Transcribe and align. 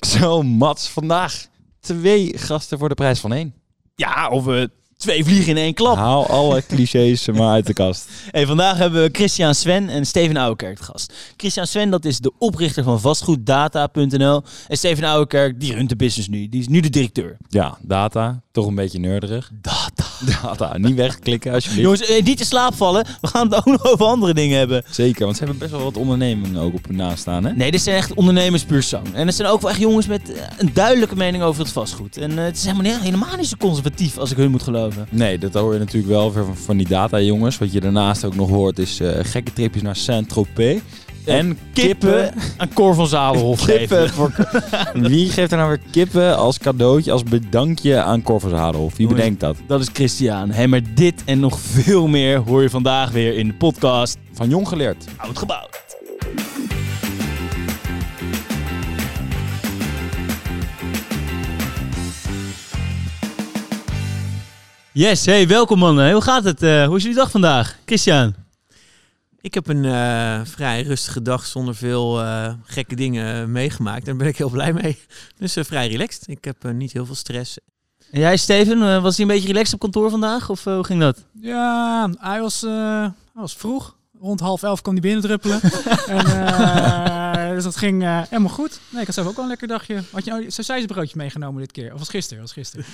Zo, 0.00 0.42
Mats, 0.42 0.88
vandaag 0.88 1.46
twee 1.80 2.38
gasten 2.38 2.78
voor 2.78 2.88
de 2.88 2.94
prijs 2.94 3.20
van 3.20 3.32
één. 3.32 3.54
Ja, 3.94 4.28
of 4.28 4.44
we 4.44 4.70
twee 4.96 5.24
vliegen 5.24 5.48
in 5.48 5.56
één 5.56 5.74
klap. 5.74 5.96
Haal 5.96 6.26
alle 6.26 6.62
clichés 6.68 7.26
maar 7.26 7.50
uit 7.50 7.66
de 7.66 7.72
kast. 7.72 8.08
Hey, 8.30 8.46
vandaag 8.46 8.78
hebben 8.78 9.02
we 9.02 9.08
Christian 9.12 9.54
Sven 9.54 9.88
en 9.88 10.06
Steven 10.06 10.36
Ouwekerk 10.36 10.76
te 10.76 10.82
gast. 10.82 11.12
Christian 11.36 11.66
Sven, 11.66 11.90
dat 11.90 12.04
is 12.04 12.18
de 12.18 12.32
oprichter 12.38 12.84
van 12.84 13.00
vastgoeddata.nl. 13.00 14.42
En 14.68 14.76
Steven 14.76 15.04
Ouwekerk, 15.04 15.60
die 15.60 15.74
runt 15.74 15.88
de 15.88 15.96
business 15.96 16.28
nu. 16.28 16.48
Die 16.48 16.60
is 16.60 16.68
nu 16.68 16.80
de 16.80 16.90
directeur. 16.90 17.36
Ja, 17.48 17.78
data, 17.80 18.42
toch 18.52 18.66
een 18.66 18.74
beetje 18.74 18.98
nerderig. 18.98 19.50
Data. 19.60 19.89
Data, 20.42 20.78
niet 20.78 20.94
wegklikken 20.94 21.52
alsjeblieft. 21.52 21.82
Jongens, 21.82 22.06
eh, 22.06 22.24
niet 22.24 22.40
in 22.40 22.46
slaap 22.46 22.74
vallen. 22.74 23.06
We 23.20 23.28
gaan 23.28 23.46
het 23.46 23.54
ook 23.54 23.64
nog 23.64 23.84
over 23.84 24.06
andere 24.06 24.34
dingen 24.34 24.58
hebben. 24.58 24.82
Zeker, 24.90 25.24
want 25.24 25.36
ze 25.36 25.42
hebben 25.42 25.60
best 25.60 25.70
wel 25.70 25.82
wat 25.82 25.96
ondernemingen 25.96 26.60
ook 26.60 26.74
op 26.74 26.86
hun 26.86 26.96
naast 26.96 27.18
staan, 27.18 27.44
hè? 27.44 27.52
Nee, 27.52 27.70
dit 27.70 27.82
zijn 27.82 27.96
echt 27.96 28.14
ondernemers 28.14 28.64
puur 28.64 28.82
zang. 28.82 29.14
En 29.14 29.26
het 29.26 29.36
zijn 29.36 29.48
ook 29.48 29.60
wel 29.60 29.70
echt 29.70 29.80
jongens 29.80 30.06
met 30.06 30.32
eh, 30.32 30.42
een 30.58 30.70
duidelijke 30.72 31.16
mening 31.16 31.42
over 31.42 31.62
het 31.62 31.72
vastgoed. 31.72 32.16
En 32.16 32.38
eh, 32.38 32.44
het 32.44 32.56
is 32.56 32.64
helemaal 32.64 32.92
niet, 32.92 33.00
helemaal 33.00 33.36
niet 33.36 33.46
zo 33.46 33.56
conservatief 33.58 34.18
als 34.18 34.30
ik 34.30 34.36
hun 34.36 34.50
moet 34.50 34.62
geloven. 34.62 35.06
Nee, 35.10 35.38
dat 35.38 35.54
hoor 35.54 35.72
je 35.72 35.78
natuurlijk 35.78 36.12
wel 36.12 36.32
van, 36.32 36.56
van 36.56 36.76
die 36.76 36.88
data-jongens. 36.88 37.58
Wat 37.58 37.72
je 37.72 37.80
daarnaast 37.80 38.24
ook 38.24 38.34
nog 38.34 38.48
hoort 38.48 38.78
is 38.78 39.00
gekke 39.22 39.52
tripjes 39.52 39.82
naar 39.82 39.96
Saint-Tropez. 39.96 40.80
En 41.24 41.58
Kippen 41.72 42.34
aan 42.56 42.72
Cor 42.74 42.94
van 42.94 43.06
geven. 43.58 44.10
Voor... 44.10 44.32
Wie 44.92 45.30
geeft 45.30 45.50
er 45.50 45.56
nou 45.58 45.68
weer 45.68 45.80
kippen 45.90 46.36
als 46.36 46.58
cadeautje, 46.58 47.12
als 47.12 47.22
bedankje 47.22 48.02
aan 48.02 48.22
Cor 48.22 48.40
van? 48.40 48.96
Wie 48.96 49.06
bedenkt 49.06 49.40
dat? 49.40 49.56
Dat 49.66 49.80
is 49.80 49.88
Christian. 49.92 50.50
Hey, 50.50 50.66
maar 50.66 50.80
dit 50.94 51.22
en 51.24 51.40
nog 51.40 51.58
veel 51.60 52.06
meer 52.06 52.38
hoor 52.38 52.62
je 52.62 52.70
vandaag 52.70 53.10
weer 53.10 53.36
in 53.36 53.46
de 53.46 53.54
podcast 53.54 54.18
Van 54.32 54.48
jong 54.48 54.68
geleerd. 54.68 55.04
Oud 55.16 55.38
Gebouwd. 55.38 55.78
Yes, 64.92 65.26
hey, 65.26 65.48
welkom 65.48 65.78
mannen. 65.78 66.12
Hoe 66.12 66.22
gaat 66.22 66.44
het? 66.44 66.62
Eh, 66.62 66.86
hoe 66.86 66.96
is 66.96 67.02
jullie 67.02 67.18
dag 67.18 67.30
vandaag? 67.30 67.78
Christian? 67.84 68.39
Ik 69.40 69.54
heb 69.54 69.68
een 69.68 69.84
eh, 69.84 70.40
vrij 70.44 70.82
rustige 70.82 71.22
dag 71.22 71.46
zonder 71.46 71.74
veel 71.74 72.22
eh, 72.22 72.52
gekke 72.64 72.94
dingen 72.94 73.52
meegemaakt. 73.52 74.04
Daar 74.04 74.16
ben 74.16 74.26
ik 74.26 74.36
heel 74.36 74.50
blij 74.50 74.72
mee. 74.72 74.98
Dus 75.36 75.56
eh, 75.56 75.64
vrij 75.64 75.88
relaxed. 75.88 76.28
Ik 76.28 76.44
heb 76.44 76.72
niet 76.72 76.92
heel 76.92 77.06
veel 77.06 77.14
stress. 77.14 77.58
En 78.10 78.20
jij 78.20 78.36
Steven, 78.36 79.02
was 79.02 79.16
hij 79.16 79.26
een 79.26 79.32
beetje 79.32 79.48
relaxed 79.48 79.74
op 79.74 79.80
kantoor 79.80 80.10
vandaag? 80.10 80.50
Of 80.50 80.64
hoe 80.64 80.84
ging 80.84 81.00
dat? 81.00 81.24
Ja, 81.40 82.10
hij 82.18 82.40
was, 82.40 82.62
eh, 82.62 83.00
hij 83.00 83.12
was 83.42 83.56
vroeg. 83.56 83.96
Rond 84.20 84.40
half 84.40 84.62
elf 84.62 84.82
kwam 84.82 84.94
hij 84.94 85.02
binnen 85.02 85.22
druppelen. 85.22 85.60
en, 86.06 86.26
eh, 86.26 87.19
dus 87.62 87.72
dat 87.72 87.82
ging 87.82 88.02
eh, 88.02 88.22
helemaal 88.28 88.52
goed. 88.52 88.80
Nee, 88.88 89.00
ik 89.00 89.06
had 89.06 89.14
zelf 89.14 89.28
ook 89.28 89.34
wel 89.34 89.44
een 89.44 89.50
lekker 89.50 89.68
dagje. 89.68 90.02
Had 90.10 90.24
je 90.24 90.32
oh, 90.32 90.44
sausijsbroodje 90.48 91.16
meegenomen 91.16 91.60
dit 91.60 91.72
keer? 91.72 91.92
Of 91.92 91.98
was 91.98 92.08
gisteren? 92.08 92.42
Was 92.42 92.52
gisteren. 92.60 92.84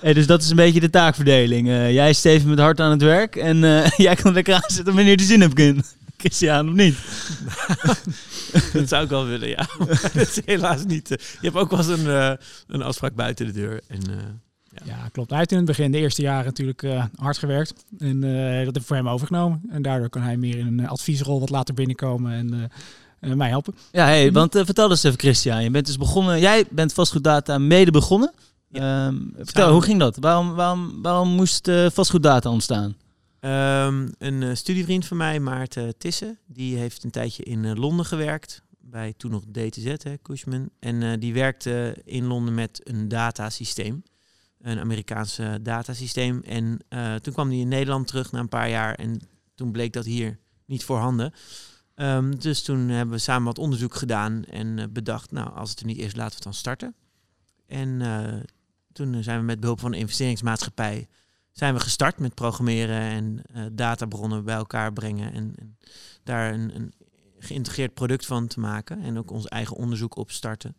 Hey, 0.00 0.12
dus 0.12 0.26
dat 0.26 0.42
is 0.42 0.50
een 0.50 0.56
beetje 0.56 0.80
de 0.80 0.90
taakverdeling. 0.90 1.68
Eh, 1.68 1.92
jij 1.92 2.12
Steven 2.12 2.48
met 2.48 2.58
hard 2.58 2.80
aan 2.80 2.90
het 2.90 3.02
werk 3.02 3.36
en 3.36 3.64
eh, 3.64 3.90
jij 4.06 4.14
kan 4.14 4.32
lekker 4.32 4.54
aanzetten 4.54 4.94
wanneer 4.94 5.10
je 5.10 5.16
de 5.16 5.22
zin 5.22 5.40
hebt, 5.40 5.54
kind. 5.54 5.96
Christian, 6.16 6.68
of 6.68 6.74
niet? 6.74 6.96
dat 8.72 8.88
zou 8.88 9.04
ik 9.04 9.10
wel 9.10 9.26
willen, 9.26 9.48
ja. 9.48 9.68
Dat 10.12 10.14
is 10.14 10.40
helaas 10.44 10.84
niet. 10.84 11.08
je 11.08 11.18
hebt 11.40 11.56
ook 11.56 11.70
wel 11.70 11.78
eens 11.78 11.88
een, 11.88 12.06
eh, 12.06 12.32
een 12.66 12.82
afspraak 12.82 13.14
buiten 13.14 13.46
de 13.46 13.52
deur. 13.52 13.80
En, 13.88 14.00
Ja, 14.84 15.08
klopt. 15.12 15.30
Hij 15.30 15.38
heeft 15.38 15.50
in 15.50 15.56
het 15.56 15.66
begin, 15.66 15.92
de 15.92 15.98
eerste 15.98 16.22
jaren 16.22 16.44
natuurlijk 16.44 16.82
eh, 16.82 17.04
hard 17.14 17.38
gewerkt. 17.38 17.84
En 17.98 18.24
eh, 18.24 18.56
dat 18.56 18.74
heb 18.74 18.76
ik 18.76 18.86
voor 18.88 18.96
hem 18.96 19.08
overgenomen. 19.08 19.62
En 19.70 19.82
daardoor 19.82 20.08
kan 20.08 20.22
hij 20.22 20.36
meer 20.36 20.58
in 20.58 20.66
een 20.66 20.80
eh, 20.80 20.90
adviesrol 20.90 21.40
wat 21.40 21.50
later 21.50 21.74
binnenkomen 21.74 22.70
en 23.20 23.36
mij 23.36 23.48
helpen. 23.48 23.74
Ja, 23.92 24.04
hey, 24.04 24.32
want 24.32 24.52
vertel 24.52 24.90
eens 24.90 25.02
even 25.02 25.18
Christian. 25.18 25.62
Je 25.62 25.70
bent 25.70 25.86
dus 25.86 25.96
begonnen, 25.96 26.40
jij 26.40 26.64
bent 26.70 26.92
vastgoeddata 26.92 27.58
mede 27.58 27.90
begonnen. 27.90 28.32
Ehm, 28.72 29.16
vertel, 29.34 29.62
Samen. 29.62 29.72
hoe 29.72 29.82
ging 29.82 29.98
dat? 29.98 30.16
Waarom, 30.16 30.54
waarom, 30.54 31.02
waarom 31.02 31.28
moest 31.28 31.68
eh, 31.68 31.86
vastgoeddata 31.90 32.50
ontstaan? 32.50 32.96
Ehm, 33.40 34.08
een 34.18 34.42
eh, 34.42 34.54
studievriend 34.54 35.06
van 35.06 35.16
mij, 35.16 35.40
Maarten 35.40 35.98
Tissen, 35.98 36.38
die 36.46 36.76
heeft 36.76 37.04
een 37.04 37.10
tijdje 37.10 37.42
in 37.42 37.78
Londen 37.78 38.06
gewerkt. 38.06 38.62
Bij 38.80 39.14
toen 39.16 39.30
nog 39.30 39.44
DTZ, 39.52 39.94
hè, 40.02 40.14
Cushman. 40.22 40.68
En 40.78 41.02
eh, 41.02 41.18
die 41.18 41.32
werkte 41.32 41.96
in 42.04 42.26
Londen 42.26 42.54
met 42.54 42.80
een 42.84 43.08
datasysteem. 43.08 44.02
Een 44.60 44.78
Amerikaanse 44.78 45.58
datasysteem. 45.62 46.42
En 46.42 46.78
eh, 46.88 47.14
toen 47.14 47.32
kwam 47.32 47.48
hij 47.48 47.58
in 47.58 47.68
Nederland 47.68 48.06
terug 48.06 48.32
na 48.32 48.38
een 48.38 48.48
paar 48.48 48.68
jaar. 48.68 48.94
En 48.94 49.20
toen 49.54 49.72
bleek 49.72 49.92
dat 49.92 50.04
hier 50.04 50.38
niet 50.64 50.84
voorhanden. 50.84 51.32
Ehm, 51.94 52.30
dus 52.38 52.62
toen 52.62 52.88
hebben 52.88 53.14
we 53.14 53.20
samen 53.20 53.44
wat 53.44 53.58
onderzoek 53.58 53.94
gedaan. 53.94 54.44
En 54.44 54.78
eh, 54.78 54.84
bedacht, 54.90 55.30
nou, 55.30 55.54
als 55.54 55.70
het 55.70 55.80
er 55.80 55.86
niet 55.86 55.98
is, 55.98 56.14
laten 56.14 56.28
we 56.28 56.34
het 56.34 56.42
dan 56.42 56.54
starten. 56.54 56.94
En 57.66 58.02
eh, 58.02 58.40
toen 58.92 59.22
zijn 59.22 59.38
we 59.38 59.44
met 59.44 59.60
behulp 59.60 59.80
van 59.80 59.92
een 59.92 59.98
investeringsmaatschappij 59.98 61.08
zijn 61.52 61.74
we 61.74 61.80
gestart 61.80 62.18
met 62.18 62.34
programmeren 62.34 63.00
en 63.00 63.42
databronnen 63.74 64.44
bij 64.44 64.54
elkaar 64.54 64.92
brengen 64.92 65.32
en, 65.32 65.76
daar 66.24 66.52
een, 66.52 66.74
een 66.74 66.92
geïntegreerd 67.38 67.94
product 67.94 68.26
van 68.26 68.46
te 68.46 68.60
maken 68.60 69.00
en 69.02 69.18
ook 69.18 69.30
ons 69.30 69.46
eigen 69.46 69.76
onderzoek 69.76 70.16
op 70.16 70.30
starten 70.30 70.76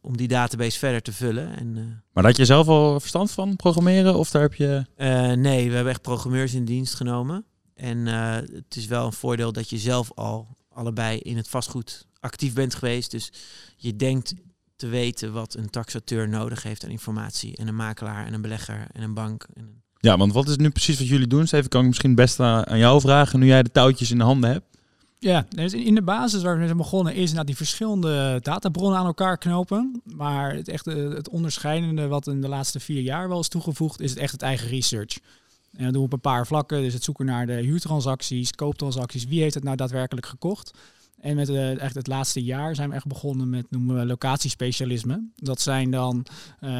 om 0.00 0.16
die 0.16 0.28
database 0.28 0.78
verder 0.78 1.02
te 1.02 1.12
vullen. 1.12 1.56
En, 1.56 1.76
eh, 1.76 1.82
Maar 2.12 2.24
had 2.24 2.36
je 2.36 2.44
zelf 2.44 2.68
al 2.68 3.00
verstand 3.00 3.30
van 3.30 3.56
programmeren? 3.56 4.14
Of 4.14 4.30
daar 4.30 4.42
heb 4.42 4.54
je... 4.54 4.86
eh, 4.96 5.32
nee, 5.32 5.68
we 5.68 5.74
hebben 5.74 5.92
echt 5.92 6.02
programmeurs 6.02 6.54
in 6.54 6.64
dienst 6.64 6.94
genomen. 6.94 7.44
En 7.74 8.06
eh, 8.06 8.34
het 8.34 8.76
is 8.76 8.86
wel 8.86 9.06
een 9.06 9.12
voordeel 9.12 9.52
dat 9.52 9.70
je 9.70 9.78
zelf 9.78 10.12
al 10.14 10.56
allebei 10.68 11.18
in 11.18 11.36
het 11.36 11.48
vastgoed 11.48 12.06
actief 12.20 12.52
bent 12.54 12.74
geweest. 12.74 13.10
Dus 13.10 13.32
je 13.76 13.96
denkt 13.96 14.34
te 14.76 14.86
weten 14.86 15.32
wat 15.32 15.54
een 15.54 15.70
taxateur 15.70 16.28
nodig 16.28 16.62
heeft 16.62 16.84
aan 16.84 16.90
informatie. 16.90 17.56
En 17.56 17.68
een 17.68 17.76
makelaar 17.76 18.26
en 18.26 18.34
een 18.34 18.42
belegger 18.42 18.86
en 18.92 19.02
een 19.02 19.14
bank. 19.14 19.46
En 19.54 19.62
een 19.62 19.82
Ja, 19.98 20.16
want 20.16 20.32
wat 20.32 20.48
is 20.48 20.56
nu 20.56 20.70
precies 20.70 20.98
wat 20.98 21.08
jullie 21.08 21.26
doen? 21.26 21.46
Steven, 21.46 21.68
kan 21.68 21.80
ik 21.80 21.86
misschien 21.86 22.14
best 22.14 22.40
aan 22.40 22.66
aan 22.66 22.78
jou 22.78 23.00
vragen, 23.00 23.38
nu 23.38 23.46
jij 23.46 23.62
de 23.62 23.70
touwtjes 23.70 24.10
in 24.10 24.18
de 24.18 24.24
handen 24.24 24.50
hebt? 24.50 24.78
Ja, 25.22 25.46
in 25.70 25.94
de 25.94 26.02
basis 26.02 26.42
waar 26.42 26.58
we 26.58 26.64
zijn 26.64 26.76
begonnen 26.76 27.12
is 27.12 27.20
inderdaad 27.20 27.46
die 27.46 27.56
verschillende 27.56 28.38
databronnen 28.42 28.98
aan 28.98 29.06
elkaar 29.06 29.38
knopen. 29.38 30.02
Maar 30.04 30.54
het, 30.54 30.68
echte, 30.68 30.90
het 30.90 31.28
onderscheidende 31.28 32.06
wat 32.06 32.26
in 32.26 32.40
de 32.40 32.48
laatste 32.48 32.80
vier 32.80 33.00
jaar 33.00 33.28
wel 33.28 33.40
is 33.40 33.48
toegevoegd, 33.48 34.00
is 34.00 34.10
het 34.10 34.18
echt 34.18 34.32
het 34.32 34.42
eigen 34.42 34.68
research. 34.68 35.18
En 35.76 35.84
dat 35.84 35.92
doen 35.92 36.02
we 36.02 36.08
op 36.08 36.12
een 36.12 36.20
paar 36.20 36.46
vlakken. 36.46 36.82
Dus 36.82 36.92
het 36.92 37.04
zoeken 37.04 37.26
naar 37.26 37.46
de 37.46 37.52
huurtransacties, 37.52 38.50
kooptransacties. 38.50 39.24
Wie 39.24 39.40
heeft 39.40 39.54
het 39.54 39.64
nou 39.64 39.76
daadwerkelijk 39.76 40.26
gekocht? 40.26 40.70
En 41.20 41.36
met 41.36 41.48
eh, 41.48 41.80
echt 41.80 41.94
het 41.94 42.06
laatste 42.06 42.42
jaar 42.42 42.74
zijn 42.74 42.88
we 42.88 42.94
echt 42.94 43.06
begonnen 43.06 43.50
met 43.50 43.70
noemen 43.70 43.96
we 43.96 44.06
locatiespecialisme. 44.06 45.28
Dat 45.36 45.60
zijn 45.60 45.90
dan 45.90 46.26
eh, 46.60 46.70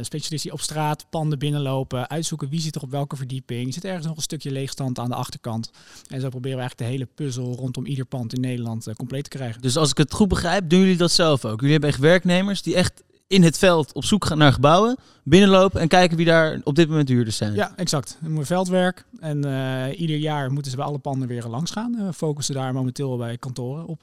specialisten 0.00 0.38
die 0.38 0.52
op 0.52 0.60
straat 0.60 1.06
panden 1.10 1.38
binnenlopen, 1.38 2.08
uitzoeken 2.08 2.48
wie 2.48 2.60
zit 2.60 2.74
er 2.74 2.82
op 2.82 2.90
welke 2.90 3.16
verdieping. 3.16 3.74
Zit 3.74 3.84
ergens 3.84 4.06
nog 4.06 4.16
een 4.16 4.22
stukje 4.22 4.50
leegstand 4.50 4.98
aan 4.98 5.08
de 5.08 5.14
achterkant. 5.14 5.70
En 6.08 6.20
zo 6.20 6.28
proberen 6.28 6.56
we 6.56 6.62
eigenlijk 6.62 6.78
de 6.78 6.96
hele 6.96 7.08
puzzel 7.14 7.54
rondom 7.54 7.86
ieder 7.86 8.04
pand 8.04 8.34
in 8.34 8.40
Nederland 8.40 8.86
eh, 8.86 8.94
compleet 8.94 9.24
te 9.24 9.30
krijgen. 9.30 9.62
Dus 9.62 9.76
als 9.76 9.90
ik 9.90 9.98
het 9.98 10.12
goed 10.12 10.28
begrijp, 10.28 10.70
doen 10.70 10.80
jullie 10.80 10.96
dat 10.96 11.12
zelf 11.12 11.44
ook? 11.44 11.56
Jullie 11.56 11.72
hebben 11.72 11.90
echt 11.90 12.00
werknemers 12.00 12.62
die 12.62 12.74
echt 12.74 13.02
in 13.26 13.42
het 13.42 13.58
veld 13.58 13.92
op 13.92 14.04
zoek 14.04 14.24
gaan 14.24 14.38
naar 14.38 14.52
gebouwen, 14.52 14.96
binnenlopen 15.22 15.80
en 15.80 15.88
kijken 15.88 16.16
wie 16.16 16.26
daar 16.26 16.60
op 16.64 16.74
dit 16.74 16.88
moment 16.88 17.08
huurders 17.08 17.36
zijn. 17.36 17.54
Ja, 17.54 17.72
exact. 17.76 18.18
Doen 18.20 18.38
we 18.38 18.44
veldwerk. 18.44 19.04
En 19.20 19.44
eh, 19.44 20.00
ieder 20.00 20.16
jaar 20.16 20.52
moeten 20.52 20.70
ze 20.70 20.76
bij 20.76 20.86
alle 20.86 20.98
panden 20.98 21.28
weer 21.28 21.44
langs 21.44 21.70
gaan. 21.70 22.06
We 22.06 22.12
focussen 22.12 22.54
daar 22.54 22.72
momenteel 22.72 23.16
bij 23.16 23.38
kantoren 23.38 23.86
op. 23.86 24.00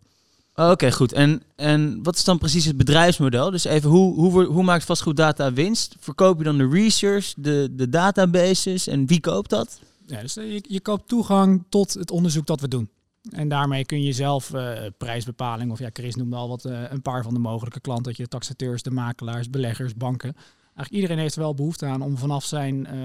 Oh, 0.55 0.69
Oké, 0.69 0.91
goed. 0.91 1.13
En, 1.13 1.43
en 1.55 2.03
wat 2.03 2.15
is 2.15 2.23
dan 2.23 2.37
precies 2.37 2.65
het 2.65 2.77
bedrijfsmodel? 2.77 3.51
Dus 3.51 3.63
even, 3.63 3.89
hoe, 3.89 4.13
hoe, 4.13 4.43
hoe 4.43 4.63
maakt 4.63 4.85
vastgoeddata 4.85 5.53
winst? 5.53 5.95
Verkoop 5.99 6.37
je 6.37 6.43
dan 6.43 6.57
de 6.57 6.69
research, 6.69 7.33
de, 7.37 7.69
de 7.71 7.89
databases 7.89 8.87
en 8.87 9.05
wie 9.05 9.19
koopt 9.19 9.49
dat? 9.49 9.79
Ja, 10.05 10.21
dus 10.21 10.37
eh, 10.37 10.53
je, 10.53 10.63
je 10.67 10.79
koopt 10.79 11.07
toegang 11.07 11.63
tot 11.69 11.93
het 11.93 12.11
onderzoek 12.11 12.45
dat 12.45 12.61
we 12.61 12.67
doen. 12.67 12.89
En 13.31 13.47
daarmee 13.47 13.85
kun 13.85 14.03
je 14.03 14.13
zelf 14.13 14.53
eh, 14.53 14.71
prijsbepaling, 14.97 15.71
of 15.71 15.79
ja, 15.79 15.89
Chris 15.93 16.15
noemde 16.15 16.35
al 16.35 16.47
wat, 16.47 16.65
eh, 16.65 16.81
een 16.89 17.01
paar 17.01 17.23
van 17.23 17.33
de 17.33 17.39
mogelijke 17.39 17.79
klanten. 17.79 18.13
Je 18.15 18.27
taxateurs, 18.27 18.81
de 18.81 18.91
makelaars, 18.91 19.49
beleggers, 19.49 19.95
banken. 19.95 20.35
Eigenlijk 20.63 20.91
iedereen 20.91 21.17
heeft 21.17 21.35
er 21.35 21.41
wel 21.41 21.53
behoefte 21.53 21.85
aan 21.85 22.01
om 22.01 22.17
vanaf 22.17 22.45
zijn 22.45 22.85
eh, 22.85 22.95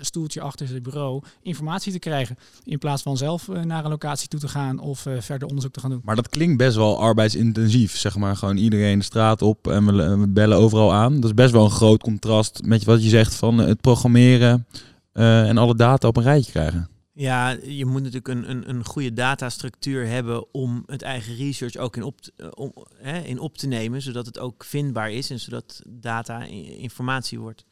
stoeltje 0.00 0.40
achter 0.40 0.66
zijn 0.66 0.82
bureau 0.82 1.22
informatie 1.42 1.92
te 1.92 1.98
krijgen. 1.98 2.36
In 2.64 2.78
plaats 2.78 3.02
van 3.02 3.16
zelf 3.16 3.48
naar 3.48 3.84
een 3.84 3.90
locatie 3.90 4.28
toe 4.28 4.40
te 4.40 4.48
gaan 4.48 4.78
of 4.78 5.06
verder 5.18 5.48
onderzoek 5.48 5.72
te 5.72 5.80
gaan 5.80 5.90
doen. 5.90 6.00
Maar 6.04 6.16
dat 6.16 6.28
klinkt 6.28 6.56
best 6.56 6.76
wel 6.76 7.00
arbeidsintensief, 7.00 7.96
zeg 7.96 8.16
maar. 8.16 8.36
Gewoon 8.36 8.56
iedereen 8.56 8.98
de 8.98 9.04
straat 9.04 9.42
op 9.42 9.68
en 9.68 9.86
we, 10.20 10.28
bellen 10.28 10.58
overal 10.58 10.92
aan. 10.92 11.14
Dat 11.14 11.24
is 11.24 11.34
best 11.34 11.52
wel 11.52 11.64
een 11.64 11.70
groot 11.70 12.02
contrast 12.02 12.60
met 12.64 12.84
wat 12.84 13.02
je 13.02 13.08
zegt 13.08 13.34
van 13.34 13.58
het 13.58 13.80
programmeren 13.80 14.66
en 15.12 15.58
alle 15.58 15.74
data 15.74 16.08
op 16.08 16.16
een 16.16 16.22
rijtje 16.22 16.50
krijgen. 16.50 16.88
Ja, 17.20 17.56
je 17.66 17.84
moet 17.86 18.00
natuurlijk 18.02 18.28
een, 18.28 18.50
een, 18.50 18.68
een 18.68 18.84
goede 18.84 19.12
datastructuur 19.12 20.06
hebben 20.06 20.54
om 20.54 20.82
het 20.86 21.02
eigen 21.02 21.36
research 21.36 21.76
ook 21.76 21.96
in 21.96 22.02
op, 22.02 22.20
te, 22.20 22.32
eh, 22.36 22.48
om, 22.54 22.72
hè, 22.96 23.18
in 23.20 23.38
op 23.38 23.58
te 23.58 23.66
nemen, 23.66 24.02
zodat 24.02 24.26
het 24.26 24.38
ook 24.38 24.64
vindbaar 24.64 25.10
is 25.12 25.30
en 25.30 25.40
zodat 25.40 25.82
data 25.86 26.44
informatie 26.78 27.38
wordt. 27.40 27.64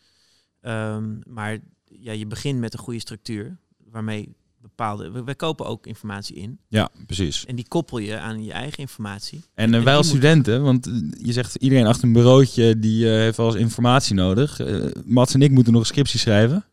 Ehm, 0.60 1.14
maar 1.26 1.58
ja, 1.84 2.12
je 2.12 2.26
begint 2.26 2.58
met 2.60 2.72
een 2.72 2.78
goede 2.78 3.00
structuur, 3.00 3.56
waarmee 3.90 4.34
bepaalde. 4.60 5.10
We, 5.10 5.24
wij 5.24 5.34
kopen 5.34 5.66
ook 5.66 5.86
informatie 5.86 6.36
in. 6.36 6.58
Ja, 6.68 6.90
precies. 7.06 7.44
En 7.44 7.56
die 7.56 7.68
koppel 7.68 7.98
je 7.98 8.18
aan 8.18 8.44
je 8.44 8.52
eigen 8.52 8.78
informatie. 8.78 9.40
En 9.54 9.70
eh, 9.72 9.78
En 9.78 9.84
wij 9.84 9.96
als 9.96 10.06
moet- 10.06 10.16
studenten, 10.16 10.62
want 10.62 10.86
eh, 10.86 10.92
je 11.22 11.32
zegt 11.32 11.54
iedereen 11.54 11.86
achter 11.86 12.04
een 12.04 12.12
bureautje 12.12 12.78
die 12.78 13.06
heeft 13.06 13.36
wel 13.36 13.46
eens 13.46 13.56
informatie 13.56 14.14
nodig. 14.14 14.60
Eh, 14.60 14.84
Mats 15.04 15.34
en 15.34 15.42
ik 15.42 15.50
moeten 15.50 15.72
nog 15.72 15.80
een 15.82 15.86
scriptie 15.86 16.18
schrijven. 16.20 16.64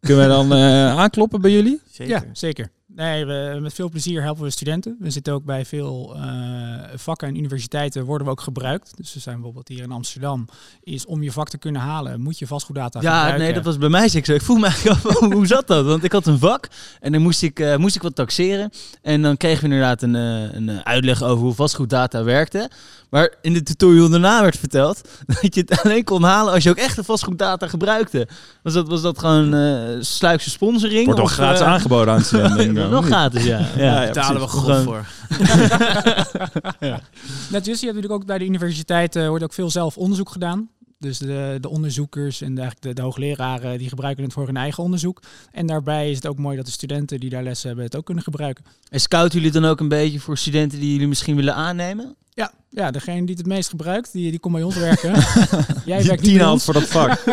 Kunnen 0.00 0.28
wij 0.28 0.36
dan 0.36 0.52
eh, 0.52 0.98
aankloppen 0.98 1.40
bij 1.40 1.50
jullie? 1.50 1.80
Zeker. 1.90 2.14
Ja, 2.14 2.24
zeker. 2.32 2.70
Nee, 2.98 3.26
we, 3.26 3.58
met 3.60 3.74
veel 3.74 3.88
plezier 3.88 4.22
helpen 4.22 4.44
we 4.44 4.50
studenten. 4.50 4.96
We 5.00 5.10
zitten 5.10 5.32
ook 5.32 5.44
bij 5.44 5.64
veel 5.64 6.14
eh, 6.16 6.22
vakken 6.94 7.28
en 7.28 7.36
universiteiten 7.36 8.04
worden 8.04 8.26
we 8.26 8.32
ook 8.32 8.40
gebruikt. 8.40 8.92
Dus 8.96 9.14
we 9.14 9.20
zijn 9.20 9.34
bijvoorbeeld 9.34 9.68
hier 9.68 9.82
in 9.82 9.90
Amsterdam. 9.92 10.48
Is 10.82 11.06
om 11.06 11.22
je 11.22 11.32
vak 11.32 11.48
te 11.48 11.58
kunnen 11.58 11.82
halen, 11.82 12.20
moet 12.20 12.38
je 12.38 12.46
vastgoeddata 12.46 13.00
Ja, 13.00 13.10
gebruiken. 13.10 13.44
nee, 13.44 13.52
dat 13.52 13.64
was 13.64 13.78
bij 13.78 13.88
mij 13.88 14.08
zeker 14.08 14.26
zo. 14.26 14.32
Ik 14.32 14.42
voel 14.42 14.56
me 14.56 14.66
eigenlijk 14.66 14.96
af, 14.96 15.18
hoe 15.32 15.46
zat 15.46 15.66
dat? 15.66 15.84
Want 15.84 16.04
ik 16.04 16.12
had 16.12 16.26
een 16.26 16.38
vak 16.38 16.68
en 17.00 17.12
dan 17.12 17.22
moest 17.22 17.42
ik, 17.42 17.60
eh, 17.60 17.76
moest 17.76 17.96
ik 17.96 18.02
wat 18.02 18.14
taxeren. 18.14 18.70
En 19.02 19.22
dan 19.22 19.36
kregen 19.36 19.58
we 19.58 19.64
inderdaad 19.64 20.02
een, 20.02 20.14
eh, 20.14 20.54
een 20.54 20.84
uitleg 20.86 21.22
over 21.22 21.44
hoe 21.44 21.54
vastgoeddata 21.54 22.24
werkte. 22.24 22.70
Maar 23.10 23.34
in 23.42 23.52
de 23.52 23.62
tutorial 23.62 24.08
daarna 24.08 24.42
werd 24.42 24.58
verteld 24.58 25.08
dat 25.40 25.54
je 25.54 25.60
het 25.66 25.82
alleen 25.82 26.04
kon 26.04 26.22
halen 26.22 26.52
als 26.52 26.62
je 26.62 26.70
ook 26.70 26.76
echt 26.76 26.98
een 26.98 27.04
vastgoeddata 27.04 27.68
gebruikte. 27.68 28.28
Was 28.62 28.72
dat, 28.72 28.88
was 28.88 29.02
dat 29.02 29.18
gewoon 29.18 29.54
eh 29.54 29.96
sluikse 30.00 30.50
sponsoring? 30.50 31.04
Wordt 31.04 31.20
toch 31.20 31.30
of, 31.30 31.36
gratis 31.36 31.60
aangeboden 31.60 32.14
aan 32.14 32.24
studenten? 32.30 32.87
Wel 32.90 32.98
of 32.98 33.04
niet? 33.04 33.14
gratis, 33.14 33.44
ja. 33.44 33.58
ja. 33.58 33.66
Ja, 33.76 34.00
ja, 34.02 34.06
Betalen 34.06 34.40
we 34.40 34.48
Gewoon- 34.48 34.82
voor. 34.84 35.06
Net 37.50 37.64
dus, 37.64 37.80
je 37.80 37.86
hebt 37.86 37.96
natuurlijk 37.96 38.12
ook 38.12 38.26
bij 38.26 38.38
de 38.38 38.44
universiteit 38.44 39.16
eh, 39.16 39.28
wordt 39.28 39.44
ook 39.44 39.52
veel 39.52 39.70
zelf 39.70 39.96
onderzoek 39.96 40.30
gedaan. 40.30 40.68
Dus 40.98 41.18
de, 41.18 41.58
de 41.60 41.68
onderzoekers 41.68 42.40
en 42.40 42.54
de, 42.54 42.60
eigenlijk 42.60 42.88
de, 42.88 42.94
de 42.94 43.02
hoogleraren 43.02 43.78
die 43.78 43.88
gebruiken 43.88 44.24
het 44.24 44.32
voor 44.32 44.46
hun 44.46 44.56
eigen 44.56 44.82
onderzoek. 44.82 45.22
En 45.52 45.66
daarbij 45.66 46.10
is 46.10 46.16
het 46.16 46.26
ook 46.26 46.38
mooi 46.38 46.56
dat 46.56 46.66
de 46.66 46.72
studenten 46.72 47.20
die 47.20 47.30
daar 47.30 47.42
les 47.42 47.62
hebben 47.62 47.84
het 47.84 47.96
ook 47.96 48.04
kunnen 48.04 48.24
gebruiken. 48.24 48.64
En 48.88 49.00
scouten 49.00 49.38
jullie 49.38 49.52
dan 49.52 49.64
ook 49.64 49.80
een 49.80 49.88
beetje 49.88 50.20
voor 50.20 50.38
studenten 50.38 50.80
die 50.80 50.92
jullie 50.92 51.08
misschien 51.08 51.36
willen 51.36 51.54
aannemen? 51.54 52.16
Ja, 52.28 52.52
ja 52.70 52.90
degene 52.90 53.20
die 53.20 53.28
het 53.28 53.38
het 53.38 53.46
meest 53.46 53.68
gebruikt, 53.68 54.12
die, 54.12 54.30
die 54.30 54.40
komt 54.40 54.54
bij 54.54 54.62
ons 54.62 54.76
werken. 54.76 55.12
Jij 55.84 55.98
Die 55.98 56.06
werkt 56.06 56.22
niet 56.22 56.30
tien 56.30 56.46
ons. 56.46 56.64
voor 56.64 56.74
dat 56.74 56.86
vak. 56.86 57.24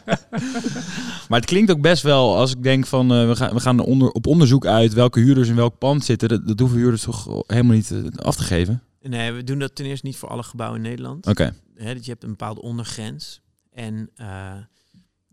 maar 1.28 1.40
het 1.40 1.44
klinkt 1.44 1.70
ook 1.70 1.80
best 1.80 2.02
wel, 2.02 2.36
als 2.36 2.50
ik 2.50 2.62
denk 2.62 2.86
van 2.86 3.12
eh, 3.12 3.26
we 3.26 3.36
gaan, 3.36 3.54
we 3.54 3.60
gaan 3.60 3.78
onder, 3.78 4.10
op 4.10 4.26
onderzoek 4.26 4.66
uit 4.66 4.92
welke 4.92 5.20
huurders 5.20 5.48
in 5.48 5.56
welk 5.56 5.78
pand 5.78 6.04
zitten. 6.04 6.28
Dat, 6.28 6.46
dat 6.46 6.58
hoeven 6.58 6.78
huurders 6.78 7.02
toch 7.02 7.42
helemaal 7.46 7.76
niet 7.76 7.90
eh, 7.90 8.24
af 8.24 8.36
te 8.36 8.42
geven? 8.42 8.82
Nee, 9.02 9.32
we 9.32 9.44
doen 9.44 9.58
dat 9.58 9.74
ten 9.74 9.84
eerste 9.84 10.06
niet 10.06 10.16
voor 10.16 10.28
alle 10.28 10.42
gebouwen 10.42 10.82
in 10.82 10.88
Nederland. 10.88 11.26
Oké. 11.26 11.54
Hè, 11.82 11.94
dat 11.94 12.04
je 12.04 12.10
hebt 12.10 12.22
een 12.22 12.30
bepaalde 12.30 12.62
ondergrens. 12.62 13.40
En 13.70 14.10
eh, 14.14 14.56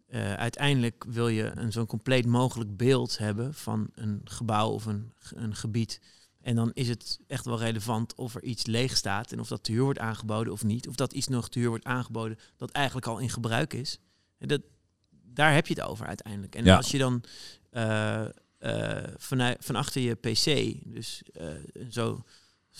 eh, 0.08 0.34
uiteindelijk 0.34 1.06
wil 1.08 1.28
je 1.28 1.52
een 1.56 1.72
zo'n 1.72 1.86
compleet 1.86 2.26
mogelijk 2.26 2.78
beeld 2.78 3.18
hebben 3.18 3.54
van 3.54 3.90
een 3.96 4.22
gebouw 4.24 4.70
of 4.70 4.86
een, 4.86 5.14
een 5.34 5.56
gebied. 5.56 6.02
En 6.42 6.56
dan 6.56 6.72
is 6.74 6.88
het 6.88 7.20
echt 7.28 7.46
wel 7.46 7.60
relevant 7.60 8.16
of 8.16 8.36
er 8.36 8.44
iets 8.44 8.66
leeg 8.66 8.98
staat 8.98 9.32
en 9.32 9.40
of 9.40 9.48
dat 9.48 9.64
te 9.64 9.72
huur 9.72 9.84
wordt 9.84 10.00
aangeboden 10.00 10.54
of 10.54 10.64
niet. 10.64 10.88
Of 10.88 10.96
dat 10.96 11.14
iets 11.14 11.28
nog 11.28 11.50
te 11.50 11.60
huur 11.60 11.70
wordt 11.70 11.86
aangeboden 11.86 12.38
dat 12.58 12.72
eigenlijk 12.72 13.06
al 13.08 13.18
in 13.18 13.30
gebruik 13.30 13.74
is. 13.74 14.00
En 14.38 14.48
dat, 14.48 14.62
daar 15.10 15.54
heb 15.54 15.68
je 15.68 15.74
het 15.74 15.84
over 15.84 16.06
uiteindelijk. 16.06 16.56
En 16.56 16.66
Ja. 16.66 16.76
als 16.76 16.92
je 16.92 16.98
dan 16.98 17.24
eh, 17.70 18.26
eh, 18.58 19.04
vanuit, 19.18 19.58
van 19.60 19.76
achter 19.76 20.02
je 20.02 20.16
pc 20.16 20.76
dus 20.94 21.22
eh, 21.34 21.48
zo, 21.90 22.24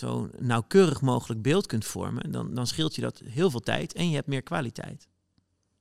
zo 0.00 0.28
nauwkeurig 0.38 1.00
mogelijk 1.00 1.42
beeld 1.42 1.66
kunt 1.66 1.84
vormen, 1.84 2.32
dan, 2.32 2.54
dan 2.54 2.66
scheelt 2.66 2.94
je 2.94 3.00
dat 3.00 3.22
heel 3.24 3.50
veel 3.50 3.60
tijd 3.60 3.92
en 3.92 4.08
je 4.08 4.14
hebt 4.14 4.26
meer 4.28 4.42
kwaliteit. 4.42 5.08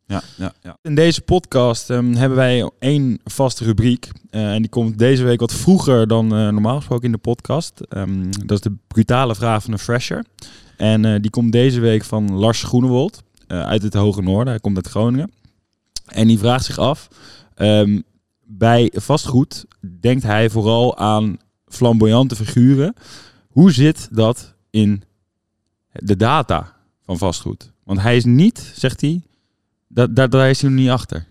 Ja, 0.05 0.21
ja, 0.37 0.53
ja. 0.61 0.77
In 0.81 0.95
deze 0.95 1.21
podcast 1.21 1.89
ehm, 1.89 2.13
hebben 2.13 2.37
wij 2.37 2.71
één 2.79 3.19
vaste 3.23 3.63
rubriek. 3.63 4.09
eh, 4.29 4.53
en 4.53 4.61
die 4.61 4.69
komt 4.69 4.97
deze 4.97 5.23
week 5.23 5.39
wat 5.39 5.53
vroeger 5.53 6.07
dan 6.07 6.25
eh, 6.25 6.47
normaal 6.47 6.75
gesproken 6.77 7.05
in 7.05 7.11
de 7.11 7.17
podcast. 7.17 7.79
Ehm, 7.79 8.31
dat 8.45 8.51
is 8.51 8.61
de 8.61 8.75
brutale 8.87 9.35
vraag 9.35 9.63
van 9.63 9.73
een 9.73 9.79
fresher. 9.79 10.25
En 10.77 11.05
eh, 11.05 11.21
die 11.21 11.29
komt 11.31 11.51
deze 11.51 11.79
week 11.79 12.03
van 12.03 12.33
Lars 12.33 12.63
Groenewold 12.63 13.23
eh, 13.47 13.61
uit 13.61 13.81
het 13.83 13.93
Hoge 13.93 14.21
Noorden. 14.21 14.47
Hij 14.47 14.59
komt 14.59 14.75
uit 14.75 14.87
Groningen. 14.87 15.31
En 16.05 16.27
die 16.27 16.39
vraagt 16.39 16.65
zich 16.65 16.77
af. 16.77 17.07
ehm, 17.55 18.01
bij 18.45 18.91
vastgoed 18.95 19.65
denkt 19.99 20.23
hij 20.23 20.49
vooral 20.49 20.97
aan 20.97 21.37
flamboyante 21.67 22.35
figuren. 22.35 22.93
Hoe 23.49 23.71
zit 23.71 24.07
dat 24.11 24.53
in 24.69 25.03
de 25.91 26.15
data 26.15 26.75
van 27.05 27.17
vastgoed? 27.17 27.71
Want 27.83 28.01
hij 28.01 28.15
is 28.17 28.25
niet, 28.25 28.71
zegt 28.75 29.01
hij, 29.01 29.21
dat, 29.87 30.15
daar, 30.15 30.29
daar 30.29 30.49
is 30.49 30.61
hij 30.61 30.69
nog 30.69 30.79
niet 30.79 30.89
achter. 30.89 31.27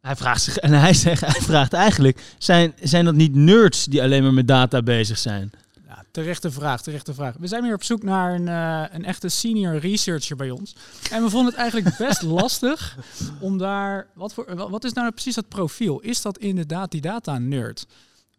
Hij 0.00 0.16
vraagt 0.16 0.42
zich, 0.42 0.56
en 0.56 0.72
hij, 0.72 0.94
zegt, 0.94 1.20
hij 1.20 1.40
vraagt 1.40 1.72
eigenlijk, 1.72 2.34
zijn, 2.38 2.74
zijn 2.82 3.04
dat 3.04 3.14
niet 3.14 3.34
nerds 3.34 3.84
die 3.84 4.02
alleen 4.02 4.22
maar 4.22 4.34
met 4.34 4.48
data 4.48 4.82
bezig 4.82 5.18
zijn? 5.18 5.50
Ja, 5.86 6.04
terechte 6.10 6.50
vraag, 6.50 6.82
terechte 6.82 7.14
vraag. 7.14 7.34
We 7.38 7.46
zijn 7.46 7.62
weer 7.62 7.74
op 7.74 7.82
zoek 7.84 8.02
naar 8.02 8.34
een, 8.34 8.48
eh, 8.48 8.94
een 8.96 9.04
echte 9.04 9.28
senior 9.28 9.78
researcher 9.78 10.36
bij 10.36 10.50
ons. 10.50 10.76
En 11.10 11.22
we 11.22 11.30
vonden 11.30 11.50
het 11.52 11.60
eigenlijk 11.60 11.96
best 11.96 12.22
lastig 12.40 12.96
om 13.40 13.58
daar... 13.58 14.06
Wat, 14.14 14.34
voor, 14.34 14.54
wa- 14.56 14.70
wat 14.70 14.84
is 14.84 14.92
nou 14.92 15.10
precies 15.10 15.34
dat 15.34 15.48
profiel? 15.48 16.00
Is 16.00 16.22
dat 16.22 16.38
inderdaad 16.38 16.90
die 16.90 17.00
data-nerd? 17.00 17.86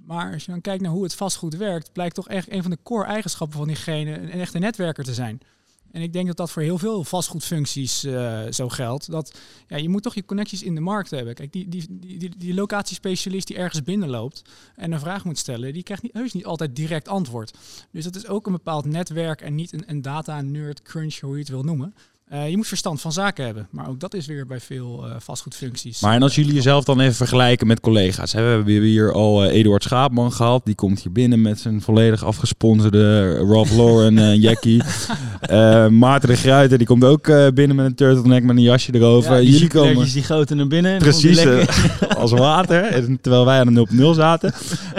Maar 0.09 0.33
als 0.33 0.45
je 0.45 0.51
dan 0.51 0.61
kijkt 0.61 0.81
naar 0.81 0.91
hoe 0.91 1.03
het 1.03 1.15
vastgoed 1.15 1.55
werkt... 1.55 1.91
blijkt 1.91 2.15
toch 2.15 2.27
echt 2.27 2.51
een 2.51 2.61
van 2.61 2.71
de 2.71 2.77
core-eigenschappen 2.83 3.57
van 3.57 3.67
diegene 3.67 4.19
een, 4.19 4.29
echte 4.29 4.59
netwerker 4.59 5.03
te 5.03 5.13
zijn. 5.13 5.39
En 5.91 6.01
ik 6.01 6.13
denk 6.13 6.27
dat 6.27 6.37
dat 6.37 6.51
voor 6.51 6.61
heel 6.61 6.77
veel 6.77 7.03
vastgoedfuncties 7.03 8.03
eh, 8.03 8.41
zo 8.49 8.69
geldt. 8.69 9.11
Dat 9.11 9.39
ja, 9.67 9.77
je 9.77 9.89
moet 9.89 10.03
toch 10.03 10.15
je 10.15 10.25
connecties 10.25 10.63
in 10.63 10.75
de 10.75 10.81
markt 10.81 11.09
hebben. 11.09 11.33
Kijk, 11.33 11.51
die, 11.51 11.69
die, 11.69 11.85
die, 11.89 12.37
die, 12.37 12.53
locatiespecialist 12.53 13.47
die 13.47 13.57
ergens 13.57 13.83
binnenloopt 13.83 14.41
en 14.75 14.91
een 14.91 14.99
vraag 14.99 15.25
moet 15.25 15.37
stellen, 15.37 15.73
die 15.73 15.83
krijgt 15.83 16.03
niet, 16.03 16.13
heus 16.13 16.33
niet 16.33 16.45
altijd 16.45 16.75
direct 16.75 17.07
antwoord. 17.07 17.57
Dus 17.91 18.03
dat 18.03 18.15
is 18.15 18.27
ook 18.27 18.45
een 18.45 18.51
bepaald 18.51 18.85
netwerk 18.85 19.41
en 19.41 19.55
niet 19.55 19.73
een, 19.73 19.83
een 19.85 20.01
data-nerd 20.01 20.81
crunch, 20.81 21.19
hoe 21.19 21.33
je 21.33 21.39
het 21.39 21.49
wil 21.49 21.63
noemen. 21.63 21.93
Eh, 22.29 22.49
je 22.49 22.57
moet 22.57 22.67
verstand 22.67 23.01
van 23.01 23.11
zaken 23.11 23.45
hebben, 23.45 23.67
maar 23.71 23.89
ook 23.89 23.99
dat 23.99 24.13
is 24.13 24.25
weer 24.25 24.45
bij 24.45 24.59
veel 24.59 25.05
eh, 25.05 25.15
vastgoedfuncties. 25.19 26.01
Maar 26.01 26.15
en 26.15 26.21
als 26.21 26.35
jullie 26.35 26.53
jezelf 26.53 26.83
dan 26.83 26.99
even 26.99 27.15
vergelijken 27.15 27.67
met 27.67 27.79
collega's. 27.79 28.31
Hè, 28.31 28.41
we 28.43 28.49
hebben 28.49 28.73
hier 28.73 29.13
al 29.13 29.43
eh, 29.43 29.55
Eduard 29.55 29.83
Schaapman 29.83 30.31
gehad. 30.31 30.65
Die 30.65 30.75
komt 30.75 31.01
hier 31.01 31.11
binnen 31.11 31.41
met 31.41 31.59
zijn 31.59 31.81
volledig 31.81 32.23
afgesponsorde 32.23 33.33
Ralph 33.35 33.71
Lauren 33.71 34.17
en 34.17 34.39
Jackie. 34.49 34.81
Maarten 35.89 36.29
de 36.29 36.35
Gruiter, 36.35 36.77
die 36.77 36.87
komt 36.87 37.03
ook 37.03 37.25
binnen 37.53 37.75
met 37.75 37.85
een 37.85 37.95
turtleneck 37.95 38.43
met 38.43 38.55
een 38.55 38.61
jasje 38.61 38.95
erover. 38.95 39.33
Ja, 39.33 39.41
jullie 39.41 39.67
komen 39.67 40.11
die 40.13 40.23
goten 40.23 40.57
naar 40.57 40.67
binnen. 40.67 40.97
precies 40.97 41.43
lekker- 41.43 41.97
als 42.17 42.31
water. 42.31 43.05
Terwijl 43.21 43.45
wij 43.45 43.59
aan 43.59 43.65
de 43.65 43.71
0 43.71 43.87
0 43.89 44.13
zaten. 44.13 44.53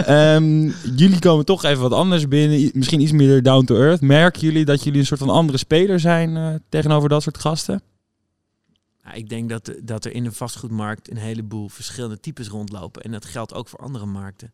Ehm, 0.05 0.69
jullie 0.95 1.19
komen 1.19 1.45
toch 1.45 1.63
even 1.63 1.81
wat 1.81 1.93
anders 1.93 2.27
binnen. 2.27 2.71
Misschien 2.73 3.01
iets 3.01 3.11
meer 3.11 3.43
down 3.43 3.65
to 3.65 3.75
earth. 3.75 4.01
Merken 4.01 4.41
jullie 4.41 4.65
dat 4.65 4.83
jullie 4.83 4.99
een 4.99 5.05
soort 5.05 5.19
van 5.19 5.29
andere 5.29 5.57
speler 5.57 5.99
zijn 5.99 6.61
tegenover 6.69 7.09
dat 7.09 7.20
soort 7.21 7.37
gasten? 7.37 7.81
Nou, 9.03 9.15
ik 9.15 9.29
denk 9.29 9.49
dat, 9.49 9.73
dat 9.83 10.05
er 10.05 10.11
in 10.11 10.23
de 10.23 10.31
vastgoedmarkt 10.31 11.11
een 11.11 11.17
heleboel 11.17 11.69
verschillende 11.69 12.19
types 12.19 12.47
rondlopen. 12.47 13.01
En 13.01 13.11
dat 13.11 13.25
geldt 13.25 13.53
ook 13.53 13.67
voor 13.67 13.79
andere 13.79 14.05
markten. 14.05 14.53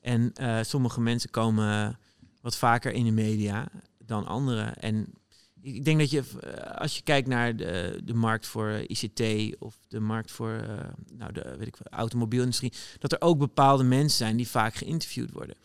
En 0.00 0.32
eh, 0.32 0.58
sommige 0.62 1.00
mensen 1.00 1.30
komen 1.30 1.98
wat 2.40 2.56
vaker 2.56 2.92
in 2.92 3.04
de 3.04 3.10
media 3.10 3.68
dan 3.98 4.26
anderen. 4.26 4.76
En 4.76 5.12
ik 5.60 5.84
denk 5.84 5.98
dat 5.98 6.10
je, 6.10 6.22
eh, 6.40 6.76
als 6.76 6.96
je 6.96 7.02
kijkt 7.02 7.28
naar 7.28 7.56
de, 7.56 8.00
de 8.04 8.14
markt 8.14 8.46
voor 8.46 8.70
ICT 8.86 9.22
of 9.58 9.78
de 9.88 10.00
markt 10.00 10.30
voor 10.30 10.52
eh, 10.52 10.84
nou, 11.12 11.32
de 11.32 11.54
weet 11.58 11.66
ik, 11.66 11.76
automobielindustrie, 11.90 12.72
dat 12.98 13.12
er 13.12 13.20
ook 13.20 13.38
bepaalde 13.38 13.84
mensen 13.84 14.18
zijn 14.18 14.36
die 14.36 14.48
vaak 14.48 14.74
geïnterviewd 14.74 15.30
worden. 15.30 15.56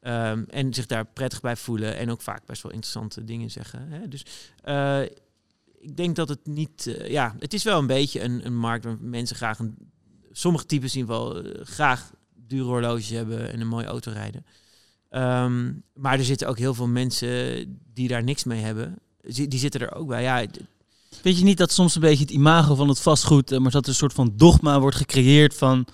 Ehm, 0.00 0.44
en 0.48 0.74
zich 0.74 0.86
daar 0.86 1.04
prettig 1.04 1.40
bij 1.40 1.56
voelen 1.56 1.96
en 1.96 2.10
ook 2.10 2.22
vaak 2.22 2.46
best 2.46 2.62
wel 2.62 2.72
interessante 2.72 3.24
dingen 3.24 3.50
zeggen. 3.50 3.88
Hè? 3.88 4.08
Dus 4.08 4.26
eh, 4.62 5.00
ik 5.82 5.96
denk 5.96 6.16
dat 6.16 6.28
het 6.28 6.46
niet. 6.46 6.86
eh, 6.86 7.10
ja, 7.10 7.34
het 7.38 7.54
is 7.54 7.62
wel 7.62 7.78
een 7.78 7.86
beetje 7.86 8.22
een, 8.22 8.46
een 8.46 8.56
markt 8.56 8.84
waar 8.84 8.96
mensen 9.00 9.36
graag 9.36 9.58
een. 9.58 9.76
Sommige 10.32 10.66
types 10.66 10.94
in 10.94 11.00
ieder 11.00 11.14
geval 11.14 11.42
eh, 11.42 11.64
graag 11.64 12.10
dure 12.46 12.64
horloges 12.64 13.08
hebben 13.08 13.52
en 13.52 13.60
een 13.60 13.68
mooie 13.68 13.86
auto 13.86 14.10
rijden. 14.10 14.46
Ehm, 15.10 15.72
maar 15.94 16.18
er 16.18 16.24
zitten 16.24 16.48
ook 16.48 16.58
heel 16.58 16.74
veel 16.74 16.88
mensen 16.88 17.80
die 17.94 18.08
daar 18.08 18.22
niks 18.22 18.44
mee 18.44 18.60
hebben. 18.60 18.98
Die, 19.20 19.48
die 19.48 19.58
zitten 19.58 19.80
er 19.80 19.94
ook 19.94 20.08
bij. 20.08 20.22
Ja, 20.22 20.46
Weet 21.22 21.38
je 21.38 21.44
niet 21.44 21.58
dat 21.58 21.72
soms 21.72 21.94
een 21.94 22.00
beetje 22.00 22.24
het 22.24 22.32
imago 22.32 22.74
van 22.74 22.88
het 22.88 23.00
vastgoed, 23.00 23.52
eh, 23.52 23.58
maar 23.58 23.70
dat 23.70 23.82
er 23.82 23.88
een 23.88 23.94
soort 23.94 24.12
van 24.12 24.32
dogma 24.36 24.80
wordt 24.80 24.96
gecreëerd 24.96 25.54
van 25.54 25.86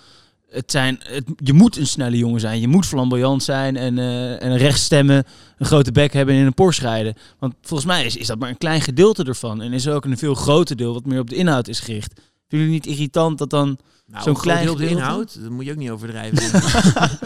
het 0.50 0.70
zijn, 0.70 1.00
het, 1.02 1.24
je 1.36 1.52
moet 1.52 1.76
een 1.76 1.86
snelle 1.86 2.16
jongen 2.16 2.40
zijn, 2.40 2.60
je 2.60 2.68
moet 2.68 2.86
flamboyant 2.86 3.42
zijn 3.42 3.76
en, 3.76 3.98
eh, 3.98 4.42
en 4.42 4.56
rechts 4.56 4.84
stemmen, 4.84 5.24
een 5.58 5.66
grote 5.66 5.92
bek 5.92 6.12
hebben 6.12 6.34
en 6.34 6.40
in 6.40 6.46
een 6.46 6.54
Porsche 6.54 6.82
rijden. 6.82 7.14
Want 7.38 7.54
volgens 7.62 7.88
mij 7.88 8.04
is, 8.04 8.16
is 8.16 8.26
dat 8.26 8.38
maar 8.38 8.48
een 8.48 8.58
klein 8.58 8.80
gedeelte 8.80 9.24
ervan 9.24 9.62
en 9.62 9.72
is 9.72 9.86
er 9.86 9.94
ook 9.94 10.04
een 10.04 10.18
veel 10.18 10.34
groter 10.34 10.76
deel 10.76 10.92
wat 10.92 11.04
meer 11.04 11.20
op 11.20 11.30
de 11.30 11.36
inhoud 11.36 11.68
is 11.68 11.80
gericht. 11.80 12.12
Vinden 12.48 12.68
jullie 12.68 12.86
niet 12.86 12.86
irritant 12.86 13.38
dat 13.38 13.50
dan 13.50 13.78
nou, 14.06 14.22
Zo'n 14.22 14.36
klein 14.36 14.64
deel 14.64 14.76
de 14.76 14.88
inhoud, 14.88 15.42
dat 15.42 15.50
moet 15.50 15.64
je 15.64 15.70
ook 15.70 15.76
niet 15.76 15.90
overdrijven. 15.90 16.42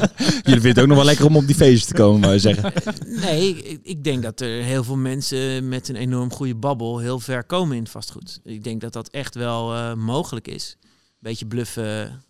Jullie 0.45 0.61
vinden 0.61 0.69
het 0.69 0.81
ook 0.81 0.87
nog 0.87 0.97
wel 0.97 1.05
lekker 1.05 1.27
om 1.27 1.37
op 1.37 1.47
die 1.47 1.55
feesten 1.55 1.95
te 1.95 2.03
komen, 2.03 2.33
je 2.33 2.39
zeggen. 2.39 2.73
nee, 3.05 3.49
ik, 3.49 3.81
ik 3.83 4.05
denk 4.05 4.23
dat 4.23 4.41
er 4.41 4.63
heel 4.63 4.85
veel 4.85 4.97
mensen 4.97 5.69
met 5.69 5.89
een 5.89 5.97
enorm 5.97 6.33
goede 6.33 6.55
babbel 6.55 6.99
heel 6.99 7.21
ver 7.21 7.45
komen 7.45 7.77
in 7.77 7.83
het 7.83 7.93
vastgoed. 7.93 8.41
Ik 8.45 8.65
denk 8.65 8.81
dat 8.81 8.93
dat 8.93 9.09
echt 9.09 9.35
wel 9.35 9.75
eh, 9.75 9.95
mogelijk 9.95 10.49
is. 10.49 10.77
Beetje 11.19 11.47
bluffen 11.47 12.23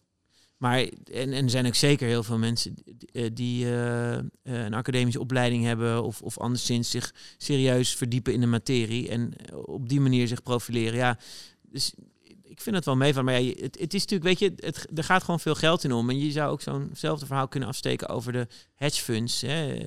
Maar 0.63 0.79
en, 0.79 1.33
en 1.33 1.45
er 1.45 1.51
zijn 1.51 1.67
ook 1.67 1.75
zeker 1.75 2.09
heel 2.09 2.23
veel 2.23 2.39
mensen 2.39 2.75
die, 2.85 3.33
die 3.33 3.65
uh, 3.65 4.19
een 4.43 4.75
academische 4.75 5.21
opleiding 5.21 5.65
hebben 5.65 6.03
of, 6.05 6.23
of 6.23 6.39
anderszins 6.39 6.91
zich 6.91 7.15
serieus 7.37 7.95
verdiepen 7.95 8.33
in 8.33 8.41
de 8.41 8.47
materie 8.47 9.09
en 9.09 9.33
op 9.65 9.89
die 9.89 10.01
manier 10.01 10.29
zich 10.29 10.43
profileren. 10.43 10.99
Ja, 10.99 11.19
dus 11.63 11.95
ik 12.43 12.61
vind 12.61 12.77
het 12.77 12.85
wel 12.85 12.97
mee 12.97 13.15
van. 13.15 13.25
Maar 13.25 13.41
ja, 13.41 13.53
het, 13.63 13.79
het, 13.81 13.95
is 13.95 14.01
natuurlijk, 14.01 14.25
weet 14.25 14.39
je, 14.39 14.53
het, 14.67 14.87
er 14.99 15.05
gaat 15.05 15.23
gewoon 15.23 15.41
veel 15.41 15.55
geld 15.55 15.85
in 15.85 15.93
om. 15.93 16.11
En 16.11 16.19
je 16.19 16.31
zou 16.31 16.51
ook 16.51 16.63
zo'nzelfde 16.63 17.27
verhaal 17.27 17.49
kunnen 17.49 17.69
afsteken 17.69 18.09
over 18.09 18.33
de 18.33 18.47
hedge 18.75 19.03
funds. 19.03 19.41
Hè, 19.41 19.79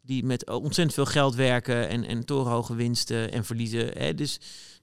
die 0.00 0.24
met 0.24 0.50
ontzettend 0.50 0.94
veel 0.94 1.06
geld 1.06 1.34
werken 1.34 1.88
en, 1.88 2.04
en 2.04 2.24
torenhoge 2.24 2.74
winsten 2.74 3.32
en 3.32 3.44
verliezen. 3.44 3.88
Hè, 3.98 4.14
dus, 4.14 4.40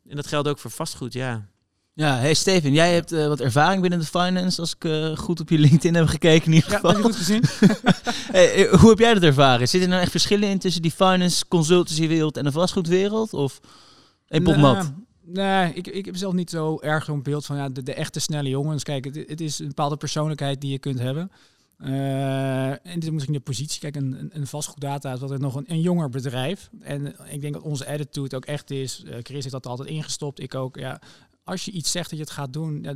en 0.08 0.16
dat 0.16 0.28
geldt 0.28 0.48
ook 0.48 0.60
voor 0.60 0.72
vastgoed, 0.72 1.14
ja. 1.14 1.50
Ja, 1.98 2.18
hey 2.18 2.34
Steven, 2.34 2.74
jij 2.74 2.94
hebt 2.94 3.14
uh, 3.14 3.28
wat 3.28 3.40
ervaring 3.40 3.82
binnen 3.82 4.00
de 4.00 4.06
finance, 4.06 4.62
als 4.62 4.76
ik 4.76 4.84
uh, 4.84 5.18
goed 5.18 5.40
op 5.40 5.50
je 5.50 5.58
LinkedIn 5.58 5.96
heb 5.96 6.08
gekeken 6.08 6.46
in 6.46 6.54
ieder 6.54 6.70
geval. 6.70 6.92
Ja, 6.92 7.02
dat 7.02 7.06
heb 7.06 7.28
je 7.28 7.36
goed 7.36 7.50
gezien. 7.50 7.70
hey, 8.36 8.68
eh, 8.68 8.80
hoe 8.80 8.90
heb 8.90 9.00
jij 9.00 9.14
dat 9.14 9.24
ervaren? 9.24 9.68
Zitten 9.68 9.82
er 9.82 9.88
nou 9.88 10.02
echt 10.02 10.12
verschillen 10.12 10.50
in 10.50 10.60
tussen 10.60 10.82
die 10.82 10.92
finance 10.92 11.48
consultancy 11.48 12.08
wereld 12.08 12.38
en 12.38 12.44
de 12.44 12.52
vastgoedwereld? 12.52 13.34
Of 13.34 13.60
een 14.28 14.44
pot 14.44 14.58
nat? 14.58 14.92
Nee, 15.26 15.74
ik, 15.74 15.88
ik 15.88 16.06
heb 16.06 16.16
zelf 16.16 16.34
niet 16.34 16.50
zo 16.50 16.80
erg 16.80 17.06
zo'n 17.06 17.24
beeld 17.24 17.46
van 17.46 17.56
ja, 17.56 17.70
de, 17.70 17.84
de 17.84 17.94
echte 17.94 18.20
snelle 18.20 18.50
jongens. 18.50 18.84
Kijk, 18.84 19.06
het, 19.06 19.16
het, 19.16 19.42
is 19.42 19.60
een 19.60 19.68
bepaalde 19.68 19.98
persoonlijkheid 19.98 20.62
die 20.62 20.72
je 20.72 20.80
kunt 20.80 21.00
hebben. 21.00 21.32
Uh, 21.80 22.70
en 22.70 22.80
dit 22.94 23.04
is 23.04 23.10
misschien 23.10 23.34
de 23.34 23.40
positie. 23.40 23.80
Kijk, 23.80 23.96
een, 23.96 24.20
een, 24.20 24.30
een 24.34 24.48
vastgoeddata 24.48 25.14
is 25.14 25.22
altijd 25.22 25.42
nog 25.42 25.56
een, 25.56 25.66
een 25.68 25.82
jonger 25.82 26.10
bedrijf. 26.10 26.70
En 26.80 27.16
ik 27.30 27.42
denk 27.42 27.54
dat 27.54 27.64
onze 27.64 27.88
attitude 27.88 28.36
ook 28.36 28.46
echt 28.46 28.72
is. 28.72 29.04
Uh, 29.06 29.14
Chris 29.14 29.42
heeft 29.42 29.52
dat 29.52 29.68
altijd 29.68 29.90
ingestopt. 29.90 30.40
Ik 30.40 30.56
ook. 30.56 30.76
Ja, 30.76 31.02
als 31.48 31.66
je 31.66 31.72
iets 31.72 31.92
zegt 31.92 32.10
dat 32.10 32.20
je 32.20 32.26
het 32.26 32.34
gaat 32.34 32.54
doen, 32.54 32.80
ja, 32.84 32.96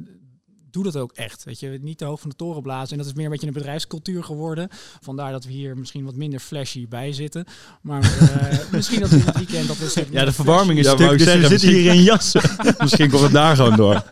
doe 0.71 0.83
dat 0.83 0.97
ook 0.97 1.11
echt. 1.11 1.43
Weet 1.43 1.59
je, 1.59 1.79
niet 1.81 1.97
te 1.97 2.05
hoog 2.05 2.19
van 2.19 2.29
de 2.29 2.35
toren 2.35 2.61
blazen. 2.61 2.91
En 2.91 2.97
dat 2.97 3.05
is 3.05 3.13
meer 3.13 3.25
een 3.25 3.31
beetje 3.31 3.47
een 3.47 3.53
bedrijfscultuur 3.53 4.23
geworden. 4.23 4.67
Vandaar 5.01 5.31
dat 5.31 5.45
we 5.45 5.51
hier 5.51 5.77
misschien 5.77 6.05
wat 6.05 6.15
minder 6.15 6.39
flashy 6.39 6.87
bij 6.87 7.13
zitten. 7.13 7.45
Maar 7.81 8.03
uh, 8.03 8.71
misschien 8.71 8.99
dat 8.99 9.11
in 9.11 9.19
het 9.19 9.37
weekend 9.37 9.67
dat 9.67 9.77
we 9.77 10.05
Ja, 10.11 10.25
de 10.25 10.31
verwarming 10.31 10.79
is 10.79 10.85
ja, 10.85 10.95
stuk, 10.95 11.09
dus 11.09 11.23
zeggen, 11.23 11.41
we 11.41 11.47
zitten 11.47 11.69
hier 11.69 11.93
in 11.93 12.03
jassen. 12.03 12.41
misschien 12.79 13.09
komt 13.09 13.21
het 13.21 13.31
daar 13.31 13.55
gewoon 13.55 13.75
door. 13.75 14.03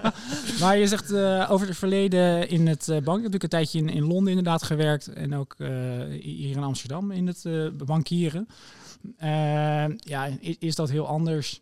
Maar 0.60 0.78
je 0.78 0.88
zegt 0.88 1.12
uh, 1.12 1.48
over 1.52 1.68
het 1.68 1.78
verleden 1.78 2.50
in 2.50 2.68
het 2.68 2.88
uh, 2.88 2.88
bank. 2.88 3.18
Ik 3.18 3.24
heb 3.24 3.34
natuurlijk 3.34 3.44
een 3.44 3.50
tijdje 3.50 3.80
in, 3.80 3.90
in 3.90 4.04
Londen 4.04 4.30
inderdaad 4.30 4.64
gewerkt. 4.64 5.08
En 5.08 5.36
ook 5.36 5.56
hier 6.20 6.56
in 6.56 6.64
Amsterdam 6.64 7.12
in 7.12 7.28
het 7.28 7.46
bankieren. 7.86 8.48
ja, 9.98 10.30
is, 10.40 10.56
is 10.60 10.76
dat 10.76 10.90
heel 10.90 11.08
anders? 11.08 11.62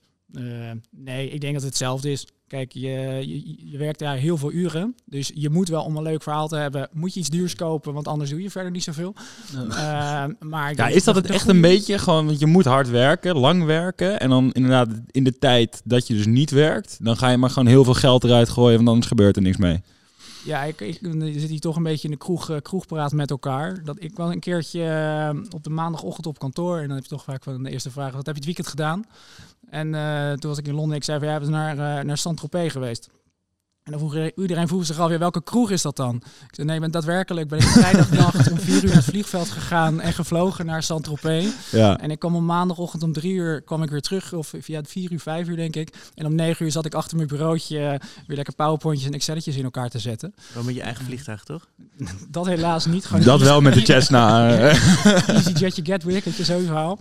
Nee, 0.91 1.29
ik 1.29 1.41
denk 1.41 1.53
dat 1.53 1.61
het 1.61 1.69
hetzelfde 1.69 2.11
is. 2.11 2.27
Kijk, 2.47 2.71
je, 2.71 2.89
je, 3.25 3.69
je, 3.71 3.77
werkt 3.77 3.99
daar 3.99 4.15
heel 4.15 4.37
veel 4.37 4.51
uren. 4.51 4.95
Dus 5.05 5.31
je 5.33 5.49
moet 5.49 5.69
wel 5.69 5.83
om 5.83 5.97
een 5.97 6.03
leuk 6.03 6.23
verhaal 6.23 6.47
te 6.47 6.55
hebben, 6.55 6.89
moet 6.93 7.13
je 7.13 7.19
iets 7.19 7.29
duurs 7.29 7.55
kopen, 7.55 7.93
want 7.93 8.07
anders 8.07 8.29
doe 8.29 8.41
je 8.41 8.49
verder 8.49 8.71
niet 8.71 8.83
zoveel. 8.83 9.15
Uh, 9.53 10.25
maar 10.39 10.75
ja, 10.75 10.87
is 10.87 11.03
dat 11.03 11.15
het 11.15 11.29
echt 11.29 11.47
een 11.47 11.61
beetje 11.61 11.97
gewoon, 11.97 12.25
want 12.25 12.39
je 12.39 12.45
moet 12.45 12.65
hard 12.65 12.89
werken, 12.89 13.37
lang 13.37 13.63
werken. 13.63 14.19
En 14.19 14.29
dan 14.29 14.51
inderdaad 14.51 14.89
in 15.11 15.23
de 15.23 15.37
tijd 15.37 15.81
dat 15.83 16.07
je 16.07 16.13
dus 16.13 16.25
niet 16.25 16.51
werkt, 16.51 16.97
dan 17.01 17.17
ga 17.17 17.29
je 17.29 17.37
maar 17.37 17.49
gewoon 17.49 17.67
heel 17.67 17.83
veel 17.83 17.93
geld 17.93 18.23
eruit 18.23 18.49
gooien, 18.49 18.75
want 18.77 18.89
anders 18.89 19.07
gebeurt 19.07 19.35
er 19.35 19.41
niks 19.41 19.57
mee. 19.57 19.81
Ja, 20.47 20.63
ik, 20.63 20.79
zit 20.79 21.49
hier 21.49 21.59
toch 21.59 21.75
een 21.75 21.83
beetje 21.83 22.07
in 22.07 22.13
de 22.13 22.19
kroeg, 22.19 22.49
uh, 22.49 22.57
kroegpraat 22.61 23.11
met 23.11 23.29
elkaar. 23.29 23.83
Dat 23.83 23.95
ik 23.99 24.17
wel 24.17 24.31
een 24.31 24.39
keertje 24.39 24.79
uh, 25.33 25.43
op 25.53 25.63
de 25.63 25.69
maandagochtend 25.69 26.25
op 26.25 26.39
kantoor. 26.39 26.77
En 26.77 26.87
dan 26.87 26.95
heb 26.95 27.03
je 27.03 27.09
toch 27.09 27.23
vaak 27.23 27.43
van 27.43 27.63
de 27.63 27.69
eerste 27.69 27.91
vraag: 27.91 28.13
wat 28.13 28.25
heb 28.25 28.35
je 28.35 28.41
het 28.41 28.45
weekend 28.45 28.67
gedaan? 28.67 29.05
En 29.69 29.93
uh, 29.93 30.31
toen 30.31 30.49
was 30.49 30.59
ik 30.59 30.67
in 30.67 30.73
Londen. 30.73 30.97
Ik 30.97 31.03
zei 31.03 31.19
van 31.19 31.39
we 31.39 31.45
zijn 31.45 31.75
naar, 31.77 32.05
naar 32.05 32.17
Saint-Tropez 32.17 32.71
geweest. 32.71 33.09
En 33.87 33.93
dan 33.93 34.09
vroeg 34.09 34.29
iedereen 34.35 34.67
vroeg 34.67 34.85
zich 34.85 34.99
af, 34.99 35.11
ja, 35.11 35.17
welke 35.17 35.43
kroeg 35.43 35.71
is 35.71 35.81
dat 35.81 35.95
dan? 35.95 36.15
Ik 36.15 36.55
zei, 36.55 36.67
nee, 36.67 36.75
ik 36.75 36.81
ben 36.81 36.91
daadwerkelijk 36.91 37.47
ben 37.47 37.59
ik 37.59 37.65
vrijdagnacht 37.83 38.51
om 38.51 38.59
vier 38.59 38.75
uur 38.83 38.85
naar 38.85 38.95
het 38.95 39.03
vliegveld 39.05 39.49
gegaan 39.49 40.01
en 40.01 40.13
gevlogen 40.13 40.65
naar 40.65 40.83
Saint-Tropez. 40.83 41.47
Ja. 41.71 41.97
En 41.97 42.11
ik 42.11 42.19
kwam 42.19 42.35
om 42.35 42.45
maandagochtend 42.45 43.03
om 43.03 43.13
drie 43.13 43.33
uur 43.33 43.61
kwam 43.61 43.83
ik 43.83 43.89
weer 43.89 44.01
terug, 44.01 44.33
of 44.33 44.53
via 44.59 44.81
vier 44.83 45.11
uur, 45.11 45.19
vijf 45.19 45.47
uur 45.47 45.55
denk 45.55 45.75
ik. 45.75 45.93
En 46.15 46.25
om 46.25 46.35
negen 46.35 46.65
uur 46.65 46.71
zat 46.71 46.85
ik 46.85 46.93
achter 46.93 47.17
mijn 47.17 47.27
bureautje 47.27 48.01
weer 48.27 48.35
lekker 48.35 48.55
powerpointjes 48.55 49.07
en 49.07 49.13
excelletjes 49.13 49.55
in 49.55 49.63
elkaar 49.63 49.89
te 49.89 49.99
zetten. 49.99 50.33
Wel 50.53 50.63
met 50.63 50.75
je 50.75 50.81
eigen 50.81 51.05
vliegtuig, 51.05 51.43
toch? 51.43 51.67
dat 52.29 52.45
helaas 52.45 52.85
niet. 52.85 53.05
Gewoon 53.05 53.23
dat 53.23 53.41
wel 53.41 53.61
met 53.61 53.73
de 53.73 53.85
Cessna. 53.85 54.49
Easy 55.27 55.51
Jet 55.51 55.79
Gatwick, 55.83 56.23
dat 56.23 56.35
je 56.35 56.43
zo'n 56.43 56.65
verhaal. 56.65 56.99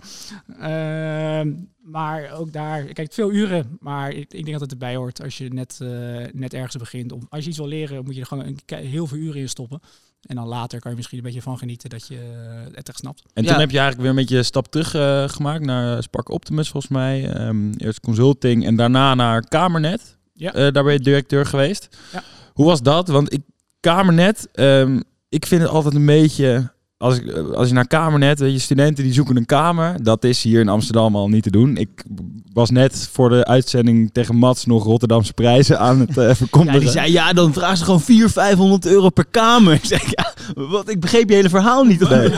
Uh, 0.61 1.53
maar 1.87 2.31
ook 2.31 2.51
daar, 2.51 2.83
kijk, 2.83 3.13
veel 3.13 3.31
uren. 3.31 3.77
Maar 3.79 4.11
ik, 4.11 4.33
ik 4.33 4.45
denk 4.45 4.51
dat 4.51 4.61
het 4.61 4.71
erbij 4.71 4.95
hoort 4.95 5.23
als 5.23 5.37
je 5.37 5.49
net, 5.49 5.79
uh, 5.81 5.89
net 6.33 6.53
ergens 6.53 6.75
begint. 6.75 7.11
Of 7.11 7.23
als 7.29 7.43
je 7.43 7.49
iets 7.49 7.57
wil 7.57 7.67
leren, 7.67 8.03
moet 8.03 8.13
je 8.13 8.21
er 8.21 8.27
gewoon 8.27 8.45
een, 8.45 8.77
heel 8.85 9.07
veel 9.07 9.17
uren 9.17 9.41
in 9.41 9.49
stoppen. 9.49 9.79
En 10.21 10.35
dan 10.35 10.47
later 10.47 10.79
kan 10.79 10.91
je 10.91 10.97
misschien 10.97 11.17
een 11.17 11.23
beetje 11.23 11.41
van 11.41 11.57
genieten 11.57 11.89
dat 11.89 12.07
je 12.07 12.15
uh, 12.15 12.75
het 12.75 12.87
echt 12.87 12.97
snapt. 12.97 13.23
En 13.33 13.45
toen 13.45 13.59
heb 13.59 13.71
je 13.71 13.79
eigenlijk 13.79 13.99
weer 13.99 14.09
een 14.09 14.15
beetje 14.15 14.37
een 14.37 14.45
stap 14.45 14.67
terug 14.67 14.93
uh, 14.93 15.29
gemaakt 15.29 15.65
naar 15.65 16.03
Spark 16.03 16.29
Optimus 16.29 16.69
volgens 16.69 16.91
mij. 16.93 17.47
Um, 17.47 17.73
eerst 17.73 17.99
consulting 17.99 18.65
en 18.65 18.75
daarna 18.75 19.15
naar 19.15 19.47
Kamernet. 19.47 20.17
Ja. 20.33 20.71
daar 20.71 20.83
ben 20.83 20.93
je 20.93 20.99
directeur 20.99 21.45
geweest. 21.45 21.97
Ja. 22.13 22.23
Hoe 22.53 22.65
was 22.65 22.81
dat? 22.81 23.07
Want 23.07 23.33
ik, 23.33 23.41
Kamernet, 23.79 24.47
um, 24.53 25.03
ik 25.29 25.45
vind 25.45 25.61
het 25.61 25.71
altijd 25.71 25.95
een 25.95 26.05
beetje 26.05 26.71
als, 26.97 27.17
ik, 27.19 27.37
als 27.37 27.67
je 27.67 27.73
naar 27.73 27.87
Kamernet, 27.87 28.39
weet 28.39 28.51
je, 28.51 28.59
studenten 28.59 29.03
die 29.03 29.13
zoeken 29.13 29.37
een 29.37 29.45
kamer. 29.45 30.03
Dat 30.03 30.23
is 30.23 30.43
hier 30.43 30.59
in 30.59 30.69
Amsterdam 30.69 31.15
al 31.15 31.27
niet 31.27 31.43
te 31.43 31.51
doen. 31.51 31.77
Ik 31.77 32.03
was 32.53 32.69
net 32.69 33.09
voor 33.11 33.29
de 33.29 33.45
uitzending 33.45 34.09
tegen 34.11 34.35
Mats 34.35 34.65
nog 34.65 34.83
Rotterdamse 34.83 35.33
prijzen 35.33 35.79
aan 35.79 35.99
het 35.99 36.17
uh, 36.17 36.33
verkondigen. 36.33 36.65
Ja, 36.77 36.79
die 36.79 36.89
zei, 36.89 37.11
ja, 37.11 37.33
dan 37.33 37.53
vragen 37.53 37.77
ze 37.77 37.83
gewoon 37.83 38.01
400, 38.01 38.33
500 38.33 38.85
euro 38.85 39.09
per 39.09 39.25
kamer. 39.25 39.73
Ik 39.73 39.85
zeg, 39.85 40.03
ja, 40.15 40.33
wat, 40.55 40.89
ik 40.89 40.99
begreep 40.99 41.29
je 41.29 41.35
hele 41.35 41.49
verhaal 41.49 41.83
niet. 41.83 42.09
Nee. 42.09 42.29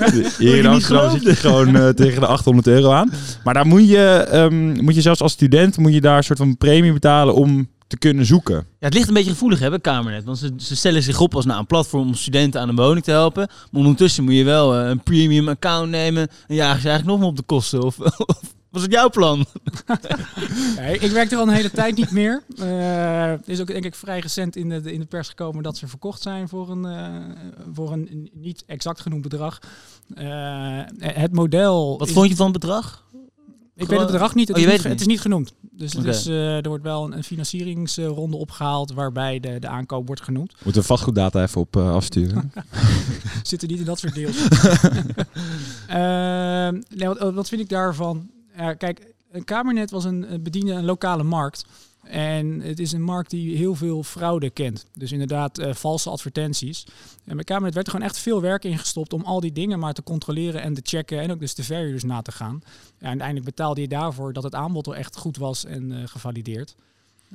hier 0.38 0.56
in 0.56 0.66
Amsterdam 0.66 1.10
zit 1.10 1.22
je 1.22 1.36
gewoon 1.36 1.76
uh, 1.76 1.88
tegen 1.88 2.20
de 2.20 2.26
800 2.26 2.66
euro 2.66 2.90
aan. 2.92 3.12
Maar 3.44 3.54
daar 3.54 3.66
moet 3.66 3.88
je, 3.88 4.28
um, 4.32 4.84
moet 4.84 4.94
je 4.94 5.00
zelfs 5.00 5.22
als 5.22 5.32
student, 5.32 5.76
moet 5.78 5.92
je 5.92 6.00
daar 6.00 6.16
een 6.16 6.24
soort 6.24 6.38
van 6.38 6.56
premie 6.56 6.92
betalen 6.92 7.34
om 7.34 7.68
te 7.88 7.98
kunnen 7.98 8.26
zoeken. 8.26 8.54
Ja, 8.54 8.64
het 8.78 8.94
ligt 8.94 9.08
een 9.08 9.14
beetje 9.14 9.30
gevoelig 9.30 9.58
hebben, 9.58 9.80
Kamernet. 9.80 10.24
Want 10.24 10.38
ze, 10.38 10.52
ze 10.56 10.76
stellen 10.76 11.02
zich 11.02 11.20
op 11.20 11.34
als 11.34 11.44
nou, 11.44 11.58
een 11.58 11.66
platform 11.66 12.06
om 12.06 12.14
studenten 12.14 12.60
aan 12.60 12.68
een 12.68 12.76
woning 12.76 13.04
te 13.04 13.10
helpen. 13.10 13.48
Maar 13.70 13.80
ondertussen 13.80 14.24
moet 14.24 14.34
je 14.34 14.44
wel 14.44 14.80
uh, 14.80 14.88
een 14.88 15.02
premium 15.02 15.48
account 15.48 15.90
nemen. 15.90 16.28
En 16.46 16.54
jagen 16.54 16.80
ze 16.80 16.88
eigenlijk 16.88 17.06
nog 17.06 17.18
meer 17.18 17.28
op 17.28 17.36
de 17.36 17.54
kosten. 17.54 17.82
Of, 17.82 17.98
of 18.26 18.40
was 18.70 18.82
het 18.82 18.92
jouw 18.92 19.10
plan? 19.10 19.46
nee, 20.76 20.98
ik 20.98 21.10
werk 21.10 21.30
er 21.30 21.38
al 21.38 21.48
een 21.48 21.54
hele 21.54 21.70
tijd 21.70 21.96
niet 21.96 22.10
meer. 22.10 22.42
Uh, 22.56 23.32
is 23.44 23.60
ook 23.60 23.66
denk 23.66 23.84
ik 23.84 23.94
vrij 23.94 24.18
recent 24.18 24.56
in 24.56 24.68
de, 24.68 24.92
in 24.92 25.00
de 25.00 25.06
pers 25.06 25.28
gekomen 25.28 25.62
dat 25.62 25.76
ze 25.76 25.88
verkocht 25.88 26.22
zijn 26.22 26.48
voor 26.48 26.70
een, 26.70 26.84
uh, 26.84 27.34
voor 27.72 27.92
een 27.92 28.30
niet 28.32 28.64
exact 28.66 29.00
genoemd 29.00 29.22
bedrag. 29.22 29.58
Uh, 30.14 30.80
het 30.98 31.32
model. 31.32 31.98
Wat 31.98 32.10
vond 32.10 32.28
je 32.28 32.36
van 32.36 32.50
het 32.50 32.60
bedrag? 32.60 33.04
Ik 33.78 33.88
weet 33.88 33.98
het 33.98 34.10
bedrag 34.10 34.34
niet. 34.34 34.48
Het, 34.48 34.56
oh, 34.56 34.62
is, 34.62 34.70
niet, 34.70 34.82
het 34.82 35.00
is 35.00 35.06
niet 35.06 35.20
genoemd. 35.20 35.52
Dus 35.70 35.92
het 35.92 36.04
is, 36.04 36.26
uh, 36.26 36.56
er 36.56 36.68
wordt 36.68 36.84
wel 36.84 37.12
een, 37.12 37.24
financieringsronde 37.24 38.36
opgehaald 38.36 38.92
waarbij 38.92 39.40
de, 39.40 39.58
de 39.58 39.68
aankoop 39.68 40.06
wordt 40.06 40.22
genoemd. 40.22 40.54
Moeten 40.64 40.80
we 40.80 40.86
vastgoeddata 40.86 41.42
even 41.42 41.60
op 41.60 41.76
uh, 41.76 41.92
afsturen? 41.92 42.52
Zitten 43.42 43.68
niet 43.68 43.78
in 43.78 43.84
dat 43.84 43.98
soort 43.98 44.14
deals. 44.14 44.36
uh, 44.36 44.42
nee, 46.98 47.08
wat, 47.08 47.34
wat, 47.34 47.48
vind 47.48 47.60
ik 47.60 47.68
daarvan? 47.68 48.30
kijk, 48.78 49.14
een 49.30 49.44
kamernet 49.44 49.90
was 49.90 50.04
een 50.04 50.40
bediende 50.42 50.72
een 50.72 50.84
lokale 50.84 51.22
markt. 51.22 51.64
En 52.10 52.60
het 52.60 52.78
is 52.78 52.92
een 52.92 53.02
markt 53.02 53.30
die 53.30 53.56
heel 53.56 53.74
veel 53.74 54.02
fraude 54.02 54.50
kent. 54.50 54.86
Dus 54.94 55.12
inderdaad 55.12 55.58
uh, 55.58 55.74
valse 55.74 56.10
advertenties. 56.10 56.86
En 57.24 57.34
bij 57.36 57.44
Kamernet 57.44 57.74
werd 57.74 57.86
er 57.86 57.92
gewoon 57.92 58.08
echt 58.08 58.18
veel 58.18 58.40
werk 58.40 58.64
ingestopt 58.64 59.12
om 59.12 59.22
al 59.22 59.40
die 59.40 59.52
dingen 59.52 59.78
maar 59.78 59.94
te 59.94 60.02
controleren 60.02 60.62
en 60.62 60.74
te 60.74 60.80
checken 60.84 61.20
en 61.20 61.30
ook 61.30 61.40
dus 61.40 61.54
de 61.54 61.64
verhuurders 61.64 62.04
na 62.04 62.22
te 62.22 62.32
gaan. 62.32 62.60
Ja, 62.62 62.70
en 62.98 63.08
uiteindelijk 63.08 63.46
betaalde 63.46 63.80
je 63.80 63.88
daarvoor 63.88 64.32
dat 64.32 64.42
het 64.42 64.54
aanbod 64.54 64.86
wel 64.86 64.96
echt 64.96 65.16
goed 65.16 65.36
was 65.36 65.64
en 65.64 65.90
uh, 65.90 65.98
gevalideerd. 66.04 66.74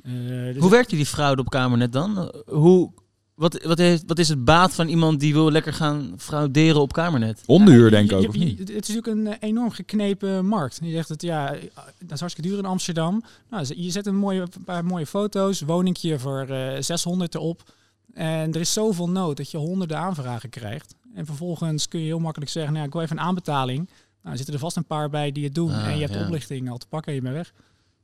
Uh, 0.02 0.52
dus 0.52 0.56
Hoe 0.62 0.70
werkte 0.70 0.96
die 0.96 1.06
fraude 1.06 1.40
op 1.40 1.50
Kamernet 1.50 1.92
dan? 1.92 2.32
Hoe 2.46 2.90
wat, 3.34 3.62
wat, 3.62 3.78
heeft, 3.78 4.02
wat 4.06 4.18
is 4.18 4.28
het 4.28 4.44
baat 4.44 4.74
van 4.74 4.88
iemand 4.88 5.20
die 5.20 5.32
wil 5.32 5.50
lekker 5.50 5.72
gaan 5.72 6.14
frauderen 6.16 6.80
op 6.80 6.92
Kamernet? 6.92 7.42
Onderhuur, 7.46 7.90
denk 7.90 8.10
ik 8.10 8.16
ook. 8.16 8.34
het 8.34 8.70
is 8.70 8.94
natuurlijk 8.94 9.06
een 9.06 9.26
eh, 9.26 9.36
enorm 9.40 9.70
geknepen 9.70 10.46
markt. 10.46 10.78
Je 10.82 10.90
zegt 10.90 11.08
het, 11.08 11.22
ja, 11.22 11.50
dat 11.98 12.12
is 12.12 12.20
hartstikke 12.20 12.48
duur 12.50 12.58
in 12.58 12.64
Amsterdam. 12.64 13.24
Nou, 13.50 13.66
je 13.76 13.90
zet 13.90 14.06
een 14.06 14.16
mooie, 14.16 14.46
paar 14.64 14.84
mooie 14.84 15.06
foto's, 15.06 15.60
woningje 15.60 16.18
voor 16.18 16.46
uh, 16.48 16.76
eh, 16.76 16.82
600 16.82 17.34
erop. 17.34 17.72
En 18.12 18.52
er 18.52 18.60
is 18.60 18.72
zoveel 18.72 19.08
nood 19.08 19.36
dat 19.36 19.50
je 19.50 19.56
honderden 19.56 19.98
aanvragen 19.98 20.50
krijgt. 20.50 20.94
En 21.14 21.26
vervolgens 21.26 21.88
kun 21.88 22.00
je 22.00 22.06
heel 22.06 22.18
makkelijk 22.18 22.50
zeggen, 22.50 22.72
nou, 22.72 22.86
ik 22.86 22.92
wil 22.92 23.02
even 23.02 23.18
een 23.18 23.24
aanbetaling. 23.24 23.78
Nou, 23.78 24.30
er 24.30 24.36
zitten 24.36 24.54
er 24.54 24.60
vast 24.60 24.76
een 24.76 24.84
paar 24.84 25.10
bij 25.10 25.32
die 25.32 25.44
het 25.44 25.54
doen. 25.54 25.70
Ah, 25.70 25.86
en 25.86 25.94
je 25.94 26.00
hebt 26.00 26.12
de 26.12 26.24
oplichting 26.24 26.70
al 26.70 26.78
te 26.78 26.86
pakken 26.86 27.12
en 27.12 27.14
je 27.14 27.22
bent 27.22 27.34
weg. 27.34 27.52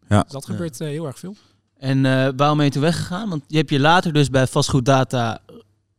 Ja. 0.08 0.22
Dus 0.22 0.32
dat 0.32 0.44
gebeurt 0.44 0.80
uh, 0.80 0.88
heel 0.88 1.06
erg 1.06 1.18
veel. 1.18 1.36
En 1.80 2.04
uh, 2.04 2.28
waarom 2.36 2.56
ben 2.56 2.66
je 2.66 2.72
toen 2.72 2.82
weggegaan? 2.82 3.28
Want 3.28 3.44
je 3.46 3.56
hebt 3.56 3.70
je 3.70 3.80
later 3.80 4.12
dus 4.12 4.30
bij 4.30 4.46
Vastgoeddata, 4.46 5.40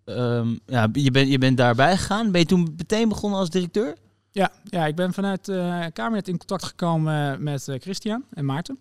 um, 0.06 0.60
ja, 0.66 0.88
je, 0.94 1.12
bent 1.12 1.30
je 1.30 1.38
bent 1.38 1.58
daarbij 1.58 1.98
gegaan. 1.98 2.32
Ben 2.32 2.42
je 2.42 2.48
toen 2.48 2.74
meteen 2.78 3.10
begonnen 3.10 3.40
als 3.40 3.50
directeur? 3.50 3.96
Ja, 4.32 4.52
ja 4.64 4.86
ik 4.86 4.96
ben 4.96 5.14
vanuit 5.14 5.48
uh, 5.48 5.86
Kamernet 5.94 6.28
in 6.28 6.38
contact 6.38 6.64
gekomen 6.64 7.44
met 7.44 7.68
uh, 7.68 7.76
Christian 7.80 8.24
en 8.34 8.46
Maarten. 8.46 8.78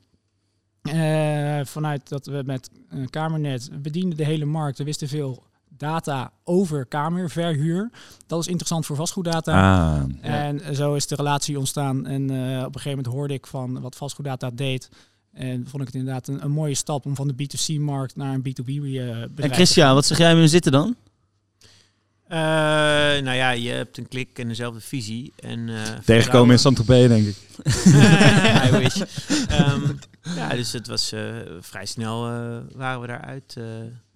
vanuit 1.67 2.09
dat 2.09 2.27
we 2.27 2.43
met 2.47 2.71
Kamernet 3.11 3.83
bedienden 3.83 4.19
de 4.19 4.25
hele 4.25 4.45
markt. 4.45 4.79
We 4.79 4.85
wisten 4.85 5.09
veel 5.09 5.49
data 5.81 6.33
over 6.45 6.87
kamerverhuur. 6.87 7.91
Dat 8.27 8.41
is 8.41 8.47
interessant 8.47 8.87
voor 8.87 8.97
vastgoeddata. 8.97 9.53
Ah, 9.53 10.03
En 10.21 10.77
zo 10.77 10.95
is 10.95 11.07
de 11.07 11.15
relatie 11.15 11.59
ontstaan. 11.59 12.07
En 12.07 12.31
eh, 12.31 12.59
op 12.59 12.75
een 12.75 12.81
gegeven 12.81 12.91
moment 12.91 13.07
hoorde 13.07 13.35
ik 13.35 13.47
van 13.47 13.81
wat 13.81 13.97
vastgoeddata 13.97 14.51
deed. 14.51 14.89
En 15.33 15.67
vond 15.69 15.83
ik 15.83 15.89
het 15.89 15.97
inderdaad 15.97 16.29
een, 16.29 16.45
een 16.45 16.51
mooie 16.51 16.75
stap 16.75 17.05
om 17.07 17.17
van 17.17 17.29
de 17.29 17.35
B2C-markt 17.35 18.17
naar 18.17 18.35
een 18.35 18.47
B2B-bedrijf 18.49 19.29
En 19.37 19.55
Christian, 19.55 19.95
wat 19.95 20.07
zeg 20.07 20.19
jij 20.19 20.35
met 20.37 20.51
zitten 20.51 20.73
dan? 20.73 20.97
Eh, 22.29 22.39
nou 22.39 23.33
ja, 23.33 23.51
je 23.51 23.69
hebt 23.71 23.99
een 23.99 24.09
klik 24.09 24.39
en 24.39 24.49
dezelfde 24.49 24.81
visie. 24.81 25.33
En, 25.41 25.69
eh, 25.69 25.83
tegenkomen 26.05 26.53
in 26.53 26.59
Saint-Tropez, 26.59 27.09
denk 27.09 27.27
ik. 27.27 27.37
I 28.67 28.71
wish. 28.79 29.01
Ehm, 29.49 29.81
ja, 30.37 30.49
dus 30.49 30.73
het 30.73 30.87
was 30.87 31.13
eh, 31.13 31.21
vrij 31.61 31.87
snel 31.87 32.27
eh, 32.27 32.57
waren 32.75 33.01
we 33.01 33.07
daaruit 33.07 33.55
eh, 33.59 33.65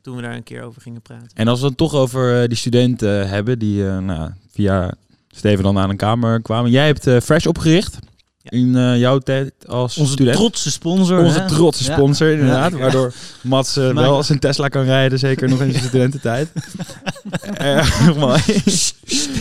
toen 0.02 0.16
we 0.16 0.22
daar 0.22 0.34
een 0.34 0.42
keer 0.42 0.62
over 0.62 0.82
gingen 0.82 1.02
praten. 1.02 1.28
En 1.34 1.48
als 1.48 1.60
we 1.60 1.66
het 1.66 1.76
toch 1.76 1.94
over 1.94 2.42
eh, 2.42 2.48
die 2.48 2.56
studenten 2.56 3.28
hebben 3.28 3.58
die 3.58 3.88
eh, 3.88 3.98
nou, 3.98 4.30
via 4.50 4.94
Steven 5.28 5.64
dan 5.64 5.78
aan 5.78 5.90
een 5.90 5.96
kamer 5.96 6.42
kwamen. 6.42 6.70
Jij 6.70 6.86
hebt 6.86 7.06
eh, 7.06 7.20
Fresh 7.20 7.46
opgericht. 7.46 7.98
In 8.44 8.76
eh, 8.76 8.98
jouw 8.98 9.18
tijd 9.18 9.52
als 9.66 9.96
Onze 9.98 10.12
student. 10.12 10.36
trotse 10.36 10.70
sponsor. 10.70 11.18
Onze 11.18 11.40
hè? 11.40 11.48
trotse 11.48 11.84
Ja. 11.84 11.92
sponsor, 11.96 12.30
inderdaad. 12.30 12.72
Ja. 12.72 12.78
Waardoor 12.78 13.12
Mats 13.40 13.76
eh, 13.76 13.90
wel 13.90 14.22
zijn 14.22 14.38
Tesla 14.38 14.68
kan 14.68 14.84
rijden, 14.84 15.18
zeker 15.18 15.48
nog 15.48 15.60
in 15.60 15.70
zijn 15.72 15.84
studententijd. 15.88 16.48
Erg 17.54 18.14
mooi. 18.16 18.42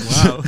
Wauw. 0.10 0.42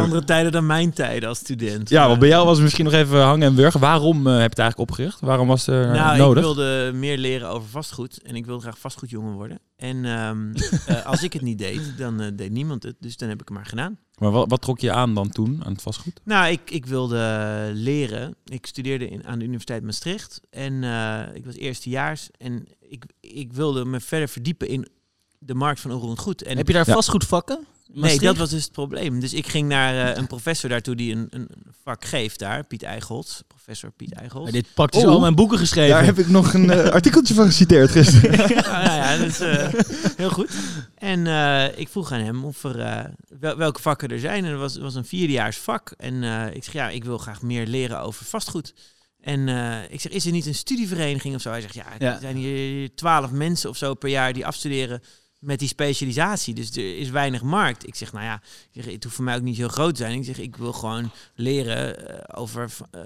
Andere 0.00 0.24
tijden 0.24 0.52
dan 0.52 0.66
mijn 0.66 0.92
tijden 0.92 1.28
als 1.28 1.38
student. 1.38 1.88
Ja, 1.88 2.06
want 2.06 2.18
bij 2.18 2.28
jou 2.28 2.44
was 2.44 2.54
het 2.54 2.62
misschien 2.62 2.84
nog 2.84 2.94
even 2.94 3.22
hangen 3.22 3.48
en 3.48 3.54
wurgen. 3.54 3.80
Waarom 3.80 4.26
eh, 4.26 4.32
heb 4.32 4.40
je 4.42 4.48
het 4.48 4.58
eigenlijk 4.58 4.90
opgericht? 4.90 5.20
Waarom 5.20 5.48
was 5.48 5.66
het 5.66 5.74
er 5.74 5.86
Nou, 5.90 6.18
nodig? 6.18 6.36
ik 6.36 6.54
wilde 6.54 6.90
meer 6.94 7.18
leren 7.18 7.48
over 7.48 7.68
vastgoed 7.68 8.22
en 8.22 8.34
ik 8.36 8.46
wilde 8.46 8.62
graag 8.62 8.78
vastgoedjongen 8.78 9.32
worden. 9.32 9.58
En 9.76 10.04
ehm, 10.04 10.38
eh, 10.86 11.06
als 11.06 11.22
ik 11.22 11.32
het 11.32 11.42
niet 11.42 11.58
deed, 11.58 11.80
dan 11.96 12.20
eh, 12.20 12.26
deed 12.34 12.50
niemand 12.50 12.82
het. 12.82 12.94
Dus 13.00 13.16
dan 13.16 13.28
heb 13.28 13.40
ik 13.40 13.48
het 13.48 13.56
maar 13.56 13.66
gedaan. 13.66 13.98
Maar 14.20 14.30
wat, 14.30 14.50
wat 14.50 14.60
trok 14.60 14.78
je 14.80 14.92
aan 14.92 15.14
dan 15.14 15.28
toen, 15.28 15.64
aan 15.64 15.72
het 15.72 15.82
vastgoed? 15.82 16.20
Nou, 16.24 16.50
ik, 16.52 16.70
ik 16.70 16.86
wilde 16.86 17.70
leren. 17.74 18.34
Ik 18.44 18.66
studeerde 18.66 19.08
in, 19.08 19.26
aan 19.26 19.38
de 19.38 19.44
Universiteit 19.44 19.82
Maastricht 19.82 20.40
en 20.50 20.84
eh, 20.84 21.34
ik 21.34 21.44
was 21.44 21.54
eerstejaars. 21.54 22.28
En 22.38 22.66
ik, 22.80 23.04
ik 23.20 23.52
wilde 23.52 23.84
me 23.84 24.00
verder 24.00 24.28
verdiepen 24.28 24.68
in 24.68 24.88
de 25.38 25.54
markt 25.54 25.80
van 25.80 25.90
onroerend 25.92 26.18
goed. 26.18 26.42
En 26.42 26.56
Heb 26.56 26.66
je 26.66 26.72
daar 26.72 26.84
Ja. 26.88 27.60
Nee, 27.92 28.18
dat 28.18 28.36
was 28.36 28.50
dus 28.50 28.62
het 28.62 28.72
probleem. 28.72 29.20
Dus 29.20 29.32
ik 29.34 29.46
ging 29.46 29.68
naar 29.68 30.08
eh, 30.10 30.16
een 30.16 30.26
professor 30.26 30.70
daartoe 30.70 30.94
die 30.96 31.12
een, 31.14 31.26
een 31.30 31.48
vak 31.84 32.04
geeft 32.04 32.38
daar, 32.38 32.64
Piet 32.64 32.82
Eichholz. 32.82 33.40
Professor 33.48 33.90
Piet 33.90 34.12
Eichholz. 34.12 34.46
Ja, 34.46 34.52
dit 34.52 34.66
pakt 34.74 34.92
dus 34.92 35.02
Oh. 35.02 35.08
al 35.08 35.20
mijn 35.20 35.34
boeken 35.34 35.58
geschreven. 35.58 35.90
Daar 35.94 36.04
heb 36.04 36.18
ik 36.18 36.28
nog 36.28 36.54
een 36.54 36.70
eh, 36.70 36.90
artikeltje 36.90 37.34
van 37.34 37.46
geciteerd 37.46 37.90
gisteren. 37.90 38.38
nou, 38.38 38.54
nou 38.54 38.84
ja, 38.84 39.16
dat 39.16 39.26
is 39.26 39.40
eh, 39.40 39.68
heel 40.16 40.30
goed. 40.30 40.50
En 40.94 41.26
eh, 41.26 41.78
ik 41.78 41.88
vroeg 41.88 42.12
aan 42.12 42.20
hem 42.20 42.44
of 42.44 42.64
er, 42.64 43.10
wel- 43.40 43.56
welke 43.56 43.80
vakken 43.82 44.08
er 44.08 44.18
zijn. 44.20 44.44
En 44.44 44.50
het 44.50 44.60
was, 44.60 44.76
was 44.78 44.94
een 44.94 45.04
vierdejaars 45.04 45.56
vak. 45.56 45.92
En 45.96 46.22
eh, 46.22 46.54
ik 46.54 46.64
zeg, 46.64 46.72
ja, 46.72 46.88
ik 46.88 47.04
wil 47.04 47.18
graag 47.18 47.42
meer 47.42 47.66
leren 47.66 48.00
over 48.00 48.24
vastgoed. 48.24 48.74
En 49.20 49.48
eh, 49.48 49.76
ik 49.88 50.00
zeg, 50.00 50.12
is 50.12 50.26
er 50.26 50.32
niet 50.32 50.46
een 50.46 50.54
studievereniging 50.54 51.34
of 51.34 51.40
zo? 51.40 51.50
Hij 51.50 51.60
zegt, 51.60 51.74
ja, 51.74 51.86
Ja. 51.98 52.14
er 52.14 52.20
zijn 52.20 52.36
hier 52.36 52.94
twaalf 52.94 53.30
mensen 53.30 53.70
of 53.70 53.76
zo 53.76 53.94
per 53.94 54.08
jaar 54.10 54.32
die 54.32 54.46
afstuderen 54.46 55.02
met 55.40 55.58
die 55.58 55.68
specialisatie. 55.68 56.54
Dus 56.54 56.70
er 56.76 56.98
is 56.98 57.10
weinig 57.10 57.42
markt. 57.42 57.86
Ik 57.86 57.94
zeg, 57.94 58.12
nou 58.12 58.24
ja, 58.24 58.34
ik 58.72 58.82
zeg, 58.82 58.92
het 58.92 59.02
hoeft 59.04 59.16
voor 59.16 59.24
mij 59.24 59.36
ook 59.36 59.42
niet 59.42 59.56
heel 59.56 59.68
groot 59.68 59.94
te 59.94 60.02
zijn. 60.02 60.18
Ik 60.18 60.24
zeg, 60.24 60.38
ik 60.38 60.56
wil 60.56 60.72
gewoon 60.72 61.10
leren 61.34 62.08
eh, 62.08 62.40
over 62.40 62.68
eh, 62.90 63.00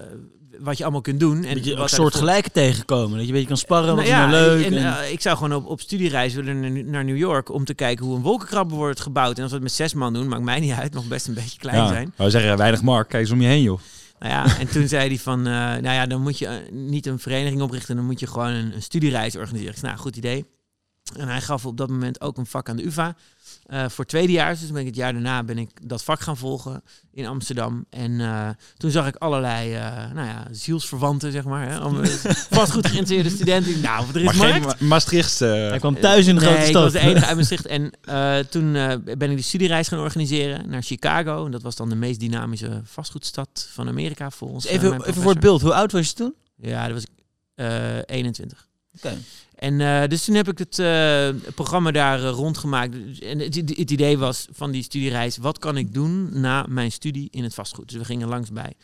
wat 0.59 0.77
je 0.77 0.83
allemaal 0.83 1.01
kunt 1.01 1.21
doen. 1.21 1.45
En 1.45 1.55
dat 1.55 1.65
je 1.65 1.71
wat 1.71 1.79
een 1.79 1.83
er 1.83 1.89
soort 1.89 2.13
voor- 2.13 2.21
gelijke 2.21 2.51
tegenkomen. 2.51 3.11
Dat 3.11 3.21
je 3.21 3.27
een 3.27 3.33
beetje 3.33 3.47
kan 3.49 3.57
sparren, 3.57 3.97
wat 3.97 4.05
nou 4.07 4.09
is 4.09 4.15
nou 4.17 4.31
leuk. 4.31 4.65
En, 4.67 4.77
en- 4.77 4.99
eh, 4.99 5.13
ik 5.13 5.21
zou 5.21 5.37
gewoon 5.37 5.55
op, 5.55 5.67
op 5.67 5.81
studiereis 5.81 6.35
willen 6.35 6.61
naar, 6.61 6.85
naar 6.85 7.05
New 7.05 7.17
York 7.17 7.49
om 7.53 7.65
te 7.65 7.75
kijken 7.75 8.05
hoe 8.07 8.17
een 8.17 8.23
wolkenkrabber 8.23 8.77
wordt 8.77 9.01
gebouwd. 9.01 9.37
En 9.37 9.43
als 9.43 9.51
we 9.51 9.57
het 9.57 9.65
met 9.67 9.75
zes 9.75 9.95
man 9.95 10.13
doen, 10.13 10.29
maakt 10.29 10.43
mij 10.43 10.61
niet 10.61 10.73
uit, 10.73 10.93
nog 10.95 11.09
best 11.09 11.27
een 11.29 11.35
beetje 11.35 11.59
klein 11.59 11.77
ja, 11.79 11.89
zijn. 11.89 12.13
We 12.17 12.31
zeggen 12.31 12.57
weinig 12.57 12.83
markt. 12.83 13.09
Kijk 13.11 13.23
eens 13.23 13.33
om 13.33 13.41
je 13.41 13.49
heen, 13.49 13.63
joh. 13.63 13.81
Nou 14.19 14.33
ja, 14.33 14.59
en 14.59 14.69
toen 14.69 14.89
zei 14.89 15.09
hij 15.09 15.19
van, 15.19 15.43
nou 15.43 15.83
ja, 15.83 16.07
dan 16.07 16.23
moet 16.23 16.39
je 16.39 16.67
niet 16.71 17.07
een 17.07 17.19
vereniging 17.19 17.63
oprichten, 17.63 17.97
dan 17.97 18.05
moet 18.05 18.21
je 18.21 18.27
gewoon 18.27 18.49
een, 18.49 18.75
een 18.75 18.83
studiereis 18.83 19.37
organiseren. 19.37 19.73
Ik 19.73 19.79
zei, 19.79 19.91
nou, 19.93 20.03
goed 20.03 20.17
idee. 20.17 20.45
En 21.13 21.29
hij 21.29 21.41
gaf 21.41 21.67
op 21.67 21.77
dat 21.77 21.89
moment 21.89 22.21
ook 22.21 22.39
een 22.39 22.47
vak 22.47 22.69
aan 22.69 22.77
de 22.77 22.85
UvA 22.87 23.15
eh, 23.67 23.89
voor 23.89 24.05
tweedejaars. 24.07 24.61
Dus 24.61 24.71
ben 24.71 24.81
ik 24.81 24.87
het 24.87 24.97
jaar 24.97 25.13
daarna 25.13 25.43
ben 25.43 25.59
ik 25.59 25.71
dat 25.89 26.05
vak 26.05 26.21
gaan 26.21 26.37
volgen 26.37 26.83
in 27.13 27.27
Amsterdam. 27.27 27.85
En 27.91 28.21
eh, 28.21 28.49
toen 28.77 28.91
zag 28.91 29.07
ik 29.07 29.17
allerlei, 29.17 29.75
eh, 29.75 29.83
nou 30.13 30.27
ja, 30.29 30.47
zielsverwanten, 30.51 31.33
zeg 31.33 31.45
maar. 31.45 31.69
Hè, 31.69 31.79
allemaal 31.79 32.05
vastgoed 32.51 32.87
geïnteresseerde 32.87 33.31
studenten. 33.31 33.71
Ik, 33.71 33.83
Nou, 33.83 34.07
er 34.09 34.17
is 34.17 34.25
Maar 34.25 34.37
markt. 34.37 34.53
geen 34.53 34.63
Ma- 34.65 34.77
Maastricht. 34.79 35.39
Hij 35.39 35.79
kwam 35.79 36.01
thuis 36.01 36.27
in 36.27 36.35
de 36.35 36.41
Nee, 36.41 36.49
grote 36.51 36.65
ik 36.65 36.71
stad. 36.71 36.83
was 36.83 36.93
de 36.93 36.99
enige 37.09 37.27
uit 37.27 37.37
Maastricht. 37.41 37.67
En 37.67 37.91
eh, 38.01 38.39
toen 38.39 38.75
eh, 38.77 38.97
ben 39.19 39.31
ik 39.31 39.37
de 39.37 39.43
studiereis 39.43 39.89
gaan 39.89 39.99
organiseren 39.99 40.69
naar 40.69 40.83
Chicago. 40.83 41.45
En 41.45 41.51
dat 41.51 41.63
was 41.63 41.77
dan 41.77 41.89
de 41.89 41.95
meest 41.97 42.21
dynamische 42.21 42.81
vastgoedstad 42.85 43.69
van 43.73 43.89
Amerika 43.89 44.31
volgens 44.31 44.65
Dus 44.65 44.73
even, 44.73 44.89
mijn 44.91 45.03
even 45.03 45.23
voor 45.23 45.31
het 45.33 45.41
beeld, 45.41 45.61
hoe 45.63 45.75
oud 45.75 45.93
was 45.93 46.09
je 46.09 46.15
toen? 46.15 46.35
Ja, 46.57 46.85
dat 46.85 46.93
was 46.93 47.03
ik 47.03 47.11
eh 47.55 47.97
21. 48.17 48.67
Oké. 48.97 49.17
En 49.55 49.81
eh, 49.81 50.09
dus 50.09 50.25
toen 50.25 50.35
heb 50.35 50.49
ik 50.49 50.59
het 50.59 50.79
eh, 50.79 51.29
programma 51.55 51.91
daar 51.91 52.25
eh, 52.25 52.31
rondgemaakt. 52.31 53.21
En 53.21 53.39
het, 53.39 53.55
het 53.55 53.91
idee 53.91 54.19
was 54.19 54.49
van 54.51 54.71
die 54.71 54.83
studiereis, 54.83 55.37
wat 55.37 55.59
kan 55.59 55.77
ik 55.77 55.95
doen 55.95 56.41
na 56.41 56.67
mijn 56.69 56.93
studie 56.93 57.29
in 57.31 57.43
het 57.43 57.55
vastgoed? 57.55 57.89
Dus 57.89 57.99
we 57.99 58.05
gingen 58.05 58.29
langs 58.29 58.53
bij 58.53 58.75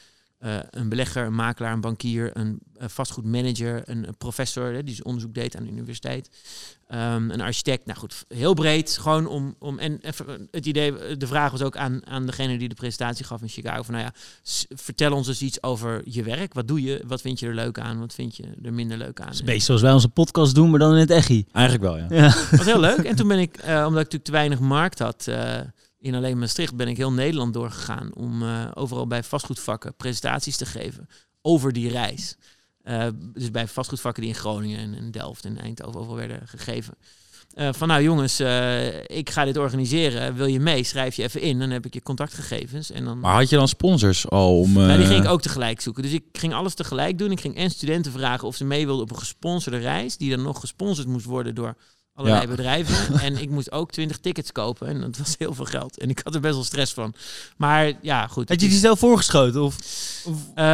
eh, 0.41 0.57
een 0.71 0.89
belegger, 0.89 1.27
een 1.27 1.35
makelaar, 1.35 1.73
een 1.73 1.81
bankier, 1.81 2.31
een, 2.33 2.59
eh, 2.77 2.89
vastgoedmanager, 2.89 3.83
een, 3.85 4.09
een 4.09 4.17
professor 4.17 4.65
hè, 4.65 4.73
die 4.73 4.83
dus 4.95 5.03
onderzoek 5.03 5.35
deed 5.35 5.57
aan 5.57 5.65
de 5.65 5.71
universiteit, 5.71 6.31
ehm, 6.87 7.31
een 7.31 7.41
architect. 7.41 7.87
Nou 7.87 7.99
goed, 7.99 8.25
heel 8.29 8.55
breed. 8.55 8.99
Gewoon 8.99 9.27
om, 9.27 9.55
om 9.59 9.79
en 9.79 9.99
even, 10.01 10.49
het 10.51 10.67
idee, 10.67 11.17
de 11.17 11.27
vraag 11.27 11.51
was 11.51 11.63
ook 11.63 11.77
aan, 11.77 12.07
aan 12.07 12.27
degene 12.27 12.59
die 12.59 12.69
de 12.69 12.75
presentatie 12.75 13.25
gaf 13.25 13.43
in 13.43 13.49
Chicago 13.49 13.83
van, 13.83 13.95
nou 13.95 14.07
ja, 14.07 14.13
vertel 14.69 15.13
ons 15.13 15.29
eens 15.29 15.43
iets 15.43 15.63
over 15.63 16.03
je 16.05 16.23
werk. 16.23 16.55
Wat 16.55 16.69
doe 16.69 16.83
je? 16.83 17.03
Wat 17.07 17.21
vind 17.21 17.39
je 17.39 17.47
er 17.47 17.55
leuk 17.55 17.79
aan? 17.79 17.99
Wat 17.99 18.15
vind 18.15 18.37
je 18.37 18.45
er 18.63 18.73
minder 18.73 18.97
leuk 18.97 19.21
aan? 19.21 19.27
Dat 19.27 19.35
is 19.35 19.41
een 19.41 19.47
beetje 19.47 19.63
zoals 19.63 19.83
wij 19.83 19.93
onze 19.93 20.09
podcast 20.09 20.55
doen, 20.55 20.71
maar 20.71 20.79
dan 20.79 20.93
in 20.93 20.99
het 20.99 21.11
echi. 21.11 21.47
Eigenlijk 21.53 21.85
wel, 21.85 21.97
ja. 21.97 22.07
Ja. 22.11 22.35
Dat 22.51 22.59
was 22.59 22.67
heel 22.67 22.81
leuk. 22.81 22.99
En 22.99 23.17
toen 23.17 23.29
ben 23.29 23.39
ik, 23.39 23.57
eh, 23.57 23.75
omdat 23.75 23.87
ik 23.87 23.95
natuurlijk 23.95 24.25
te 24.25 24.33
weinig 24.33 24.59
markt 24.59 24.99
had 24.99 25.27
eh, 25.27 25.61
in 26.01 26.15
alleen 26.15 26.39
Maastricht, 26.39 26.77
ben 26.77 26.89
ik 26.89 26.97
heel 26.97 27.13
Nederland 27.13 27.55
doorgegaan 27.55 28.11
om 28.15 28.43
eh, 28.43 28.71
overal 28.75 29.07
bij 29.07 29.23
vastgoedvakken 29.23 29.95
presentaties 29.95 30.57
te 30.57 30.67
geven 30.67 31.09
over 31.43 31.73
die 31.73 31.91
reis. 31.91 32.37
Eh, 32.83 33.07
dus 33.35 33.51
bij 33.51 33.67
vastgoedvakken 33.67 34.23
die 34.23 34.33
in 34.33 34.39
Groningen 34.39 34.79
en, 34.79 34.95
en 34.95 35.11
Delft 35.11 35.45
en 35.45 35.59
Eindhoven 35.59 36.01
overal 36.01 36.17
werden 36.17 36.49
gegeven. 36.49 36.95
Eh, 37.55 37.69
van 37.73 37.89
nou 37.89 38.03
jongens, 38.03 38.41
ik 39.07 39.31
ga 39.31 39.45
dit 39.45 39.57
organiseren. 39.57 40.35
Wil 40.35 40.47
je 40.47 40.61
mee? 40.61 40.85
Schrijf 40.85 41.15
je 41.15 41.23
even 41.23 41.41
in. 41.41 41.59
Dan 41.59 41.71
heb 41.71 41.87
ik 41.87 41.95
je 41.95 42.03
contactgegevens. 42.03 42.91
En 42.91 43.05
dan 43.05 43.21
Maar 43.21 43.35
had 43.35 43.49
je 43.49 43.57
dan 43.57 43.69
sponsors 43.69 44.29
al 44.29 44.59
om... 44.59 44.73
nou, 44.73 44.97
die 44.97 45.07
ging 45.07 45.25
ik 45.25 45.31
ook 45.31 45.43
tegelijk 45.43 45.81
zoeken. 45.81 46.03
Dus 46.03 46.13
ik 46.13 46.25
ging 46.33 46.55
alles 46.55 46.75
tegelijk 46.75 47.19
doen. 47.19 47.31
Ik 47.31 47.41
ging 47.41 47.57
en 47.57 47.71
studenten 47.71 48.13
vragen 48.13 48.49
of 48.49 48.57
ze 48.57 48.65
mee 48.65 48.87
wilden 48.87 49.05
op 49.05 49.11
een 49.11 49.19
gesponsorde 49.19 49.79
reis. 49.79 50.17
Die 50.17 50.31
dan 50.31 50.43
nog 50.43 50.61
gesponsord 50.61 51.09
moest 51.09 51.27
worden 51.27 51.55
door 51.55 51.77
allerlei 52.21 52.43
Ja. 52.43 52.57
bedrijven. 52.57 52.99
En 53.27 53.41
ik 53.41 53.51
moest 53.51 53.73
ook 53.73 53.91
20 53.91 54.19
tickets 54.19 54.53
kopen. 54.53 54.87
En 54.89 55.01
dat 55.01 55.17
was 55.17 55.35
heel 55.39 55.55
veel 55.55 55.65
geld. 55.65 55.99
En 55.99 56.11
ik 56.11 56.21
had 56.25 56.35
er 56.35 56.41
best 56.41 56.55
wel 56.55 56.65
stress 56.65 56.93
van. 56.93 57.15
Maar 57.57 57.93
ja, 58.03 58.27
goed. 58.27 58.49
Had 58.49 58.61
je 58.61 58.69
die 58.69 58.79
zelf 58.79 58.99
voorgeschoten? 58.99 59.63
Of, 59.63 59.77
eh, 60.55 60.65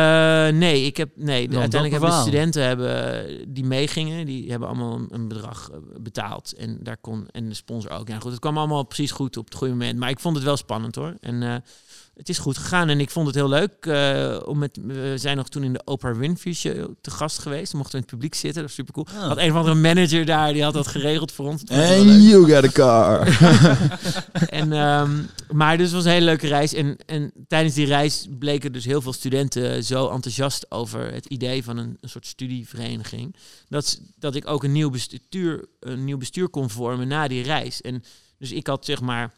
nee, 0.48 0.84
ik 0.84 0.96
heb 0.96 1.10
nee. 1.14 1.48
Dan 1.48 1.60
uiteindelijk 1.60 2.02
hebben 2.02 2.10
de 2.10 2.28
studenten 2.28 2.62
hebben, 2.62 3.54
die 3.54 3.64
meegingen, 3.64 4.26
die 4.26 4.50
hebben 4.50 4.68
allemaal 4.68 5.00
een, 5.10 5.28
bedrag 5.28 5.70
eh, 5.70 5.78
betaald 6.00 6.52
en 6.52 6.78
daar 6.80 6.96
kon 6.96 7.26
en 7.30 7.48
de 7.48 7.54
sponsor 7.54 7.90
ook. 7.90 8.08
Ja, 8.08 8.18
goed, 8.18 8.30
het 8.30 8.40
kwam 8.40 8.58
allemaal 8.58 8.84
precies 8.84 9.10
goed 9.10 9.36
op 9.36 9.44
het 9.44 9.54
goede 9.54 9.72
moment, 9.72 9.98
maar 9.98 10.10
ik 10.10 10.20
vond 10.20 10.36
het 10.36 10.44
wel 10.44 10.56
spannend 10.56 10.94
hoor. 10.94 11.14
En 11.20 11.42
eh, 11.42 11.54
het 12.16 12.28
is 12.28 12.38
goed 12.38 12.58
gegaan 12.58 12.88
en 12.88 13.00
ik 13.00 13.10
vond 13.10 13.26
het 13.26 13.34
heel 13.34 13.48
leuk. 13.48 13.86
eh, 13.86 14.38
om 14.44 14.58
met, 14.58 14.78
we 14.82 15.14
zijn 15.16 15.36
nog 15.36 15.48
toen 15.48 15.62
in 15.64 15.72
de 15.72 15.82
Oprah 15.84 16.16
Winfrey 16.16 16.52
Show 16.52 16.94
te 17.00 17.10
gast 17.10 17.38
geweest. 17.38 17.70
Dan 17.70 17.80
mochten 17.80 17.98
we 17.98 18.04
in 18.04 18.10
het 18.10 18.12
publiek 18.14 18.34
zitten. 18.34 18.52
Dat 18.54 18.62
was 18.62 18.74
super 18.74 18.92
cool. 18.92 19.06
Oh. 19.22 19.28
Had 19.28 19.38
een 19.38 19.50
of 19.50 19.56
andere 19.56 19.74
manager 19.74 20.24
daar, 20.24 20.52
die 20.52 20.62
had 20.62 20.74
dat 20.74 20.86
geregeld 20.86 21.32
voor 21.32 21.46
ons. 21.46 21.62
And 21.68 22.22
you 22.22 22.52
got 22.52 22.64
a 22.64 22.72
car. 22.72 23.28
En, 24.48 24.72
ehm, 24.72 25.22
maar 25.52 25.76
dus 25.76 25.86
het 25.86 25.94
was 25.94 26.04
een 26.04 26.10
hele 26.10 26.24
leuke 26.24 26.46
reis. 26.46 26.74
En, 26.74 26.96
en 27.06 27.32
tijdens 27.48 27.74
die 27.74 27.86
reis 27.86 28.26
bleken 28.38 28.72
dus 28.72 28.84
heel 28.84 29.00
veel 29.00 29.12
studenten 29.12 29.84
zo 29.84 30.08
enthousiast 30.08 30.70
over 30.70 31.12
het 31.12 31.26
idee 31.26 31.64
van 31.64 31.76
een, 31.76 31.96
een 32.00 32.08
soort 32.08 32.26
studievereniging. 32.26 33.36
Dat, 33.68 34.00
dat 34.18 34.34
ik 34.34 34.48
ook 34.50 34.64
een 34.64 34.72
nieuw 34.72 34.90
bestuur, 34.90 35.68
een 35.80 36.04
nieuw 36.04 36.18
bestuur 36.18 36.48
kon 36.48 36.70
vormen 36.70 37.08
na 37.08 37.28
die 37.28 37.42
reis. 37.42 37.80
En 37.80 38.02
dus 38.38 38.52
ik 38.52 38.66
had 38.66 38.84
zeg 38.84 39.00
maar. 39.00 39.32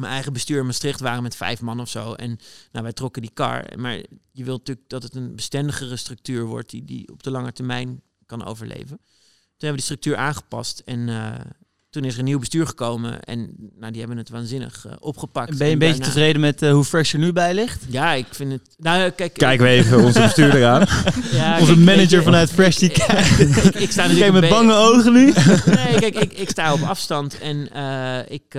Mijn 0.00 0.12
eigen 0.12 0.32
bestuur 0.32 0.58
in 0.58 0.66
Maastricht 0.66 1.00
waren 1.00 1.22
met 1.22 1.36
vijf 1.36 1.60
man 1.60 1.80
of 1.80 1.88
zo. 1.88 2.12
En 2.12 2.38
nou, 2.72 2.84
wij 2.84 2.92
trokken 2.92 3.22
die 3.22 3.30
kar. 3.34 3.64
Maar 3.76 3.92
je 4.32 4.44
wilt 4.44 4.58
natuurlijk 4.58 4.88
dat 4.88 5.02
het 5.02 5.14
een 5.14 5.34
bestendigere 5.34 5.96
structuur 5.96 6.44
wordt 6.44 6.70
die, 6.70 6.84
die 6.84 7.08
op 7.12 7.22
de 7.22 7.30
lange 7.30 7.52
termijn 7.52 8.00
kan 8.26 8.44
overleven. 8.44 8.86
Toen 8.96 9.68
hebben 9.68 9.68
we 9.70 9.74
die 9.74 9.96
structuur 9.98 10.16
aangepast. 10.16 10.82
En 10.84 11.08
eh, 11.08 11.32
toen 11.90 12.04
is 12.04 12.12
er 12.12 12.18
een 12.18 12.24
nieuw 12.24 12.38
bestuur 12.38 12.66
gekomen 12.66 13.22
en 13.22 13.54
nou, 13.78 13.90
die 13.92 14.00
hebben 14.00 14.18
het 14.18 14.28
waanzinnig 14.30 14.86
eh, 14.86 14.92
opgepakt. 14.98 15.58
Ben 15.58 15.58
je 15.58 15.64
een 15.64 15.70
En 15.72 15.78
beetje 15.78 15.94
daarna- 15.98 16.12
tevreden 16.14 16.40
met 16.40 16.62
eh, 16.62 16.72
hoe 16.72 16.84
fresh 16.84 17.12
er 17.12 17.18
nu 17.18 17.32
bij 17.32 17.54
ligt? 17.54 17.84
Ja, 17.88 18.12
ik 18.12 18.26
vind 18.30 18.52
het... 18.52 18.74
Nou, 18.78 19.10
kijk, 19.10 19.32
Kijken 19.34 19.64
we 19.66 19.70
even 19.72 20.04
onze 20.04 20.20
bestuurder 20.20 20.66
aan. 20.66 20.80
ja, 21.32 21.58
Onze 21.60 21.72
kijk, 21.74 21.84
manager 21.84 22.22
vanuit 22.22 22.50
Fresh 22.50 22.76
die 22.76 22.90
ik, 22.90 22.94
kijkt. 23.06 23.38
ik, 23.40 23.74
ik 23.74 23.90
sta 23.90 24.06
Kijk 24.06 24.18
natuurlijk 24.18 24.32
met 24.32 24.48
bange 24.50 24.74
ogen 24.74 25.12
nu. 25.12 25.24
Nee, 25.74 25.98
kijk, 25.98 26.14
ik, 26.14 26.32
ik 26.32 26.48
sta 26.50 26.72
op 26.72 26.80
afstand 26.82 27.38
en 27.38 27.72
eh, 27.72 28.18
ik, 28.34 28.54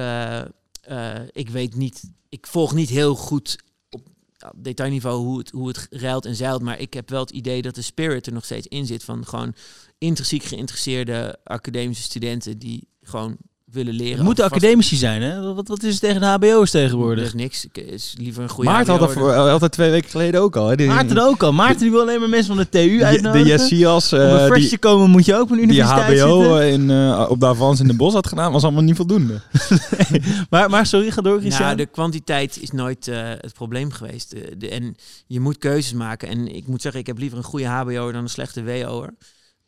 eh, 0.87 1.21
ik 1.31 1.49
weet 1.49 1.75
niet, 1.75 2.11
ik 2.29 2.47
volg 2.47 2.73
niet 2.73 2.89
heel 2.89 3.15
goed 3.15 3.63
op 3.89 4.07
detailniveau 4.55 5.25
hoe 5.25 5.37
het, 5.37 5.49
hoe 5.49 5.67
het 5.67 5.87
ruilt 5.89 6.25
en 6.25 6.35
zeilt, 6.35 6.61
maar 6.61 6.79
ik 6.79 6.93
heb 6.93 7.09
wel 7.09 7.19
het 7.19 7.31
idee 7.31 7.61
dat 7.61 7.75
de 7.75 7.81
spirit 7.81 8.25
er 8.27 8.33
nog 8.33 8.45
steeds 8.45 8.67
in 8.67 8.85
zit 8.85 9.03
van 9.03 9.25
gewoon 9.25 9.55
intrinsiek 9.97 10.43
geïnteresseerde 10.43 11.39
academische 11.43 12.03
studenten 12.03 12.59
die 12.59 12.87
gewoon 13.01 13.37
willen 13.71 13.93
leren. 13.93 14.15
Het 14.15 14.23
moeten 14.25 14.45
academici 14.45 14.95
zijn, 14.95 15.21
hè? 15.21 15.53
Wat, 15.53 15.67
wat 15.67 15.83
is 15.83 15.91
het 15.91 16.01
tegen 16.01 16.21
de 16.21 16.27
hbo's 16.27 16.71
tegenwoordig? 16.71 17.25
is 17.25 17.33
niks. 17.33 17.65
Ik 17.65 17.77
is 17.77 18.15
liever 18.17 18.43
een 18.43 18.49
goede 18.49 18.69
Maarten 18.69 18.91
had 18.91 18.99
dat 18.99 19.13
voor, 19.13 19.33
altijd 19.33 19.71
twee 19.71 19.91
weken 19.91 20.09
geleden 20.09 20.41
ook 20.41 20.55
al. 20.55 20.67
Hè? 20.67 20.75
Die, 20.75 20.87
Maarten 20.87 21.17
ook 21.17 21.43
al. 21.43 21.53
Maarten 21.53 21.79
die 21.79 21.91
wil 21.91 22.01
alleen 22.01 22.19
maar 22.19 22.29
mensen 22.29 22.55
van 22.55 22.57
de 22.57 22.69
TU 22.69 23.03
uitnodigen. 23.03 23.43
de 23.45 23.49
Jessias, 23.49 24.13
Om 24.13 24.19
eh, 24.19 24.31
een 24.31 24.47
fresh 24.47 24.59
die, 24.59 24.69
te 24.69 24.77
komen 24.77 25.09
moet 25.09 25.25
je 25.25 25.35
ook 25.35 25.41
op 25.41 25.49
een 25.49 25.55
die 25.55 25.65
universiteit 25.65 26.19
HBO 26.19 26.41
zitten. 26.41 26.71
in, 26.71 26.89
eh, 26.89 27.25
op 27.29 27.39
de 27.39 27.45
Avans 27.45 27.79
in 27.79 27.87
de 27.87 27.95
Bos 27.95 28.13
had 28.13 28.27
gedaan, 28.27 28.51
was 28.51 28.63
allemaal 28.63 28.83
niet 28.83 28.95
voldoende. 28.95 29.41
Maar, 30.49 30.69
maar 30.69 30.85
sorry, 30.85 31.11
ga 31.11 31.21
door 31.21 31.39
Christian. 31.39 31.65
Nou, 31.65 31.77
de 31.77 31.85
kwantiteit 31.85 32.61
is 32.61 32.71
nooit 32.71 33.07
eh, 33.07 33.17
het 33.23 33.53
probleem 33.53 33.91
geweest. 33.91 34.29
De, 34.29 34.57
de- 34.57 34.69
en 34.69 34.95
je 35.27 35.39
moet 35.39 35.57
keuzes 35.57 35.93
maken. 35.93 36.27
En 36.27 36.55
ik 36.55 36.67
moet 36.67 36.81
zeggen, 36.81 37.01
ik 37.01 37.07
heb 37.07 37.17
liever 37.17 37.37
een 37.37 37.43
goede 37.43 37.65
HBO'er 37.65 38.13
dan 38.13 38.21
een 38.21 38.29
slechte 38.29 38.63
WO'er. 38.63 39.13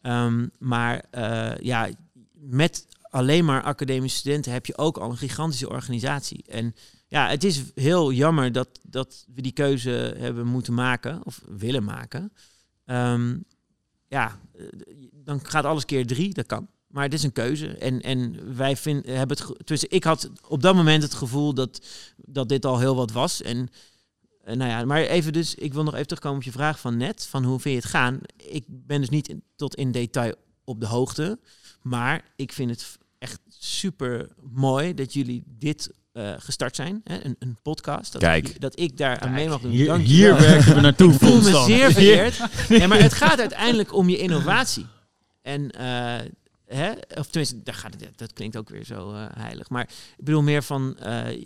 Ehm, 0.01 0.45
maar 0.59 1.03
eh, 1.11 1.51
ja, 1.61 1.87
met 2.33 2.85
alleen 3.09 3.45
maar 3.45 3.63
academische 3.63 4.17
studenten 4.17 4.51
heb 4.51 4.65
je 4.65 4.77
ook 4.77 4.97
al 4.97 5.09
een 5.09 5.17
gigantische 5.17 5.69
organisatie. 5.69 6.43
En 6.47 6.75
ja, 7.07 7.27
het 7.27 7.43
is 7.43 7.61
heel 7.75 8.11
jammer 8.11 8.51
dat, 8.51 8.79
dat 8.83 9.25
we 9.35 9.41
die 9.41 9.51
keuze 9.51 10.15
hebben 10.17 10.47
moeten 10.47 10.73
maken, 10.73 11.21
of 11.23 11.41
willen 11.47 11.83
maken. 11.83 12.33
Ehm, 12.85 13.37
ja, 14.07 14.39
eh, 14.55 14.65
dan 15.11 15.45
gaat 15.45 15.65
alles 15.65 15.85
keer 15.85 16.07
drie, 16.07 16.33
dat 16.33 16.45
kan. 16.45 16.67
Maar 16.87 17.03
het 17.03 17.13
is 17.13 17.23
een 17.23 17.31
keuze. 17.31 17.67
En, 17.67 18.01
en 18.01 18.55
wij 18.55 18.77
vind, 18.77 19.05
hebben 19.05 19.37
het. 19.37 19.65
Tussen, 19.65 19.91
ik 19.91 20.03
had 20.03 20.29
op 20.47 20.61
dat 20.61 20.75
moment 20.75 21.03
het 21.03 21.13
gevoel 21.13 21.53
dat, 21.53 21.85
dat 22.17 22.49
dit 22.49 22.65
al 22.65 22.79
heel 22.79 22.95
wat 22.95 23.11
was. 23.11 23.41
En 23.41 23.69
eh, 24.43 24.55
nou 24.55 24.69
ja, 24.69 24.85
maar 24.85 25.01
even 25.01 25.33
dus, 25.33 25.55
ik 25.55 25.73
wil 25.73 25.83
nog 25.83 25.93
even 25.93 26.07
terugkomen 26.07 26.37
op 26.37 26.43
je 26.43 26.51
vraag 26.51 26.79
van 26.79 26.97
net, 26.97 27.25
van 27.25 27.43
hoe 27.43 27.59
vind 27.59 27.75
je 27.75 27.81
het 27.81 27.89
gaan? 27.89 28.19
Ik 28.37 28.63
ben 28.67 28.99
dus 28.99 29.09
niet 29.09 29.35
tot 29.55 29.75
in 29.75 29.91
detail 29.91 30.35
op 30.63 30.79
de 30.79 30.87
hoogte, 30.87 31.39
maar 31.89 32.21
ik 32.35 32.51
vind 32.51 32.69
het 32.69 32.97
echt 33.17 33.39
super 33.47 34.29
mooi 34.51 34.93
dat 34.93 35.13
jullie 35.13 35.43
dit 35.45 35.91
eh, 36.11 36.33
gestart 36.37 36.75
zijn, 36.75 37.01
hè? 37.03 37.25
Een, 37.25 37.35
een 37.39 37.57
podcast. 37.61 38.11
Dat 38.11 38.21
Kijk. 38.21 38.47
Ik, 38.47 38.61
dat 38.61 38.79
ik 38.79 38.97
daar 38.97 39.19
aan 39.19 39.33
mee 39.33 39.49
mag 39.49 39.61
doen. 39.61 39.71
hier, 39.71 39.95
hier 39.95 40.39
werken 40.39 40.75
we 40.75 40.81
naartoe. 40.81 41.13
Ik 41.13 41.19
voel 41.19 41.41
me 41.41 41.63
zeer 41.65 41.91
vereerd. 41.91 42.39
Ja, 42.69 42.87
maar 42.87 43.01
het 43.01 43.13
gaat 43.13 43.39
uiteindelijk 43.39 43.93
om 43.93 44.09
je 44.09 44.17
innovatie. 44.17 44.85
En, 45.41 45.71
eh, 45.71 46.25
hè, 46.75 46.91
of 47.17 47.27
tenminste, 47.27 47.73
gaat 47.73 47.95
dat 48.15 48.33
klinkt 48.33 48.57
ook 48.57 48.69
weer 48.69 48.85
zo 48.85 49.11
eh, 49.13 49.25
heilig. 49.37 49.69
Maar 49.69 49.81
ik 50.17 50.25
bedoel 50.25 50.41
meer 50.41 50.63
van, 50.63 50.97
eh, 50.97 51.43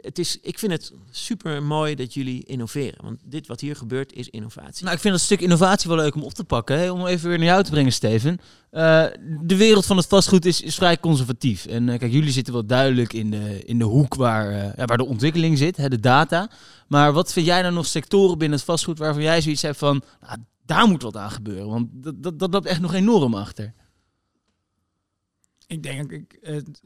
het- 0.00 0.18
is, 0.18 0.38
ik 0.42 0.58
vind 0.58 0.72
het 0.72 0.92
super 1.10 1.62
mooi 1.62 1.94
dat 1.94 2.14
jullie 2.14 2.44
innoveren. 2.44 3.02
Want 3.04 3.20
dit 3.24 3.46
wat 3.46 3.60
hier 3.60 3.76
gebeurt 3.76 4.12
is 4.12 4.28
innovatie. 4.28 4.82
Nou, 4.84 4.94
ik 4.96 5.00
vind 5.02 5.14
dat 5.14 5.22
stuk 5.22 5.40
innovatie 5.40 5.88
wel 5.88 5.98
leuk 5.98 6.14
om 6.14 6.22
op 6.22 6.34
te 6.34 6.44
pakken. 6.44 6.78
Hè? 6.78 6.90
Om 6.90 7.06
even 7.06 7.28
weer 7.28 7.38
naar 7.38 7.46
jou 7.46 7.62
te 7.64 7.70
brengen, 7.70 7.92
Steven. 7.92 8.38
Eh, 8.70 9.04
de 9.42 9.56
wereld 9.56 9.86
van 9.86 9.96
het 9.96 10.06
vastgoed 10.06 10.44
is, 10.44 10.60
is 10.60 10.74
vrij 10.74 11.00
conservatief. 11.00 11.66
En 11.66 11.86
kijk, 11.98 12.12
jullie 12.12 12.32
zitten 12.32 12.52
wel 12.52 12.66
duidelijk 12.66 13.12
in 13.12 13.30
de, 13.30 13.62
in 13.64 13.78
de 13.78 13.84
hoek 13.84 14.14
waar, 14.14 14.52
ja, 14.76 14.84
waar 14.84 14.96
de 14.98 15.06
ontwikkeling 15.06 15.58
zit, 15.58 15.76
hè, 15.76 15.88
de 15.88 16.00
data. 16.00 16.50
Maar 16.88 17.12
wat 17.12 17.32
vind 17.32 17.46
jij 17.46 17.62
nou 17.62 17.74
nog 17.74 17.86
sectoren 17.86 18.38
binnen 18.38 18.56
het 18.58 18.66
vastgoed 18.66 18.98
waarvan 18.98 19.22
jij 19.22 19.40
zoiets 19.40 19.62
hebt 19.62 19.78
van, 19.78 20.02
nou, 20.20 20.38
daar 20.66 20.88
moet 20.88 21.02
wat 21.02 21.16
aan 21.16 21.30
gebeuren? 21.30 21.68
Want 21.68 21.88
dat, 21.92 22.22
dat, 22.22 22.38
dat 22.38 22.52
loopt 22.52 22.66
echt 22.66 22.80
nog 22.80 22.94
enorm 22.94 23.34
achter. 23.34 23.74
Ik 25.70 25.82
denk 25.82 26.12
ik 26.12 26.38
het 26.40 26.82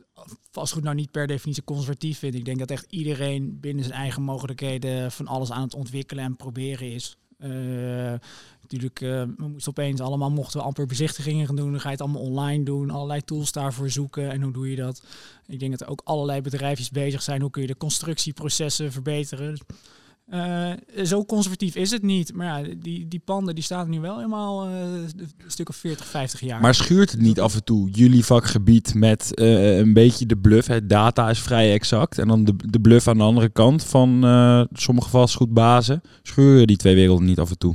vastgoed 0.50 0.82
nou 0.82 0.94
niet 0.94 1.10
per 1.10 1.26
definitie 1.26 1.64
conservatief 1.64 2.18
vind. 2.18 2.34
Ik 2.34 2.44
denk 2.44 2.58
dat 2.58 2.70
echt 2.70 2.86
iedereen 2.88 3.60
binnen 3.60 3.84
zijn 3.84 3.98
eigen 3.98 4.22
mogelijkheden 4.22 5.12
van 5.12 5.26
alles 5.26 5.50
aan 5.50 5.62
het 5.62 5.74
ontwikkelen 5.74 6.24
en 6.24 6.36
proberen 6.36 6.92
is. 6.92 7.16
Eh, 7.38 7.50
natuurlijk, 8.60 9.00
eh, 9.00 9.22
we 9.36 9.48
moesten 9.48 9.70
opeens 9.70 10.00
allemaal, 10.00 10.30
mochten 10.30 10.60
we 10.60 10.66
amper 10.66 10.86
bezichtigingen 10.86 11.46
gaan 11.46 11.56
doen. 11.56 11.70
Dan 11.70 11.80
ga 11.80 11.86
je 11.86 11.94
het 11.94 12.00
allemaal 12.00 12.22
online 12.22 12.64
doen, 12.64 12.90
allerlei 12.90 13.22
tools 13.22 13.52
daarvoor 13.52 13.90
zoeken. 13.90 14.30
En 14.30 14.42
hoe 14.42 14.52
doe 14.52 14.70
je 14.70 14.76
dat? 14.76 15.02
Ik 15.46 15.58
denk 15.58 15.70
dat 15.70 15.80
er 15.80 15.88
ook 15.88 16.02
allerlei 16.04 16.40
bedrijfjes 16.40 16.90
bezig 16.90 17.22
zijn. 17.22 17.40
Hoe 17.40 17.50
kun 17.50 17.62
je 17.62 17.68
de 17.68 17.76
constructieprocessen 17.76 18.92
verbeteren? 18.92 19.50
Dus, 19.50 19.60
eh, 20.26 20.70
zo 21.04 21.24
conservatief 21.24 21.74
is 21.74 21.90
het 21.90 22.02
niet. 22.02 22.34
Maar 22.34 22.46
ja, 22.46 22.74
die, 22.78 23.08
die 23.08 23.22
panden 23.24 23.54
die 23.54 23.64
staan 23.64 23.90
nu 23.90 24.00
wel 24.00 24.16
helemaal 24.16 24.64
eh, 24.64 24.70
een 24.70 25.30
stuk 25.46 25.68
of 25.68 25.76
40, 25.76 26.06
50 26.06 26.40
jaar. 26.40 26.60
Maar 26.60 26.74
schuurt 26.74 27.10
het 27.10 27.20
niet 27.20 27.40
af 27.40 27.54
en 27.54 27.64
toe 27.64 27.90
jullie 27.90 28.24
vakgebied 28.24 28.94
met 28.94 29.34
eh, 29.34 29.76
een 29.76 29.92
beetje 29.92 30.26
de 30.26 30.36
bluff? 30.36 30.68
Data 30.84 31.30
is 31.30 31.40
vrij 31.40 31.72
exact. 31.72 32.18
En 32.18 32.28
dan 32.28 32.44
de, 32.44 32.54
de 32.56 32.80
bluff 32.80 33.08
aan 33.08 33.18
de 33.18 33.24
andere 33.24 33.48
kant 33.48 33.84
van 33.84 34.20
sommige 34.72 35.08
vastgoedbazen. 35.08 36.00
Schuren 36.22 36.66
die 36.66 36.76
twee 36.76 36.94
werelden 36.94 37.26
niet 37.26 37.38
af 37.38 37.50
en 37.50 37.58
toe? 37.58 37.74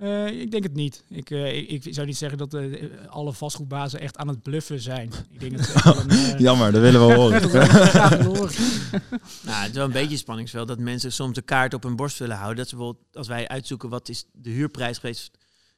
Eh, 0.00 0.40
ik 0.40 0.50
denk 0.50 0.62
het 0.62 0.74
niet. 0.74 1.04
Ik, 1.08 1.30
eh, 1.30 1.56
ik, 1.56 1.84
ik 1.84 1.94
zou 1.94 2.06
niet 2.06 2.16
zeggen 2.16 2.38
dat 2.38 2.54
eh, 2.54 2.84
alle 3.08 3.32
vastgoedbazen 3.32 4.00
echt 4.00 4.16
aan 4.16 4.28
het 4.28 4.42
bluffen 4.42 4.80
zijn. 4.80 5.12
Ik 5.30 5.40
denk 5.40 5.58
dat 5.58 5.96
een, 6.08 6.38
Jammer, 6.38 6.72
dat 6.72 6.80
willen 6.80 7.06
we 7.06 7.14
horen. 7.14 7.40
dat 7.42 7.50
we 7.50 7.60
graag 7.64 8.08
willen 8.08 8.24
horen. 8.24 8.52
Nou, 9.46 9.60
het 9.60 9.70
is 9.70 9.76
wel 9.76 9.84
een 9.84 9.92
beetje 9.92 10.16
spanningsveld 10.16 10.68
dat 10.68 10.78
mensen 10.78 11.12
soms 11.12 11.34
de 11.34 11.42
kaart 11.42 11.74
op 11.74 11.82
hun 11.82 11.96
borst 11.96 12.18
willen 12.18 12.36
houden. 12.36 12.56
Dat 12.56 12.68
ze 12.68 12.76
bijvoorbeeld, 12.76 13.06
als 13.12 13.28
wij 13.28 13.48
uitzoeken 13.48 13.88
wat 13.88 14.08
is 14.08 14.24
de 14.32 14.50
huurprijs 14.50 14.98
geweest 14.98 15.30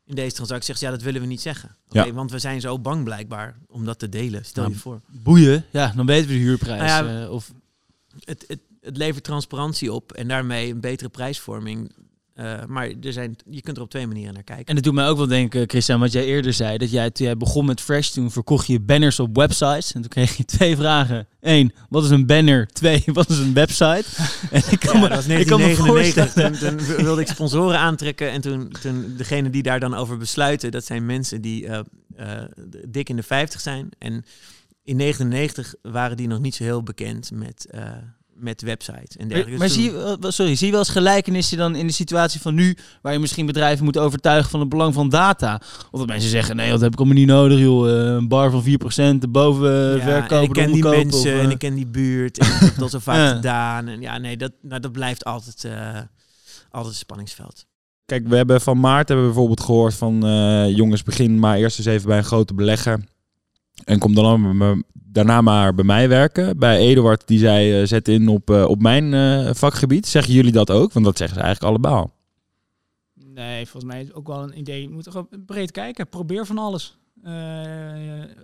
in 0.05 0.15
deze 0.15 0.35
transactie, 0.35 0.67
zeggen 0.67 0.87
ze 0.87 0.93
ja, 0.93 0.97
dat 0.97 1.03
willen 1.03 1.21
we 1.21 1.27
niet 1.27 1.41
zeggen. 1.41 1.77
Ja. 1.89 2.13
Want 2.13 2.31
we 2.31 2.39
zijn 2.39 2.61
zo 2.61 2.79
bang 2.79 3.05
blijkbaar 3.05 3.59
om 3.67 3.85
dat 3.85 3.99
te 3.99 4.09
delen. 4.09 4.45
Stel 4.45 4.63
Nou, 4.63 4.75
je 4.75 4.81
voor. 4.81 5.01
Boeien, 5.07 5.65
ja, 5.71 5.93
dan 5.97 6.07
weten 6.07 6.29
we 6.29 6.35
de 6.35 6.41
huurprijs. 6.41 6.91
Nou 6.91 7.09
ja, 7.09 7.23
eh, 7.23 7.31
of, 7.31 7.53
Het, 8.25 8.45
het, 8.49 8.61
het 8.81 8.97
levert 8.97 9.25
transparantie 9.25 9.93
op 9.93 10.13
en 10.13 10.29
daarmee 10.29 10.71
een 10.71 10.81
betere 10.81 11.09
prijsvorming. 11.09 11.93
Eh, 12.35 12.65
maar 12.69 12.93
er 13.03 13.13
zijn, 13.13 13.37
je 13.51 13.61
kunt 13.61 13.77
er 13.77 13.83
op 13.83 13.91
twee 13.91 14.07
manieren 14.07 14.35
naar 14.35 14.43
kijken. 14.43 14.67
En 14.67 14.75
het 14.75 14.85
doet 14.85 14.95
mij 14.95 15.09
ook 15.09 15.17
wel 15.17 15.27
denken, 15.27 15.69
Christian, 15.69 16.01
wat 16.01 16.13
jij 16.13 16.25
eerder 16.25 16.53
zei. 16.53 16.79
Dat 16.79 16.91
jij 16.91 17.11
toen 17.11 17.27
jij 17.27 17.37
begon 17.37 17.65
met 17.65 17.81
Fresh, 17.81 18.09
toen 18.09 18.31
verkocht 18.31 18.67
je 18.67 18.81
banners 18.81 19.21
op 19.21 19.37
websites. 19.37 19.93
En 19.93 20.01
toen 20.01 20.11
kreeg 20.11 20.37
je 20.37 20.45
twee 20.57 20.77
vragen. 20.77 21.27
Eén, 21.41 21.73
wat 21.89 22.05
is 22.05 22.11
een 22.11 22.27
banner? 22.27 22.67
Twee, 22.67 23.03
wat 23.13 23.31
is 23.31 23.39
een 23.39 23.55
website? 23.55 24.05
En 24.51 24.63
ik 24.71 24.81
kan 24.81 24.95
Ja, 24.95 25.01
me, 25.01 25.09
dat 25.09 25.27
was 25.27 25.27
ik 25.27 25.47
kan 25.47 25.61
me 25.61 25.75
1999. 25.75 26.25
voorstellen... 26.25 26.77
Toen, 26.77 26.87
toen 26.97 27.05
wilde 27.05 27.21
ik 27.21 27.27
sponsoren 27.27 27.79
aantrekken. 27.79 28.31
En 28.31 28.41
toen, 28.41 28.73
toen 28.81 29.15
degene 29.17 29.51
die 29.51 29.63
daar 29.63 29.81
dan 29.81 29.95
over 29.95 30.19
besluiten, 30.19 30.71
dat 30.71 30.85
zijn 30.85 31.07
mensen 31.07 31.41
die 31.41 31.67
eh, 31.67 31.81
eh, 32.17 32.45
dik 32.89 33.09
in 33.09 33.17
de 33.17 33.23
50 33.23 33.61
zijn. 33.61 33.89
En 33.99 34.25
in 34.85 34.97
99 34.97 35.75
waren 35.83 36.17
die 36.17 36.29
nog 36.29 36.41
niet 36.41 36.55
zo 36.55 36.65
heel 36.65 36.83
bekend 36.83 37.31
met, 37.31 37.67
met 38.35 38.63
websites 38.63 39.17
en 39.17 39.29
dergelijke. 39.29 39.51
Maar, 39.51 39.59
maar 39.59 39.69
Dus 39.69 39.77
zie, 39.77 39.91
toen- 39.91 39.99
je, 40.11 40.17
wel- 40.21 40.33
sorry, 40.33 40.55
zie 40.55 40.67
je 40.67 40.73
wel 40.73 40.81
eens 40.81 40.89
gelijkenissen 40.91 41.59
dan 41.59 41.75
in 41.77 41.87
de 41.87 41.93
situatie 41.93 42.41
van 42.41 42.55
nu, 42.55 42.77
waar 43.03 43.13
je 43.13 43.19
misschien 43.19 43.47
bedrijven 43.47 43.85
moet 43.85 43.99
overtuigen 43.99 44.51
van 44.51 44.61
het 44.61 44.69
belang 44.69 44.95
van 44.95 45.09
data? 45.09 45.61
Of 45.91 45.99
dat 45.99 46.09
mensen 46.09 46.31
zeggen, 46.31 46.57
nee, 46.57 46.71
dat 46.71 46.81
heb 46.81 46.93
ik 46.93 46.99
allemaal 46.99 47.17
niet 47.17 47.27
nodig, 47.27 47.59
joh. 47.59 47.89
Eh, 47.91 48.15
Een 48.15 48.29
bar 48.29 48.51
van 48.51 48.63
4% 48.63 49.23
erboven 49.23 49.93
eh, 49.93 49.97
Ja, 49.97 50.03
verkopen, 50.03 50.37
en 50.37 50.43
ik 50.43 50.53
ken 50.53 50.73
die 50.73 50.83
mensen 50.83 51.19
of, 51.21 51.25
eh, 51.27 51.43
en 51.43 51.51
ik 51.51 51.59
ken 51.59 51.75
die 51.75 51.87
buurt 51.87 52.39
en 52.39 52.47
ik 52.47 52.53
heb 52.61 52.77
dat 52.77 52.91
zo 52.91 52.99
vaak 52.99 53.17
Ja. 53.29 53.35
gedaan. 53.35 53.89
En 53.89 54.01
ja, 54.01 54.19
nee, 54.19 54.37
dat, 54.37 54.53
nou, 54.63 54.81
dat 54.81 54.93
blijft 54.93 55.25
altijd, 55.25 55.65
eh, 55.65 55.99
altijd 56.71 56.93
een 56.93 56.99
spanningsveld. 56.99 57.67
Kijk, 58.07 58.29
we 58.29 58.37
hebben 58.37 58.61
van 58.61 58.81
Maart 58.81 59.09
hebben 59.09 59.27
we 59.27 59.33
bijvoorbeeld 59.33 59.67
gehoord 59.67 59.95
van 59.95 60.27
eh, 60.27 60.77
jongens, 60.77 61.03
begin 61.03 61.39
maar 61.39 61.57
eerst 61.57 61.79
eens 61.79 61.87
even 61.87 62.09
bij 62.09 62.19
een 62.19 62.25
grote 62.25 62.55
belegger. 62.55 63.05
En 63.85 63.99
kom 63.99 64.15
dan 64.15 64.85
daarna 65.13 65.41
maar 65.41 65.75
bij 65.75 65.85
mij 65.85 66.09
werken. 66.09 66.59
Bij 66.59 66.79
Eduard, 66.79 67.27
die 67.27 67.39
zei, 67.39 67.81
eh, 67.81 67.87
zet 67.87 68.09
in 68.09 68.29
op, 68.29 68.51
eh, 68.51 68.65
op 68.65 68.81
mijn 68.83 69.15
eh, 69.15 69.55
vakgebied. 69.55 70.07
Zeggen 70.07 70.33
jullie 70.33 70.53
dat 70.53 70.71
ook? 70.71 70.93
Want 70.93 71.05
dat 71.05 71.17
zeggen 71.17 71.37
ze 71.37 71.43
eigenlijk 71.43 71.73
allebei 71.73 71.95
al. 71.95 72.11
Nee, 73.15 73.67
volgens 73.67 73.93
mij 73.93 74.03
is 74.03 74.13
ook 74.13 74.27
wel 74.27 74.43
een 74.43 74.59
idee. 74.59 74.83
Je 74.83 74.89
moet 74.89 75.09
gewoon 75.09 75.29
breed 75.47 75.71
kijken. 75.71 76.09
Probeer 76.09 76.47
van 76.47 76.59
alles. 76.59 76.97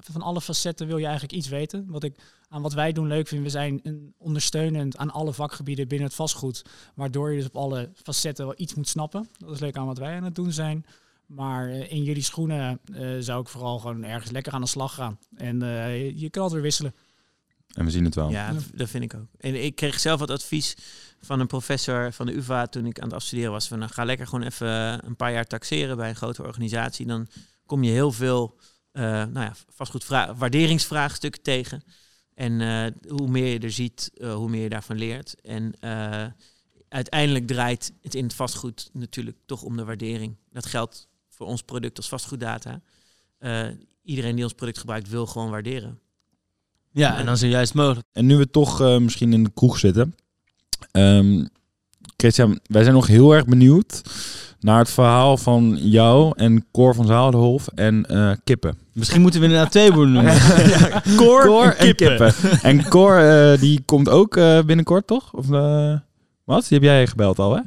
Van 0.00 0.22
alle 0.22 0.40
facetten 0.40 0.86
wil 0.86 0.96
je 0.96 1.04
eigenlijk 1.04 1.34
iets 1.34 1.48
weten. 1.48 1.84
Wat 1.88 2.04
ik 2.04 2.14
aan 2.48 2.62
wat 2.62 2.72
wij 2.72 2.92
doen 2.92 3.06
leuk 3.06 3.28
vind, 3.28 3.42
we 3.42 3.48
zijn 3.48 3.80
een 3.82 4.14
ondersteunend 4.18 4.96
aan 4.96 5.10
alle 5.10 5.32
vakgebieden 5.32 5.88
binnen 5.88 6.06
het 6.06 6.16
vastgoed. 6.16 6.64
Waardoor 6.94 7.30
je 7.30 7.36
dus 7.36 7.46
op 7.46 7.56
alle 7.56 7.90
facetten 8.02 8.44
wel 8.46 8.54
iets 8.56 8.74
moet 8.74 8.88
snappen. 8.88 9.28
Dat 9.38 9.50
is 9.50 9.60
leuk 9.60 9.76
aan 9.76 9.86
wat 9.86 9.98
wij 9.98 10.16
aan 10.16 10.24
het 10.24 10.34
doen 10.34 10.52
zijn. 10.52 10.84
Maar 11.28 11.68
eh, 11.68 11.92
in 11.92 12.02
jullie 12.02 12.22
schoenen 12.22 12.80
eh, 12.94 13.16
zou 13.18 13.40
ik 13.40 13.48
vooral 13.48 13.78
gewoon 13.78 14.04
ergens 14.04 14.30
lekker 14.30 14.52
aan 14.52 14.60
de 14.60 14.66
slag 14.66 14.94
gaan. 14.94 15.18
En 15.36 15.62
eh, 15.62 16.02
je, 16.02 16.18
je 16.18 16.30
kan 16.30 16.42
altijd 16.42 16.52
weer 16.52 16.70
wisselen. 16.70 16.94
En 17.74 17.84
we 17.84 17.90
zien 17.90 18.04
het 18.04 18.14
wel. 18.14 18.30
Ja, 18.30 18.54
dat 18.74 18.88
vind 18.88 19.04
ik 19.04 19.14
ook. 19.14 19.28
En 19.38 19.64
ik 19.64 19.74
kreeg 19.74 20.00
zelf 20.00 20.20
wat 20.20 20.30
advies 20.30 20.76
van 21.20 21.40
een 21.40 21.46
professor 21.46 22.12
van 22.12 22.26
de 22.26 22.36
UvA 22.36 22.66
toen 22.66 22.86
ik 22.86 22.98
aan 22.98 23.06
het 23.06 23.16
afstuderen 23.16 23.52
was. 23.52 23.68
Van, 23.68 23.78
nou, 23.78 23.92
ga 23.92 24.04
lekker 24.04 24.26
gewoon 24.26 24.44
even 24.44 25.06
een 25.06 25.16
paar 25.16 25.32
jaar 25.32 25.46
taxeren 25.46 25.96
bij 25.96 26.08
een 26.08 26.16
grote 26.16 26.42
organisatie. 26.42 27.06
Dan 27.06 27.26
kom 27.66 27.82
je 27.82 27.90
heel 27.90 28.12
veel 28.12 28.58
eh, 28.92 29.02
nou 29.02 29.40
ja, 29.40 29.54
vastgoed 29.68 30.06
waarderingsvraagstukken 30.36 31.42
tegen. 31.42 31.82
En 32.38 32.60
eh, 32.60 33.10
hoe 33.10 33.28
meer 33.28 33.52
je 33.52 33.58
er 33.58 33.70
ziet, 33.70 34.10
eh, 34.14 34.34
hoe 34.34 34.48
meer 34.48 34.62
je 34.62 34.68
daarvan 34.68 34.96
leert. 34.96 35.40
En 35.40 35.72
eh, 35.80 36.26
uiteindelijk 36.88 37.46
draait 37.46 37.92
het 38.02 38.14
in 38.14 38.24
het 38.24 38.34
vastgoed 38.34 38.90
natuurlijk 38.92 39.36
toch 39.46 39.62
om 39.62 39.76
de 39.76 39.84
waardering. 39.84 40.36
Dat 40.50 40.66
geldt 40.66 41.07
voor 41.38 41.46
ons 41.46 41.62
product 41.62 41.96
als 41.96 42.08
vastgoeddata. 42.08 42.80
Eh, 43.38 43.66
iedereen 44.02 44.34
die 44.34 44.44
ons 44.44 44.52
product 44.52 44.78
gebruikt 44.78 45.08
wil 45.08 45.26
gewoon 45.26 45.50
waarderen. 45.50 45.98
Ja, 46.92 47.18
en 47.18 47.24
dan 47.24 47.34
is 47.34 47.40
het 47.40 47.50
juist 47.50 47.74
mogelijk. 47.74 48.06
En 48.12 48.26
nu 48.26 48.36
we 48.36 48.50
toch 48.50 48.80
eh, 48.80 48.98
misschien 48.98 49.32
in 49.32 49.44
de 49.44 49.50
kroeg 49.54 49.78
zitten. 49.78 50.14
Ehm, 50.90 51.46
Christian, 52.16 52.60
wij 52.62 52.82
zijn 52.82 52.94
nog 52.94 53.06
heel 53.06 53.34
erg 53.34 53.44
benieuwd 53.44 54.02
naar 54.60 54.78
het 54.78 54.90
verhaal 54.90 55.36
van 55.36 55.78
jou 55.80 56.32
en 56.36 56.66
Cor 56.72 56.94
van 56.94 57.06
Zaaldenhof 57.06 57.68
en 57.74 58.06
eh, 58.06 58.32
kippen. 58.44 58.78
Misschien 58.92 59.20
moeten 59.20 59.40
we 59.40 59.46
inderdaad 59.46 59.70
twee 59.70 59.92
boeren 59.92 60.12
noemen. 60.12 60.34
Cor, 61.16 61.44
Cor 61.44 61.64
en 61.64 61.86
en 61.86 61.94
kippen. 61.94 62.34
En 62.62 62.88
Cor, 62.88 63.22
die 63.60 63.82
komt 63.84 64.08
ook 64.08 64.36
eh, 64.36 64.60
binnenkort, 64.62 65.06
toch? 65.06 65.32
Of, 65.32 65.50
eh, 65.50 65.94
wat? 66.44 66.68
Die 66.68 66.78
heb 66.78 66.82
jij 66.82 67.06
gebeld 67.06 67.38
al, 67.38 67.56
hè? 67.56 67.62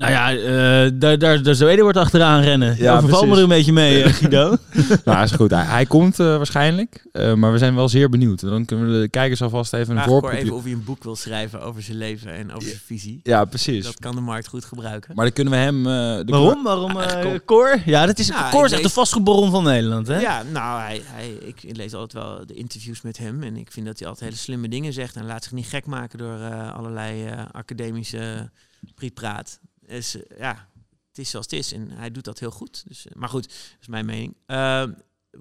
Nou 0.00 0.12
ja, 0.12 0.34
eh, 0.34 0.90
daar, 0.94 1.18
daar, 1.18 1.42
daar 1.42 1.54
zou 1.54 1.70
Eduard 1.70 1.96
achteraan 1.96 2.42
rennen. 2.42 2.76
Ja, 2.78 2.96
Overval 2.96 3.26
me 3.26 3.36
er 3.36 3.42
een 3.42 3.48
beetje 3.48 3.72
mee, 3.72 4.02
eh, 4.02 4.12
Guido. 4.12 4.56
nou, 5.04 5.22
is 5.22 5.30
goed. 5.32 5.50
Hij, 5.50 5.64
hij 5.64 5.86
komt 5.86 6.20
eh, 6.20 6.26
waarschijnlijk. 6.36 7.06
eh, 7.12 7.34
maar 7.34 7.52
we 7.52 7.58
zijn 7.58 7.74
wel 7.74 7.88
zeer 7.88 8.08
benieuwd. 8.08 8.40
Dan 8.40 8.64
kunnen 8.64 8.92
we 8.92 9.00
de 9.00 9.08
kijkers 9.08 9.42
alvast 9.42 9.72
even 9.72 9.96
een 9.96 10.02
voorproefje... 10.02 10.38
even 10.38 10.54
of 10.54 10.62
hij 10.62 10.72
een 10.72 10.84
boek 10.84 11.02
wil 11.04 11.16
schrijven 11.16 11.60
over 11.62 11.82
zijn 11.82 11.96
leven 11.98 12.32
en 12.34 12.52
over 12.52 12.68
zijn 12.68 12.80
visie. 12.84 13.20
Ja, 13.22 13.44
precies. 13.44 13.84
Dat 13.84 13.98
kan 13.98 14.14
de 14.14 14.20
markt 14.20 14.46
goed 14.48 14.64
gebruiken. 14.64 15.12
Maar 15.14 15.24
dan 15.24 15.34
kunnen 15.34 15.52
we 15.52 15.58
hem... 15.58 15.86
eh, 15.86 15.92
de- 16.26 16.32
Waarom? 16.32 16.62
Waarom 16.62 16.92
Ja, 16.96 17.02
eh, 17.06 17.12
eigenlijk 17.12 17.44
Cor? 17.46 17.78
Ja, 17.84 18.06
dat 18.06 18.18
is, 18.18 18.28
Nou, 18.28 18.50
Cor 18.50 18.64
is 18.64 18.72
echt 18.72 18.82
de 18.82 18.88
vastgoedbaron 18.90 19.50
van 19.50 19.64
Nederland, 19.64 20.06
hè? 20.06 20.20
Ja, 20.20 20.42
nou, 20.52 20.80
hij, 20.80 21.00
hij, 21.04 21.28
ik 21.30 21.76
lees 21.76 21.94
altijd 21.94 22.24
wel 22.24 22.46
de 22.46 22.54
interviews 22.54 23.00
met 23.02 23.18
hem. 23.18 23.42
En 23.42 23.56
ik 23.56 23.72
vind 23.72 23.86
dat 23.86 23.98
hij 23.98 24.08
altijd 24.08 24.28
hele 24.30 24.42
slimme 24.42 24.68
dingen 24.68 24.92
zegt. 24.92 25.16
En 25.16 25.26
laat 25.26 25.42
zich 25.42 25.52
niet 25.52 25.66
gek 25.66 25.86
maken 25.86 26.18
door 26.18 26.40
eh, 26.40 26.74
allerlei 26.76 27.24
eh, 27.26 27.32
academische 27.52 28.50
prietpraat. 28.94 29.58
Dus 29.90 30.16
eh, 30.16 30.38
ja, 30.38 30.70
het 31.10 31.18
is 31.18 31.30
zoals 31.30 31.46
het 31.50 31.54
is. 31.58 31.72
En 31.72 31.90
hij 31.90 32.10
doet 32.10 32.24
dat 32.24 32.38
heel 32.38 32.50
goed. 32.50 32.82
Dus, 32.86 33.06
eh, 33.06 33.14
maar 33.14 33.28
goed, 33.28 33.42
dat 33.42 33.80
is 33.80 33.86
mijn 33.86 34.06
mening. 34.06 34.36
Eh, 34.46 34.84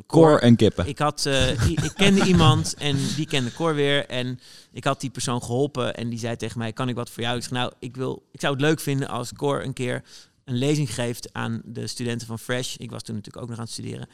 Cor 0.07 0.41
en 0.41 0.55
kippen. 0.55 0.87
ik, 0.87 0.99
had, 0.99 1.25
eh, 1.25 1.67
ik 1.69 1.91
kende 1.95 2.25
iemand 2.25 2.73
en 2.73 2.97
die 3.15 3.27
kende 3.27 3.53
Cor 3.53 3.75
weer. 3.75 4.05
En 4.05 4.39
ik 4.71 4.83
had 4.83 5.01
die 5.01 5.09
persoon 5.09 5.43
geholpen 5.43 5.95
en 5.95 6.09
die 6.09 6.19
zei 6.19 6.35
tegen 6.35 6.59
mij, 6.59 6.73
kan 6.73 6.89
ik 6.89 6.95
wat 6.95 7.09
voor 7.09 7.23
jou? 7.23 7.35
Ik 7.35 7.41
zeg, 7.41 7.51
nou, 7.51 7.71
ik, 7.79 7.95
wil, 7.95 8.27
ik 8.31 8.39
zou 8.39 8.53
het 8.53 8.61
leuk 8.61 8.79
vinden 8.79 9.07
als 9.07 9.33
Cor 9.33 9.63
een 9.63 9.73
keer 9.73 10.03
een 10.45 10.57
lezing 10.57 10.93
geeft 10.93 11.33
aan 11.33 11.61
de 11.65 11.87
studenten 11.87 12.27
van 12.27 12.39
Fresh. 12.39 12.75
Ik 12.75 12.91
was 12.91 13.03
toen 13.03 13.15
natuurlijk 13.15 13.43
ook 13.43 13.49
nog 13.49 13.57
aan 13.57 13.63
het 13.63 13.73
studeren. 13.73 14.09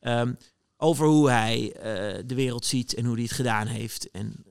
Ehm, 0.00 0.32
over 0.76 1.06
hoe 1.06 1.30
hij 1.30 1.76
de 2.26 2.34
wereld 2.34 2.66
ziet 2.66 2.94
en 2.94 3.04
hoe 3.04 3.14
hij 3.14 3.22
het 3.22 3.32
gedaan 3.32 3.66
heeft. 3.66 4.10
En 4.10 4.44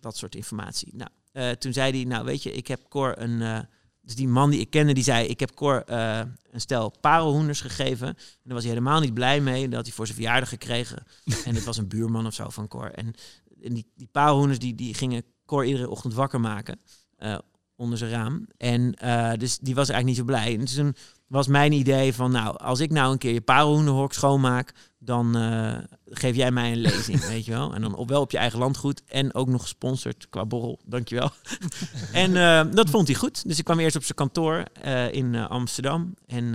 dat, 0.00 0.16
soort 0.16 0.34
informatie. 0.34 0.94
Nou, 0.94 1.56
toen 1.56 1.72
zei 1.72 1.92
hij, 1.92 2.04
nou 2.04 2.24
weet 2.24 2.42
je, 2.42 2.52
ik 2.52 2.66
heb 2.66 2.80
Cor 2.88 3.18
een... 3.18 3.68
dus 4.10 4.18
die 4.18 4.28
man 4.28 4.50
die 4.50 4.60
ik 4.60 4.70
kende, 4.70 4.92
die 4.92 5.02
zei, 5.04 5.26
ik 5.26 5.40
heb 5.40 5.54
Cor 5.54 5.82
eh, 5.84 6.20
een 6.50 6.60
stel 6.60 6.92
parelhoenders 7.00 7.60
gegeven. 7.60 8.06
En 8.08 8.16
daar 8.42 8.54
was 8.54 8.62
hij 8.62 8.72
helemaal 8.72 9.00
niet 9.00 9.14
blij 9.14 9.40
mee. 9.40 9.64
Dat 9.64 9.74
had 9.74 9.84
hij 9.86 9.94
voor 9.94 10.06
zijn 10.06 10.18
verjaardag 10.18 10.48
gekregen. 10.48 11.02
en 11.46 11.54
het 11.54 11.64
was 11.64 11.76
een 11.76 11.88
buurman 11.88 12.26
of 12.26 12.34
zo 12.34 12.48
van 12.48 12.68
Cor. 12.68 12.90
En, 12.90 13.14
en 13.62 13.74
die, 13.74 13.86
die 13.94 14.08
parelhoenders 14.12 14.58
die, 14.58 14.74
die 14.74 14.94
gingen 14.94 15.24
Cor 15.46 15.64
iedere 15.64 15.88
ochtend 15.90 16.14
wakker 16.14 16.40
maken. 16.40 16.80
eh, 17.16 17.38
onder 17.80 17.98
zijn 17.98 18.10
raam. 18.10 18.46
En 18.56 18.94
eh, 18.94 19.32
dus 19.38 19.58
die 19.58 19.74
was 19.74 19.88
eigenlijk 19.88 20.06
niet 20.06 20.16
zo 20.16 20.24
blij. 20.24 20.58
En 20.58 20.64
toen 20.64 20.94
was 21.26 21.46
mijn 21.46 21.72
idee 21.72 22.14
van, 22.14 22.30
nou, 22.30 22.58
als 22.58 22.80
ik 22.80 22.90
nou 22.90 23.12
een 23.12 23.18
keer 23.18 23.32
je 23.32 23.40
parelhoenderhok 23.40 24.12
schoonmaak, 24.12 24.74
dan 24.98 25.36
eh, 25.36 25.76
geef 26.10 26.36
jij 26.36 26.50
mij 26.50 26.72
een 26.72 26.80
lezing, 26.80 27.26
weet 27.28 27.44
je 27.44 27.50
wel. 27.50 27.74
En 27.74 27.80
dan 27.80 27.94
op, 27.94 28.08
wel 28.08 28.20
op 28.20 28.30
je 28.30 28.38
eigen 28.38 28.58
landgoed 28.58 29.02
en 29.06 29.34
ook 29.34 29.48
nog 29.48 29.62
gesponsord 29.62 30.26
qua 30.28 30.46
borrel, 30.46 30.80
dankjewel. 30.84 31.30
en 32.12 32.36
eh, 32.36 32.74
dat 32.74 32.90
vond 32.90 33.06
hij 33.06 33.16
goed. 33.16 33.48
Dus 33.48 33.58
ik 33.58 33.64
kwam 33.64 33.78
eerst 33.78 33.96
op 33.96 34.04
zijn 34.04 34.14
kantoor 34.14 34.62
in 35.10 35.34
Amsterdam. 35.34 36.14
En 36.26 36.54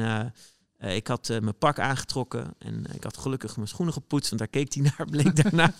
eh, 0.85 0.91
eh, 0.91 0.95
ik 0.95 1.07
had 1.07 1.29
eh, 1.29 1.39
mijn 1.39 1.57
pak 1.57 1.79
aangetrokken 1.79 2.53
en 2.57 2.85
ik 2.93 3.03
had 3.03 3.17
gelukkig 3.17 3.55
mijn 3.55 3.67
schoenen 3.67 3.93
gepoetst, 3.93 4.29
want 4.29 4.41
daar 4.41 4.49
keek 4.49 4.73
hij 4.73 4.83
naar, 4.97 5.07
bleek 5.09 5.43
daarna. 5.43 5.73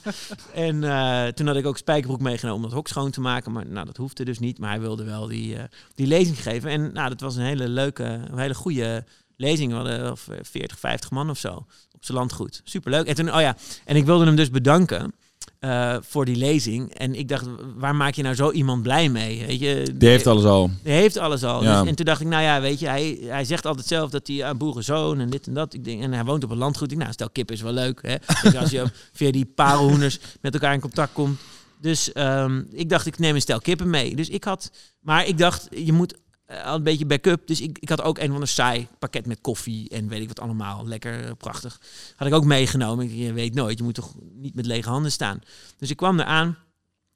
en 0.53 0.83
eh, 0.83 1.27
toen 1.27 1.47
had 1.47 1.55
ik 1.55 1.65
ook 1.65 1.77
spijkerbroek 1.77 2.21
meegenomen 2.21 2.63
om 2.63 2.69
dat 2.69 2.77
hok 2.77 2.87
schoon 2.87 3.11
te 3.11 3.21
maken, 3.21 3.51
maar 3.51 3.65
nou, 3.65 3.85
dat 3.85 3.97
hoefde 3.97 4.25
dus 4.25 4.39
niet. 4.39 4.59
Maar 4.59 4.69
hij 4.69 4.79
wilde 4.79 5.03
wel 5.03 5.27
die, 5.27 5.55
eh, 5.55 5.63
die 5.95 6.07
lezing 6.07 6.41
geven. 6.41 6.69
En 6.69 6.93
nou, 6.93 7.09
dat 7.09 7.21
was 7.21 7.35
een 7.35 7.45
hele 7.45 7.67
leuke, 7.67 8.03
een 8.03 8.37
hele 8.37 8.55
goede 8.55 9.05
lezing. 9.35 9.71
We 9.71 9.77
hadden 9.77 10.11
of, 10.11 10.27
eh, 10.27 10.37
40, 10.41 10.79
50 10.79 11.11
man 11.11 11.29
of 11.29 11.37
zo 11.37 11.65
op 11.91 12.05
zijn 12.05 12.17
landgoed. 12.17 12.61
Superleuk. 12.63 13.07
En 13.07 13.15
toen, 13.15 13.33
oh 13.33 13.41
ja, 13.41 13.55
en 13.85 13.95
ik 13.95 14.05
wilde 14.05 14.25
hem 14.25 14.35
dus 14.35 14.49
bedanken. 14.49 15.13
Eh, 15.59 15.95
voor 16.01 16.25
die 16.25 16.35
lezing. 16.35 16.93
En 16.93 17.15
ik 17.15 17.27
dacht, 17.27 17.45
waar 17.75 17.95
maak 17.95 18.13
je 18.13 18.23
nou 18.23 18.35
zo 18.35 18.51
iemand 18.51 18.83
blij 18.83 19.09
mee? 19.09 19.45
Weet 19.45 19.59
je, 19.59 19.93
Die 19.95 20.09
heeft 20.09 20.27
alles 20.27 20.43
al. 20.43 20.69
hij 20.83 20.93
heeft 20.93 21.17
alles 21.17 21.43
al. 21.43 21.63
Ja. 21.63 21.79
Dus, 21.79 21.89
en 21.89 21.95
toen 21.95 22.05
dacht 22.05 22.21
ik, 22.21 22.27
nou 22.27 22.43
ja, 22.43 22.61
weet 22.61 22.79
je, 22.79 22.87
hij, 22.87 23.17
hij 23.21 23.45
zegt 23.45 23.65
altijd 23.65 23.87
zelf 23.87 24.09
dat 24.09 24.27
hij 24.27 24.43
aan 24.43 24.57
boerenzoon 24.57 25.19
en 25.19 25.29
dit 25.29 25.47
en 25.47 25.53
dat. 25.53 25.73
Ik 25.73 25.83
denk, 25.83 26.01
en 26.01 26.13
hij 26.13 26.23
woont 26.23 26.43
op 26.43 26.49
een 26.51 26.57
landgoed. 26.57 26.91
Ik 26.91 26.97
nou, 26.97 27.11
stel 27.11 27.29
kip 27.29 27.51
is 27.51 27.61
wel 27.61 27.71
leuk. 27.71 27.99
Hè? 28.01 28.15
Dus 28.41 28.55
als 28.55 28.69
je 28.69 28.83
via 29.13 29.31
die 29.31 29.45
parelhoenders 29.45 30.19
met 30.41 30.53
elkaar 30.53 30.73
in 30.73 30.79
contact 30.79 31.13
komt. 31.13 31.39
Dus 31.81 32.11
ehm, 32.11 32.61
ik 32.71 32.89
dacht, 32.89 33.05
ik 33.05 33.19
neem 33.19 33.35
een 33.35 33.41
stel 33.41 33.59
kippen 33.59 33.89
mee. 33.89 34.15
Dus 34.15 34.29
ik 34.29 34.43
had, 34.43 34.71
maar 34.99 35.27
ik 35.27 35.37
dacht, 35.37 35.67
je 35.71 35.93
moet 35.93 36.15
eh, 36.45 36.65
al 36.65 36.75
een 36.75 36.83
beetje 36.83 37.05
backup. 37.05 37.47
Dus 37.47 37.61
ik, 37.61 37.77
ik 37.79 37.89
had 37.89 38.01
ook 38.01 38.17
een 38.17 38.31
van 38.31 38.41
een 38.41 38.47
saai 38.47 38.87
pakket 38.99 39.25
met 39.25 39.41
koffie 39.41 39.89
en 39.89 40.07
weet 40.07 40.21
ik 40.21 40.27
wat 40.27 40.39
allemaal. 40.39 40.87
Lekker, 40.87 41.25
eh, 41.25 41.31
prachtig. 41.37 41.81
Had 42.15 42.27
ik 42.27 42.33
ook 42.33 42.45
meegenomen. 42.45 43.17
Je 43.17 43.33
weet 43.33 43.53
nooit, 43.53 43.77
je 43.77 43.83
moet 43.83 43.93
toch 43.93 44.13
niet 44.33 44.55
met 44.55 44.65
lege 44.65 44.89
handen 44.89 45.11
staan. 45.11 45.41
Dus 45.77 45.89
ik 45.89 45.97
kwam 45.97 46.19
eraan. 46.19 46.57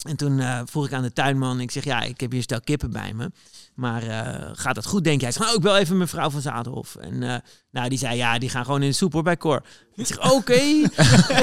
En 0.08 0.16
toen 0.16 0.40
eh, 0.40 0.62
vroeg 0.66 0.86
ik 0.86 0.94
aan 0.94 1.04
de 1.04 1.14
tuinman, 1.14 1.60
ik 1.60 1.72
zeg, 1.72 1.84
ja, 1.84 2.02
ik 2.02 2.20
heb 2.20 2.32
hier 2.32 2.42
stel 2.42 2.62
kippen 2.62 2.92
bij 2.92 3.14
me. 3.14 3.32
Maar 3.80 4.04
eh, 4.04 4.50
gaat 4.54 4.76
dat 4.76 4.86
goed, 4.86 5.04
denk 5.04 5.22
jij? 5.22 5.30
Hij 5.30 5.38
zegt, 5.38 5.46
nou, 5.46 5.58
ik 5.58 5.64
bel 5.64 5.78
even 5.78 5.98
mevrouw 5.98 6.30
van 6.30 6.42
Zadelhof. 6.42 6.96
En 6.96 7.24
eh, 7.24 7.36
nou, 7.72 7.90
die 7.90 7.98
zei, 7.98 8.18
ja, 8.18 8.40
die 8.40 8.50
gaan 8.50 8.66
gewoon 8.66 8.82
in 8.82 8.90
de 8.90 8.96
soep 8.96 9.14
hoor, 9.14 9.24
bij 9.24 9.38
Cor. 9.38 9.62
Ik 9.96 10.06
zeg, 10.06 10.32
oké. 10.32 10.54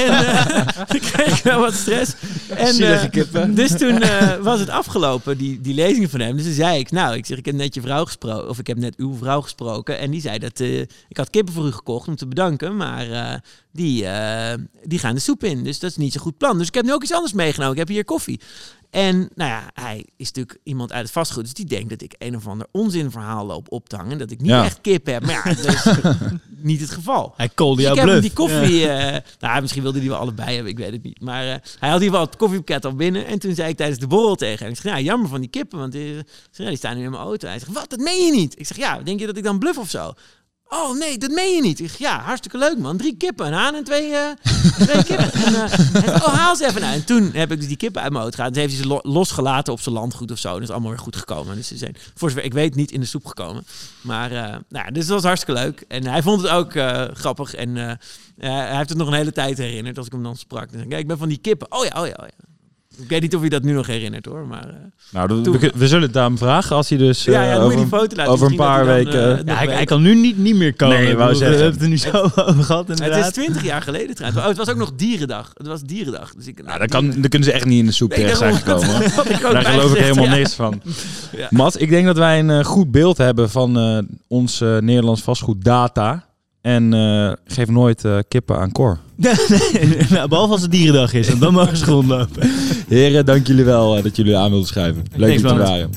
en 0.05 0.11
uh, 0.11 0.68
ik 0.99 1.01
kreeg 1.01 1.42
wel 1.42 1.61
wat 1.61 1.75
stress. 1.75 2.14
En, 2.49 2.77
eh. 2.77 3.55
Dus 3.55 3.79
toen 3.79 4.03
eh, 4.03 4.37
was 4.37 4.61
het 4.61 4.68
afgelopen, 4.68 5.38
die, 5.38 5.61
die 5.61 5.75
lezing 5.75 6.11
van 6.11 6.20
hem. 6.20 6.37
Dus 6.37 6.44
toen 6.44 6.55
zei 6.55 6.79
ik, 6.79 6.90
nou, 6.90 7.16
ik 7.16 7.27
zeg, 7.27 7.38
ik 7.38 7.44
heb 7.44 7.55
net 7.55 7.75
je 7.75 7.81
vrouw 7.81 8.05
gesproken. 8.05 8.49
Of 8.49 8.59
ik 8.59 8.66
heb 8.66 8.79
net 8.79 8.96
uw 8.96 9.14
vrouw 9.14 9.40
gesproken. 9.40 9.99
En 9.99 10.11
die 10.11 10.20
zei 10.20 10.38
dat, 10.38 10.61
eh, 10.61 10.81
ik 10.81 11.16
had 11.16 11.31
kippen 11.31 11.55
voor 11.55 11.66
u 11.66 11.72
gekocht 11.72 12.09
om 12.09 12.16
te 12.16 12.27
bedanken. 12.27 12.77
Maar 12.77 13.11
eh, 13.11 13.35
die, 13.72 14.07
eh, 14.07 14.59
die 14.85 14.99
gaan 14.99 15.14
de 15.14 15.20
soep 15.20 15.44
in. 15.44 15.64
Dus 15.64 15.79
dat 15.79 15.90
is 15.90 15.96
niet 15.96 16.12
zo'n 16.12 16.22
goed 16.22 16.38
plan. 16.38 16.59
Dus 16.59 16.66
ik 16.66 16.75
heb 16.75 16.85
nu 16.85 16.92
ook 16.92 17.03
iets 17.03 17.12
anders 17.12 17.33
meegenomen. 17.33 17.72
Ik 17.72 17.79
heb 17.79 17.88
hier 17.88 18.05
koffie. 18.05 18.40
En 18.97 19.29
nou 19.35 19.51
ja, 19.51 19.71
hij 19.75 20.07
is 20.17 20.27
natuurlijk 20.27 20.59
iemand 20.63 20.93
uit 20.93 21.03
het 21.03 21.13
vastgoed. 21.13 21.43
Dus 21.45 21.53
die 21.55 21.65
denkt 21.67 21.89
dat 21.91 22.03
ik 22.03 22.15
een 22.19 22.37
of 22.37 22.47
ander 22.47 22.67
onzinverhaal 22.73 23.47
loop 23.47 23.73
op 23.73 23.89
te 23.89 23.97
hangen. 23.97 24.19
Dat 24.19 24.31
ik 24.31 24.41
niet 24.41 24.51
Ja. 24.51 24.65
echt 24.65 24.81
kip 24.81 25.07
heb. 25.07 25.23
Maar 25.23 25.33
ja, 25.49 25.55
dat 25.63 25.75
is 25.75 25.85
niet 26.57 26.81
het 26.81 26.91
geval. 26.91 27.35
Hij 27.37 27.49
kolde 27.49 27.77
Dus 27.77 27.85
jou 27.85 27.97
ik 27.97 28.01
heb 28.03 28.11
bluff. 28.11 28.27
die 28.27 28.37
koffie... 28.37 28.89
eh, 28.89 29.21
nou, 29.39 29.61
misschien 29.61 29.83
wilde 29.83 29.99
hij 29.99 30.09
wel 30.09 30.19
allebei 30.19 30.55
hebben, 30.55 30.73
ik 30.73 30.79
weet 30.79 30.93
het 30.93 31.03
niet. 31.03 31.21
Maar 31.21 31.43
eh, 31.43 31.49
hij 31.79 31.89
had 31.91 32.01
in 32.01 32.05
ieder 32.05 32.09
geval 32.09 32.21
het 32.27 32.37
koffiepakket 32.37 32.85
al 32.85 32.95
binnen. 32.95 33.27
En 33.27 33.39
toen 33.39 33.55
zei 33.55 33.69
ik 33.69 33.77
tijdens 33.77 33.99
de 33.99 34.07
borrel 34.07 34.35
tegen 34.35 34.65
hem... 34.65 34.75
Ik 34.75 34.81
zeg, 34.81 34.93
ja, 34.93 35.01
jammer 35.01 35.29
van 35.29 35.41
die 35.41 35.51
kippen, 35.51 35.79
want 35.79 35.93
die, 35.93 36.15
ja, 36.53 36.69
die 36.69 36.77
staan 36.77 36.97
nu 36.97 37.05
in 37.05 37.11
mijn 37.11 37.23
auto. 37.23 37.49
Hij 37.49 37.59
zegt, 37.59 37.73
wat, 37.73 37.91
dat 37.91 37.99
meen 37.99 38.25
je 38.27 38.33
niet? 38.33 38.59
Ik 38.59 38.67
zeg, 38.67 38.77
ja, 38.77 38.99
denk 39.03 39.21
je 39.21 39.27
dat 39.27 39.37
ik 39.37 39.45
dan 39.45 39.59
bluff 39.59 39.79
of 39.79 39.91
zo? 39.91 40.13
Oh 40.68 40.98
nee, 40.98 41.18
dat 41.18 41.31
meen 41.31 41.55
je 41.55 41.62
niet. 41.62 41.94
Ja, 41.98 42.20
hartstikke 42.20 42.59
leuk 42.59 42.79
man. 42.79 42.96
Drie 42.96 43.16
kippen, 43.16 43.46
een 43.46 43.52
haan 43.52 43.74
en 43.74 43.85
twee, 43.85 44.12
eh, 44.12 44.31
kippen. 45.05 45.33
En, 45.33 45.68
zegt, 46.02 46.24
oh, 46.24 46.35
haal 46.35 46.57
ze 46.57 46.66
even. 46.66 46.81
Nou, 46.81 46.94
en 46.94 47.05
toen 47.05 47.31
heb 47.33 47.52
ik 47.52 47.59
dus 47.59 47.68
die 47.68 47.76
kippen 47.76 48.02
uit 48.02 48.11
mijn 48.11 48.22
auto 48.22 48.37
gehaald. 48.37 48.55
Dus 48.55 48.62
heeft 48.62 48.74
hij 48.76 48.83
ze 48.85 48.88
lo- 48.88 49.12
losgelaten 49.12 49.72
op 49.72 49.81
zijn 49.81 49.94
landgoed 49.94 50.31
of 50.31 50.38
zo. 50.38 50.48
En 50.48 50.55
dat 50.55 50.62
is 50.62 50.70
allemaal 50.70 50.90
weer 50.90 50.98
goed 50.98 51.16
gekomen. 51.16 51.57
Dus 51.57 51.68
ze 51.68 51.76
zijn, 51.76 51.96
voor 52.14 52.29
zover 52.31 52.44
ik 52.44 52.52
weet, 52.52 52.74
niet 52.74 52.90
in 52.90 53.00
de 53.00 53.07
soep 53.07 53.26
gekomen. 53.26 53.66
Maar, 54.00 54.33
eh, 54.33 54.55
nou, 54.68 54.92
dus 54.92 55.07
dat 55.07 55.14
was 55.14 55.24
hartstikke 55.24 55.61
leuk. 55.61 55.85
En 55.88 56.07
hij 56.07 56.22
vond 56.22 56.42
het 56.42 56.50
ook 56.50 56.72
grappig. 57.18 57.55
En 57.55 57.76
hij 58.38 58.76
heeft 58.76 58.88
het 58.88 58.98
nog 58.98 59.09
een 59.09 59.14
hele 59.14 59.33
tijd 59.33 59.59
herinnerd 59.59 59.96
als 59.98 60.07
ik 60.07 60.12
hem 60.12 60.22
dan 60.22 60.37
sprak. 60.37 60.68
Zei 60.70 60.83
ik, 60.83 60.88
kijk, 60.88 61.00
ik 61.00 61.07
ben 61.09 61.18
van 61.18 61.29
die 61.29 61.38
kippen. 61.38 61.72
Oh 61.72 61.85
ja, 61.85 62.00
oh 62.00 62.07
ja, 62.07 62.14
oh 62.20 62.26
ja. 62.26 62.44
Ik 63.03 63.09
weet 63.09 63.21
niet 63.21 63.35
of 63.35 63.41
hij 63.41 63.49
dat 63.51 63.63
nu 63.63 63.73
nog 63.73 63.87
herinnert 63.87 64.27
hoor. 64.27 64.47
Maar, 64.47 64.69
eh, 64.69 64.75
Nou, 65.11 65.29
dat- 65.43 65.61
we, 65.61 65.73
we 65.75 65.89
zullen 65.89 66.07
het 66.09 66.17
aan 66.17 66.25
hem 66.25 66.39
vragen 66.39 66.77
als 66.77 66.89
hij 66.89 66.99
dus 66.99 67.25
ja, 67.25 67.43
eh, 67.43 67.49
ja, 67.49 67.55
dan 67.55 67.63
moet 67.63 67.73
je 67.73 67.79
over, 67.79 67.91
die 67.91 67.99
foto 67.99 68.17
laten. 68.17 68.33
over 68.33 68.47
een 68.51 68.57
paar 68.57 68.85
dat 68.85 68.95
hij 68.95 69.05
dan, 69.05 69.13
weken- 69.13 69.47
eh, 69.47 69.67
Ja, 69.67 69.73
hij, 69.75 69.85
kan 69.85 70.03
nu 70.03 70.15
niet, 70.15 70.39
niet 70.39 70.57
meer 70.57 70.75
komen. 70.77 70.97
Nee, 70.97 71.17
we 71.17 71.35
zeggen. 71.35 71.47
hebben 71.47 71.73
het 71.73 71.83
er 71.83 71.89
nu 71.89 71.97
zo 71.97 72.11
over 72.45 72.65
gehad 72.65 72.89
Het 72.89 73.01
inderdaad. 73.01 73.27
is 73.27 73.33
20 73.33 73.65
jaar 73.65 73.83
geleden 73.83 74.15
trouwens. 74.15 74.43
Oh, 74.43 74.49
het 74.49 74.57
was 74.57 74.69
ook 74.71 74.77
nog 74.77 74.93
dierendag. 74.97 75.51
Het 75.55 75.67
was 75.67 75.83
dierendag. 75.83 76.35
Dus 76.35 76.47
ik, 76.47 76.63
Nou, 76.65 76.79
dan, 76.79 76.87
kan, 76.89 77.11
dan 77.11 77.29
kunnen 77.29 77.49
ze 77.49 77.53
echt 77.55 77.65
niet 77.65 77.79
in 77.79 77.87
de 77.87 77.93
soep 77.93 78.09
Nee, 78.11 78.19
terecht 78.19 78.39
zijn 78.39 78.55
gekomen. 78.55 78.89
Daar 79.53 79.65
geloof 79.65 79.95
ik 79.95 80.03
helemaal 80.03 80.25
ja. 80.25 80.35
niks 80.35 80.55
van. 80.55 80.81
Ja. 81.37 81.47
Mats, 81.51 81.77
ik 81.77 81.89
denk 81.89 82.07
dat 82.07 82.17
wij 82.17 82.39
een 82.39 82.51
eh, 82.51 82.65
goed 82.65 82.91
beeld 82.91 83.19
hebben 83.19 83.51
van 83.51 83.79
eh, 83.79 83.99
ons 84.29 84.61
eh, 84.61 84.79
Nederlands 84.79 85.23
vastgoed 85.23 85.65
data. 85.65 86.25
En 86.66 86.94
eh, 86.94 87.33
geef 87.46 87.68
nooit 87.68 88.05
eh, 88.05 88.18
kippen 88.29 88.59
aan 88.59 88.72
Cor. 88.72 88.98
Nou, 90.11 90.29
behalve 90.29 90.52
als 90.52 90.62
het 90.62 90.70
dierendag 90.70 91.12
is, 91.12 91.29
want 91.29 91.40
dan 91.40 91.52
mogen 91.52 91.76
ze 91.76 91.85
rondlopen. 91.85 92.50
Heren, 92.88 93.26
dank 93.26 93.46
jullie 93.46 93.64
wel 93.64 93.96
eh, 93.96 94.02
dat 94.02 94.16
jullie 94.16 94.37
aan 94.37 94.50
wilden 94.50 94.68
schrijven. 94.68 95.05
Leuk 95.14 95.29
Thanks, 95.29 95.42
dat 95.42 95.50
je 95.50 95.57
er 95.57 95.62
man. 95.62 95.70
waren. 95.70 95.90